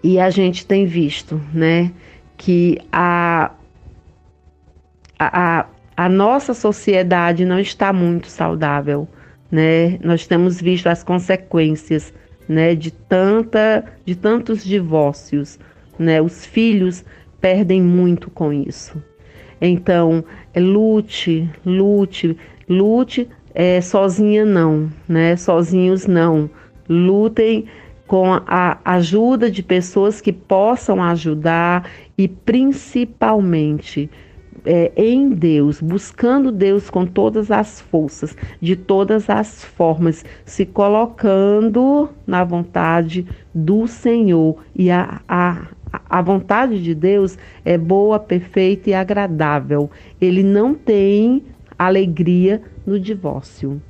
E 0.02 0.20
a 0.20 0.30
gente 0.30 0.66
tem 0.66 0.86
visto, 0.86 1.40
né, 1.52 1.90
que 2.36 2.78
a, 2.92 3.50
a, 5.18 5.66
a 5.96 6.08
nossa 6.08 6.52
sociedade 6.52 7.44
não 7.44 7.58
está 7.58 7.92
muito 7.92 8.28
saudável, 8.28 9.08
né? 9.50 9.98
Nós 10.02 10.26
temos 10.26 10.60
visto 10.60 10.88
as 10.88 11.02
consequências, 11.02 12.12
né, 12.46 12.74
de 12.74 12.90
tanta 12.90 13.84
de 14.04 14.14
tantos 14.14 14.62
divórcios, 14.62 15.58
né? 15.98 16.20
Os 16.20 16.44
filhos 16.44 17.04
perdem 17.44 17.82
muito 17.82 18.30
com 18.30 18.50
isso. 18.50 18.96
Então, 19.60 20.24
é, 20.54 20.60
lute, 20.60 21.46
lute, 21.62 22.38
lute 22.66 23.28
é, 23.54 23.82
sozinha 23.82 24.46
não, 24.46 24.90
né? 25.06 25.36
Sozinhos 25.36 26.06
não. 26.06 26.48
Lutem 26.88 27.66
com 28.06 28.32
a 28.32 28.78
ajuda 28.82 29.50
de 29.50 29.62
pessoas 29.62 30.22
que 30.22 30.32
possam 30.32 31.02
ajudar 31.02 31.86
e 32.16 32.26
principalmente 32.26 34.08
é, 34.64 34.90
em 34.96 35.28
Deus, 35.28 35.82
buscando 35.82 36.50
Deus 36.50 36.88
com 36.88 37.04
todas 37.04 37.50
as 37.50 37.78
forças, 37.78 38.34
de 38.58 38.74
todas 38.74 39.28
as 39.28 39.62
formas, 39.62 40.24
se 40.46 40.64
colocando 40.64 42.08
na 42.26 42.42
vontade 42.42 43.26
do 43.54 43.86
Senhor. 43.86 44.56
E 44.74 44.90
a, 44.90 45.20
a, 45.28 45.66
a 46.08 46.22
vontade 46.22 46.82
de 46.82 46.94
Deus 46.94 47.38
é 47.64 47.76
boa, 47.76 48.18
perfeita 48.18 48.90
e 48.90 48.94
agradável. 48.94 49.90
Ele 50.20 50.42
não 50.42 50.74
tem 50.74 51.42
alegria 51.78 52.62
no 52.86 52.98
divórcio, 52.98 53.80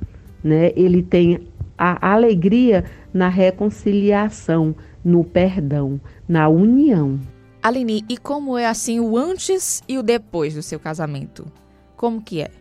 né? 0.43 0.71
Ele 0.75 1.01
tem 1.03 1.47
a 1.77 2.13
alegria 2.13 2.85
na 3.13 3.29
reconciliação, 3.29 4.75
no 5.03 5.23
perdão, 5.23 5.99
na 6.27 6.47
união. 6.47 7.19
Aline, 7.61 8.03
e 8.07 8.17
como 8.17 8.57
é 8.57 8.67
assim 8.67 8.99
o 8.99 9.17
antes 9.17 9.81
e 9.87 9.97
o 9.97 10.03
depois 10.03 10.53
do 10.53 10.61
seu 10.61 10.79
casamento? 10.79 11.45
Como 11.95 12.21
que 12.21 12.41
é? 12.41 12.51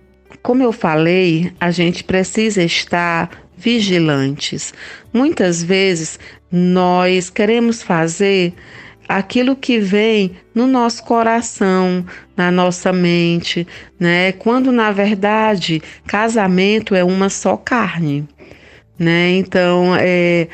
Como 0.43 0.63
eu 0.63 0.73
falei, 0.73 1.53
a 1.61 1.71
gente 1.71 2.03
precisa 2.05 2.63
estar 2.63 3.31
vigilantes. 3.57 4.75
Muitas 5.13 5.63
vezes 5.63 6.19
nós 6.51 7.31
queremos 7.31 7.83
fazer 7.83 8.55
aquilo 9.09 9.55
que 9.57 9.79
vem 9.79 10.33
no 10.55 10.67
nosso 10.67 11.05
coração, 11.05 12.05
na 12.37 12.51
nossa 12.51 12.93
mente, 12.93 13.67
né? 13.99 14.33
Quando 14.33 14.73
na 14.73 14.91
verdade 14.91 15.83
casamento 16.07 16.95
é 16.95 17.05
uma 17.05 17.29
só 17.29 17.57
carne, 17.57 18.27
né? 18.99 19.31
Então, 19.33 19.95
é, 19.97 20.49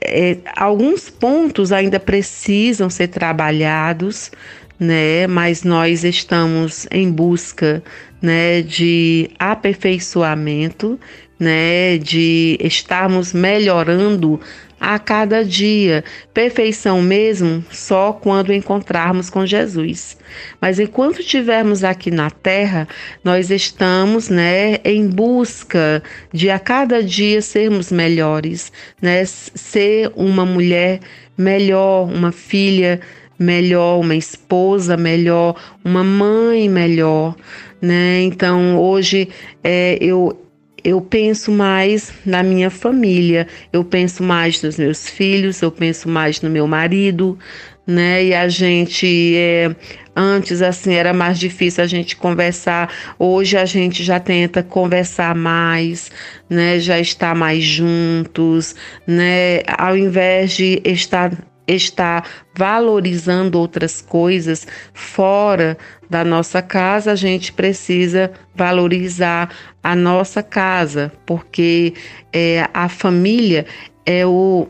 é, 0.00 0.36
alguns 0.56 1.10
pontos 1.10 1.72
ainda 1.72 1.98
precisam 1.98 2.88
ser 2.88 3.08
trabalhados, 3.08 4.30
né? 4.78 5.26
Mas 5.26 5.62
nós 5.62 6.04
estamos 6.04 6.86
em 6.90 7.10
busca, 7.10 7.82
né, 8.20 8.62
de 8.62 9.30
aperfeiçoamento, 9.38 10.98
né, 11.38 11.98
de 11.98 12.58
estarmos 12.60 13.32
melhorando 13.32 14.40
a 14.80 14.98
cada 14.98 15.44
dia. 15.44 16.04
Perfeição 16.32 17.00
mesmo 17.00 17.64
só 17.70 18.12
quando 18.12 18.52
encontrarmos 18.52 19.30
com 19.30 19.46
Jesus. 19.46 20.16
Mas 20.60 20.78
enquanto 20.78 21.20
estivermos 21.20 21.82
aqui 21.82 22.10
na 22.10 22.30
terra, 22.30 22.86
nós 23.24 23.50
estamos, 23.50 24.28
né, 24.28 24.78
em 24.84 25.06
busca 25.06 26.02
de 26.32 26.50
a 26.50 26.58
cada 26.58 27.02
dia 27.02 27.40
sermos 27.40 27.90
melhores, 27.90 28.70
né, 29.00 29.24
ser 29.24 30.10
uma 30.14 30.44
mulher 30.44 31.00
melhor, 31.36 32.08
uma 32.08 32.32
filha 32.32 33.00
melhor, 33.38 34.00
uma 34.00 34.16
esposa 34.16 34.96
melhor, 34.96 35.54
uma 35.84 36.02
mãe 36.02 36.68
melhor, 36.68 37.36
né? 37.80 38.22
Então 38.22 38.78
hoje 38.78 39.28
é, 39.62 39.98
eu 40.00 40.45
eu 40.86 41.00
penso 41.00 41.50
mais 41.50 42.12
na 42.24 42.44
minha 42.44 42.70
família, 42.70 43.48
eu 43.72 43.82
penso 43.82 44.22
mais 44.22 44.62
nos 44.62 44.78
meus 44.78 45.08
filhos, 45.08 45.60
eu 45.60 45.72
penso 45.72 46.08
mais 46.08 46.40
no 46.40 46.48
meu 46.48 46.64
marido, 46.68 47.36
né? 47.84 48.26
E 48.26 48.32
a 48.32 48.48
gente 48.48 49.34
é, 49.36 49.74
antes 50.14 50.62
assim 50.62 50.94
era 50.94 51.12
mais 51.12 51.40
difícil 51.40 51.82
a 51.82 51.88
gente 51.88 52.14
conversar. 52.14 52.88
Hoje 53.18 53.56
a 53.56 53.64
gente 53.64 54.04
já 54.04 54.20
tenta 54.20 54.62
conversar 54.62 55.34
mais, 55.34 56.08
né? 56.48 56.78
Já 56.78 57.00
está 57.00 57.34
mais 57.34 57.64
juntos, 57.64 58.76
né? 59.08 59.62
Ao 59.66 59.96
invés 59.96 60.52
de 60.52 60.80
estar 60.84 61.32
estar 61.66 62.24
valorizando 62.56 63.58
outras 63.58 64.00
coisas 64.00 64.66
fora 64.94 65.76
da 66.08 66.24
nossa 66.24 66.62
casa, 66.62 67.12
a 67.12 67.16
gente 67.16 67.52
precisa 67.52 68.30
valorizar 68.54 69.50
a 69.82 69.94
nossa 69.94 70.42
casa, 70.42 71.12
porque 71.24 71.94
é, 72.32 72.68
a 72.72 72.88
família 72.88 73.66
é 74.04 74.24
o, 74.24 74.68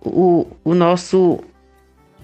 o, 0.00 0.46
o, 0.64 0.74
nosso, 0.74 1.40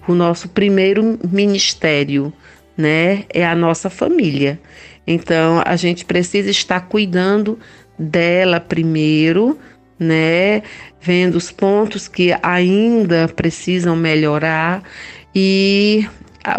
o 0.07 0.13
nosso 0.13 0.49
primeiro 0.49 1.17
ministério, 1.29 2.31
né? 2.77 3.23
É 3.29 3.45
a 3.45 3.55
nossa 3.55 3.89
família. 3.89 4.59
Então 5.07 5.61
a 5.65 5.75
gente 5.75 6.03
precisa 6.03 6.49
estar 6.49 6.81
cuidando 6.81 7.59
dela 7.97 8.59
primeiro, 8.59 9.57
né? 9.97 10.61
Vendo 10.99 11.35
os 11.35 11.51
pontos 11.51 12.07
que 12.07 12.35
ainda 12.41 13.27
precisam 13.27 13.95
melhorar 13.95 14.83
e 15.33 16.07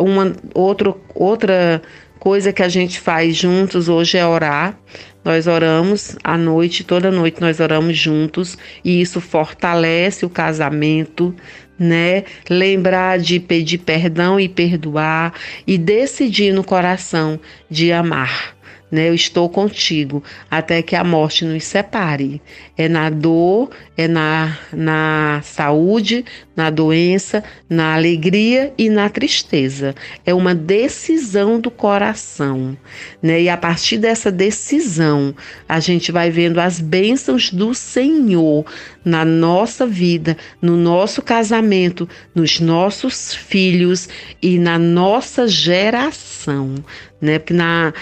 uma 0.01 0.35
outro, 0.55 1.01
outra 1.15 1.81
coisa 2.19 2.53
que 2.53 2.63
a 2.63 2.69
gente 2.69 2.99
faz 2.99 3.37
juntos 3.37 3.89
hoje 3.89 4.19
é 4.19 4.27
orar. 4.27 4.79
Nós 5.25 5.47
oramos 5.47 6.17
à 6.23 6.37
noite, 6.37 6.85
toda 6.85 7.11
noite 7.11 7.41
nós 7.41 7.59
oramos 7.61 7.97
juntos 7.97 8.57
e 8.85 9.01
isso 9.01 9.21
fortalece 9.21 10.25
o 10.25 10.31
casamento, 10.31 11.35
né? 11.79 12.25
Lembrar 12.49 13.19
de 13.19 13.41
pedir 13.41 13.79
perdão 13.79 14.39
e 14.39 14.49
perdoar 14.49 15.35
e 15.67 15.77
decidir 15.77 16.53
no 16.53 16.63
coração 16.63 17.41
de 17.69 17.93
amar 17.93 18.56
né? 18.91 19.09
Eu 19.09 19.15
estou 19.15 19.49
contigo 19.49 20.23
até 20.51 20.83
que 20.83 20.95
a 20.95 21.03
morte 21.03 21.45
nos 21.45 21.65
separe. 21.65 22.41
É 22.77 22.89
na 22.89 23.11
dor, 23.11 23.71
é 23.97 24.07
na, 24.07 24.57
na 24.73 25.41
saúde, 25.43 26.25
na 26.55 26.71
doença, 26.71 27.43
na 27.69 27.95
alegria 27.95 28.73
e 28.79 28.89
na 28.89 29.09
tristeza. 29.09 29.95
É 30.25 30.33
uma 30.33 30.55
decisão 30.55 31.59
do 31.61 31.71
coração, 31.71 32.77
né? 33.23 33.43
E 33.43 33.49
a 33.49 33.57
partir 33.57 33.99
dessa 33.99 34.31
decisão, 34.31 35.35
a 35.69 35.81
gente 35.81 36.13
vai 36.13 36.31
vendo 36.31 36.59
as 36.59 36.81
bênçãos 36.81 37.51
do 37.51 37.75
Senhor 37.75 38.65
na 39.05 39.25
nossa 39.25 39.87
vida, 39.87 40.37
no 40.61 40.77
nosso 40.77 41.23
casamento, 41.23 42.09
nos 42.35 42.61
nossos 42.61 43.35
filhos 43.35 44.09
e 44.41 44.59
na 44.59 44.79
nossa 44.79 45.47
geração, 45.49 46.75
né? 47.21 47.39
Porque 47.39 47.55
na 47.55 47.93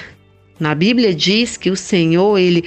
na 0.59 0.75
Bíblia 0.75 1.15
diz 1.15 1.57
que 1.57 1.71
o 1.71 1.77
Senhor, 1.77 2.39
ele 2.39 2.65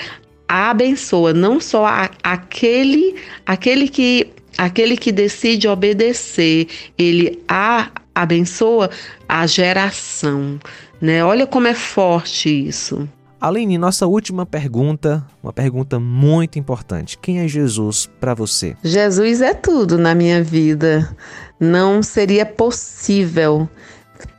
abençoa 0.47 1.33
não 1.33 1.59
só 1.59 1.85
a, 1.85 2.09
aquele, 2.23 3.15
aquele 3.45 3.87
que 3.87 4.31
aquele 4.57 4.97
que 4.97 5.11
decide 5.11 5.67
obedecer, 5.67 6.67
ele 6.97 7.43
a, 7.47 7.91
abençoa 8.15 8.89
a 9.29 9.45
geração, 9.45 10.59
né? 10.99 11.23
Olha 11.23 11.45
como 11.45 11.67
é 11.67 11.75
forte 11.75 12.49
isso. 12.49 13.07
Aline, 13.39 13.77
nossa 13.77 14.07
última 14.07 14.47
pergunta, 14.47 15.23
uma 15.43 15.53
pergunta 15.53 15.99
muito 15.99 16.57
importante. 16.57 17.19
Quem 17.19 17.39
é 17.39 17.47
Jesus 17.47 18.09
para 18.19 18.33
você? 18.33 18.75
Jesus 18.83 19.41
é 19.41 19.53
tudo 19.53 19.95
na 19.95 20.15
minha 20.15 20.43
vida. 20.43 21.15
Não 21.59 22.01
seria 22.01 22.47
possível 22.47 23.69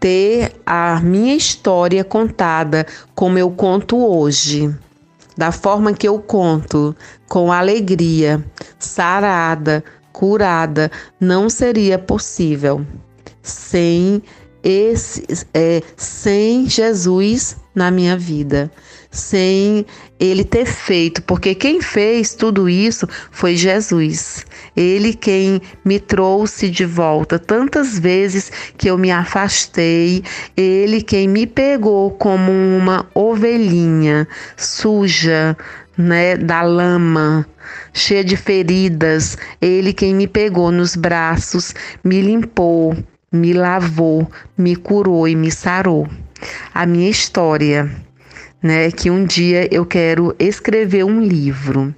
ter 0.00 0.52
a 0.64 1.00
minha 1.00 1.34
história 1.34 2.04
contada 2.04 2.86
como 3.14 3.38
eu 3.38 3.50
conto 3.50 3.96
hoje, 3.96 4.74
da 5.36 5.52
forma 5.52 5.92
que 5.92 6.08
eu 6.08 6.18
conto, 6.18 6.94
com 7.28 7.52
alegria, 7.52 8.44
sarada, 8.78 9.84
curada, 10.12 10.90
não 11.20 11.48
seria 11.48 11.98
possível. 11.98 12.84
Sem 13.42 14.22
esse, 14.62 15.24
é, 15.54 15.82
sem 15.96 16.68
Jesus 16.68 17.56
na 17.74 17.90
minha 17.90 18.16
vida. 18.16 18.70
Sem 19.10 19.86
ele 20.18 20.44
ter 20.44 20.66
feito, 20.66 21.22
porque 21.22 21.54
quem 21.54 21.80
fez 21.80 22.34
tudo 22.34 22.68
isso 22.68 23.08
foi 23.30 23.56
Jesus. 23.56 24.44
Ele 24.78 25.12
quem 25.12 25.60
me 25.84 25.98
trouxe 25.98 26.70
de 26.70 26.84
volta 26.84 27.36
tantas 27.36 27.98
vezes 27.98 28.52
que 28.76 28.88
eu 28.88 28.96
me 28.96 29.10
afastei, 29.10 30.22
ele 30.56 31.02
quem 31.02 31.26
me 31.26 31.48
pegou 31.48 32.12
como 32.12 32.52
uma 32.52 33.04
ovelhinha 33.12 34.28
suja, 34.56 35.56
né, 35.96 36.36
da 36.36 36.62
lama, 36.62 37.44
cheia 37.92 38.22
de 38.22 38.36
feridas, 38.36 39.36
ele 39.60 39.92
quem 39.92 40.14
me 40.14 40.28
pegou 40.28 40.70
nos 40.70 40.94
braços, 40.94 41.74
me 42.04 42.22
limpou, 42.22 42.96
me 43.32 43.52
lavou, 43.52 44.30
me 44.56 44.76
curou 44.76 45.26
e 45.26 45.34
me 45.34 45.50
sarou. 45.50 46.08
A 46.72 46.86
minha 46.86 47.10
história 47.10 47.90
né, 48.62 48.92
que 48.92 49.10
um 49.10 49.24
dia 49.24 49.68
eu 49.74 49.84
quero 49.84 50.36
escrever 50.38 51.04
um 51.04 51.20
livro. 51.20 51.92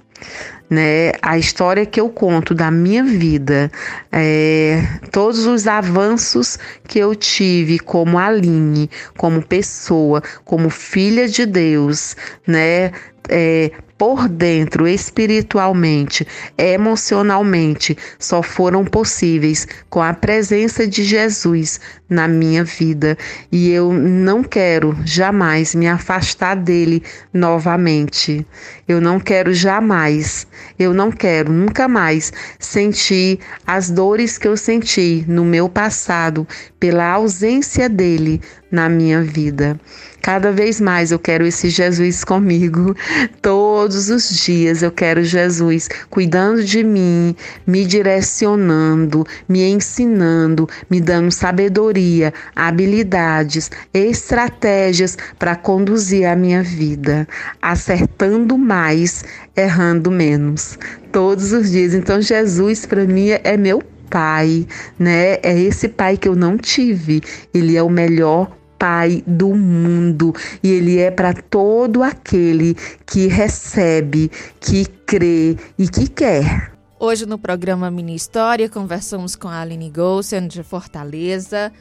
Né, 0.71 1.11
a 1.21 1.37
história 1.37 1.85
que 1.85 1.99
eu 1.99 2.07
conto 2.07 2.55
da 2.55 2.71
minha 2.71 3.03
vida, 3.03 3.69
é, 4.09 4.81
todos 5.11 5.45
os 5.45 5.67
avanços 5.67 6.57
que 6.87 6.97
eu 6.97 7.13
tive 7.13 7.77
como 7.77 8.17
Aline, 8.17 8.89
como 9.17 9.45
pessoa, 9.45 10.23
como 10.45 10.69
filha 10.69 11.27
de 11.27 11.45
Deus, 11.45 12.15
né, 12.47 12.93
é, 13.27 13.71
por 14.01 14.27
dentro, 14.27 14.87
espiritualmente, 14.87 16.27
emocionalmente, 16.57 17.95
só 18.17 18.41
foram 18.41 18.83
possíveis 18.83 19.67
com 19.91 20.01
a 20.01 20.11
presença 20.11 20.87
de 20.87 21.03
Jesus 21.03 21.79
na 22.09 22.27
minha 22.27 22.63
vida. 22.63 23.15
E 23.51 23.69
eu 23.69 23.93
não 23.93 24.43
quero 24.43 24.97
jamais 25.05 25.75
me 25.75 25.87
afastar 25.87 26.55
dele 26.55 27.03
novamente. 27.31 28.43
Eu 28.87 28.99
não 28.99 29.19
quero 29.19 29.53
jamais, 29.53 30.47
eu 30.79 30.95
não 30.95 31.11
quero 31.11 31.53
nunca 31.53 31.87
mais 31.87 32.33
sentir 32.57 33.37
as 33.67 33.91
dores 33.91 34.35
que 34.35 34.47
eu 34.47 34.57
senti 34.57 35.23
no 35.27 35.45
meu 35.45 35.69
passado 35.69 36.47
pela 36.79 37.07
ausência 37.07 37.87
dele 37.87 38.41
na 38.71 38.89
minha 38.89 39.21
vida. 39.21 39.79
Cada 40.21 40.51
vez 40.51 40.79
mais 40.79 41.11
eu 41.11 41.17
quero 41.17 41.45
esse 41.45 41.69
Jesus 41.69 42.23
comigo. 42.23 42.95
Todos 43.41 44.09
os 44.09 44.29
dias 44.29 44.83
eu 44.83 44.91
quero 44.91 45.23
Jesus 45.23 45.89
cuidando 46.09 46.63
de 46.63 46.83
mim, 46.83 47.35
me 47.65 47.85
direcionando, 47.85 49.25
me 49.49 49.63
ensinando, 49.63 50.69
me 50.89 51.01
dando 51.01 51.31
sabedoria, 51.31 52.31
habilidades, 52.55 53.71
estratégias 53.93 55.17
para 55.39 55.55
conduzir 55.55 56.25
a 56.27 56.35
minha 56.35 56.61
vida, 56.61 57.27
acertando 57.59 58.57
mais, 58.57 59.25
errando 59.55 60.11
menos. 60.11 60.77
Todos 61.11 61.51
os 61.51 61.71
dias. 61.71 61.95
Então 61.95 62.21
Jesus 62.21 62.85
para 62.85 63.05
mim 63.05 63.29
é 63.29 63.57
meu 63.57 63.81
pai, 64.09 64.67
né? 64.99 65.39
É 65.41 65.57
esse 65.57 65.87
pai 65.89 66.15
que 66.15 66.27
eu 66.27 66.35
não 66.35 66.57
tive. 66.57 67.21
Ele 67.53 67.75
é 67.75 67.81
o 67.81 67.89
melhor 67.89 68.60
pai 68.81 69.23
do 69.27 69.53
mundo 69.53 70.33
e 70.63 70.71
ele 70.71 70.97
é 70.97 71.11
para 71.11 71.35
todo 71.35 72.01
aquele 72.01 72.73
que 73.05 73.27
recebe, 73.27 74.31
que 74.59 74.87
crê 75.05 75.55
e 75.77 75.87
que 75.87 76.07
quer. 76.07 76.73
Hoje 76.99 77.27
no 77.27 77.37
programa 77.37 77.91
Mini 77.91 78.15
História 78.15 78.67
conversamos 78.67 79.35
com 79.35 79.47
a 79.47 79.61
Aline 79.61 79.91
Golsen 79.91 80.47
de 80.47 80.63
Fortaleza, 80.63 81.71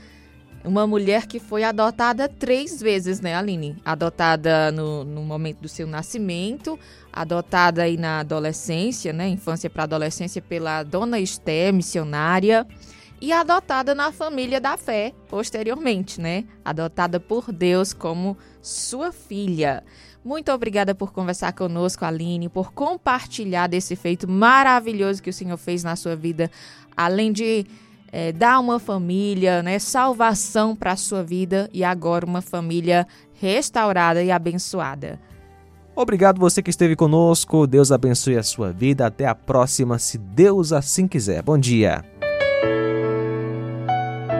uma 0.62 0.86
mulher 0.86 1.26
que 1.26 1.40
foi 1.40 1.64
adotada 1.64 2.28
três 2.28 2.82
vezes, 2.82 3.18
né, 3.18 3.34
Aline? 3.34 3.78
Adotada 3.82 4.70
no, 4.70 5.02
no 5.02 5.22
momento 5.22 5.60
do 5.60 5.68
seu 5.70 5.86
nascimento, 5.86 6.78
adotada 7.10 7.80
aí 7.80 7.96
na 7.96 8.20
adolescência, 8.20 9.10
né, 9.10 9.26
infância 9.26 9.70
para 9.70 9.84
adolescência 9.84 10.42
pela 10.42 10.82
Dona 10.82 11.18
Esté, 11.18 11.72
missionária, 11.72 12.66
e 13.20 13.32
adotada 13.32 13.94
na 13.94 14.10
família 14.10 14.60
da 14.60 14.76
fé 14.76 15.12
posteriormente, 15.28 16.20
né? 16.20 16.44
Adotada 16.64 17.20
por 17.20 17.52
Deus 17.52 17.92
como 17.92 18.36
sua 18.62 19.12
filha. 19.12 19.84
Muito 20.24 20.52
obrigada 20.52 20.94
por 20.94 21.12
conversar 21.12 21.52
conosco, 21.52 22.04
Aline, 22.04 22.48
por 22.48 22.72
compartilhar 22.72 23.66
desse 23.66 23.96
feito 23.96 24.28
maravilhoso 24.28 25.22
que 25.22 25.30
o 25.30 25.32
Senhor 25.32 25.56
fez 25.56 25.82
na 25.82 25.96
sua 25.96 26.14
vida, 26.14 26.50
além 26.96 27.32
de 27.32 27.66
é, 28.12 28.32
dar 28.32 28.58
uma 28.60 28.78
família, 28.78 29.62
né, 29.62 29.78
salvação 29.78 30.76
para 30.76 30.92
a 30.92 30.96
sua 30.96 31.22
vida 31.22 31.70
e 31.72 31.84
agora 31.84 32.26
uma 32.26 32.42
família 32.42 33.06
restaurada 33.34 34.22
e 34.22 34.30
abençoada. 34.30 35.18
Obrigado 35.94 36.38
você 36.38 36.62
que 36.62 36.70
esteve 36.70 36.96
conosco. 36.96 37.66
Deus 37.66 37.90
abençoe 37.92 38.36
a 38.36 38.42
sua 38.42 38.72
vida. 38.72 39.06
Até 39.06 39.26
a 39.26 39.34
próxima, 39.34 39.98
se 39.98 40.16
Deus 40.16 40.72
assim 40.72 41.06
quiser. 41.06 41.42
Bom 41.42 41.58
dia. 41.58 42.09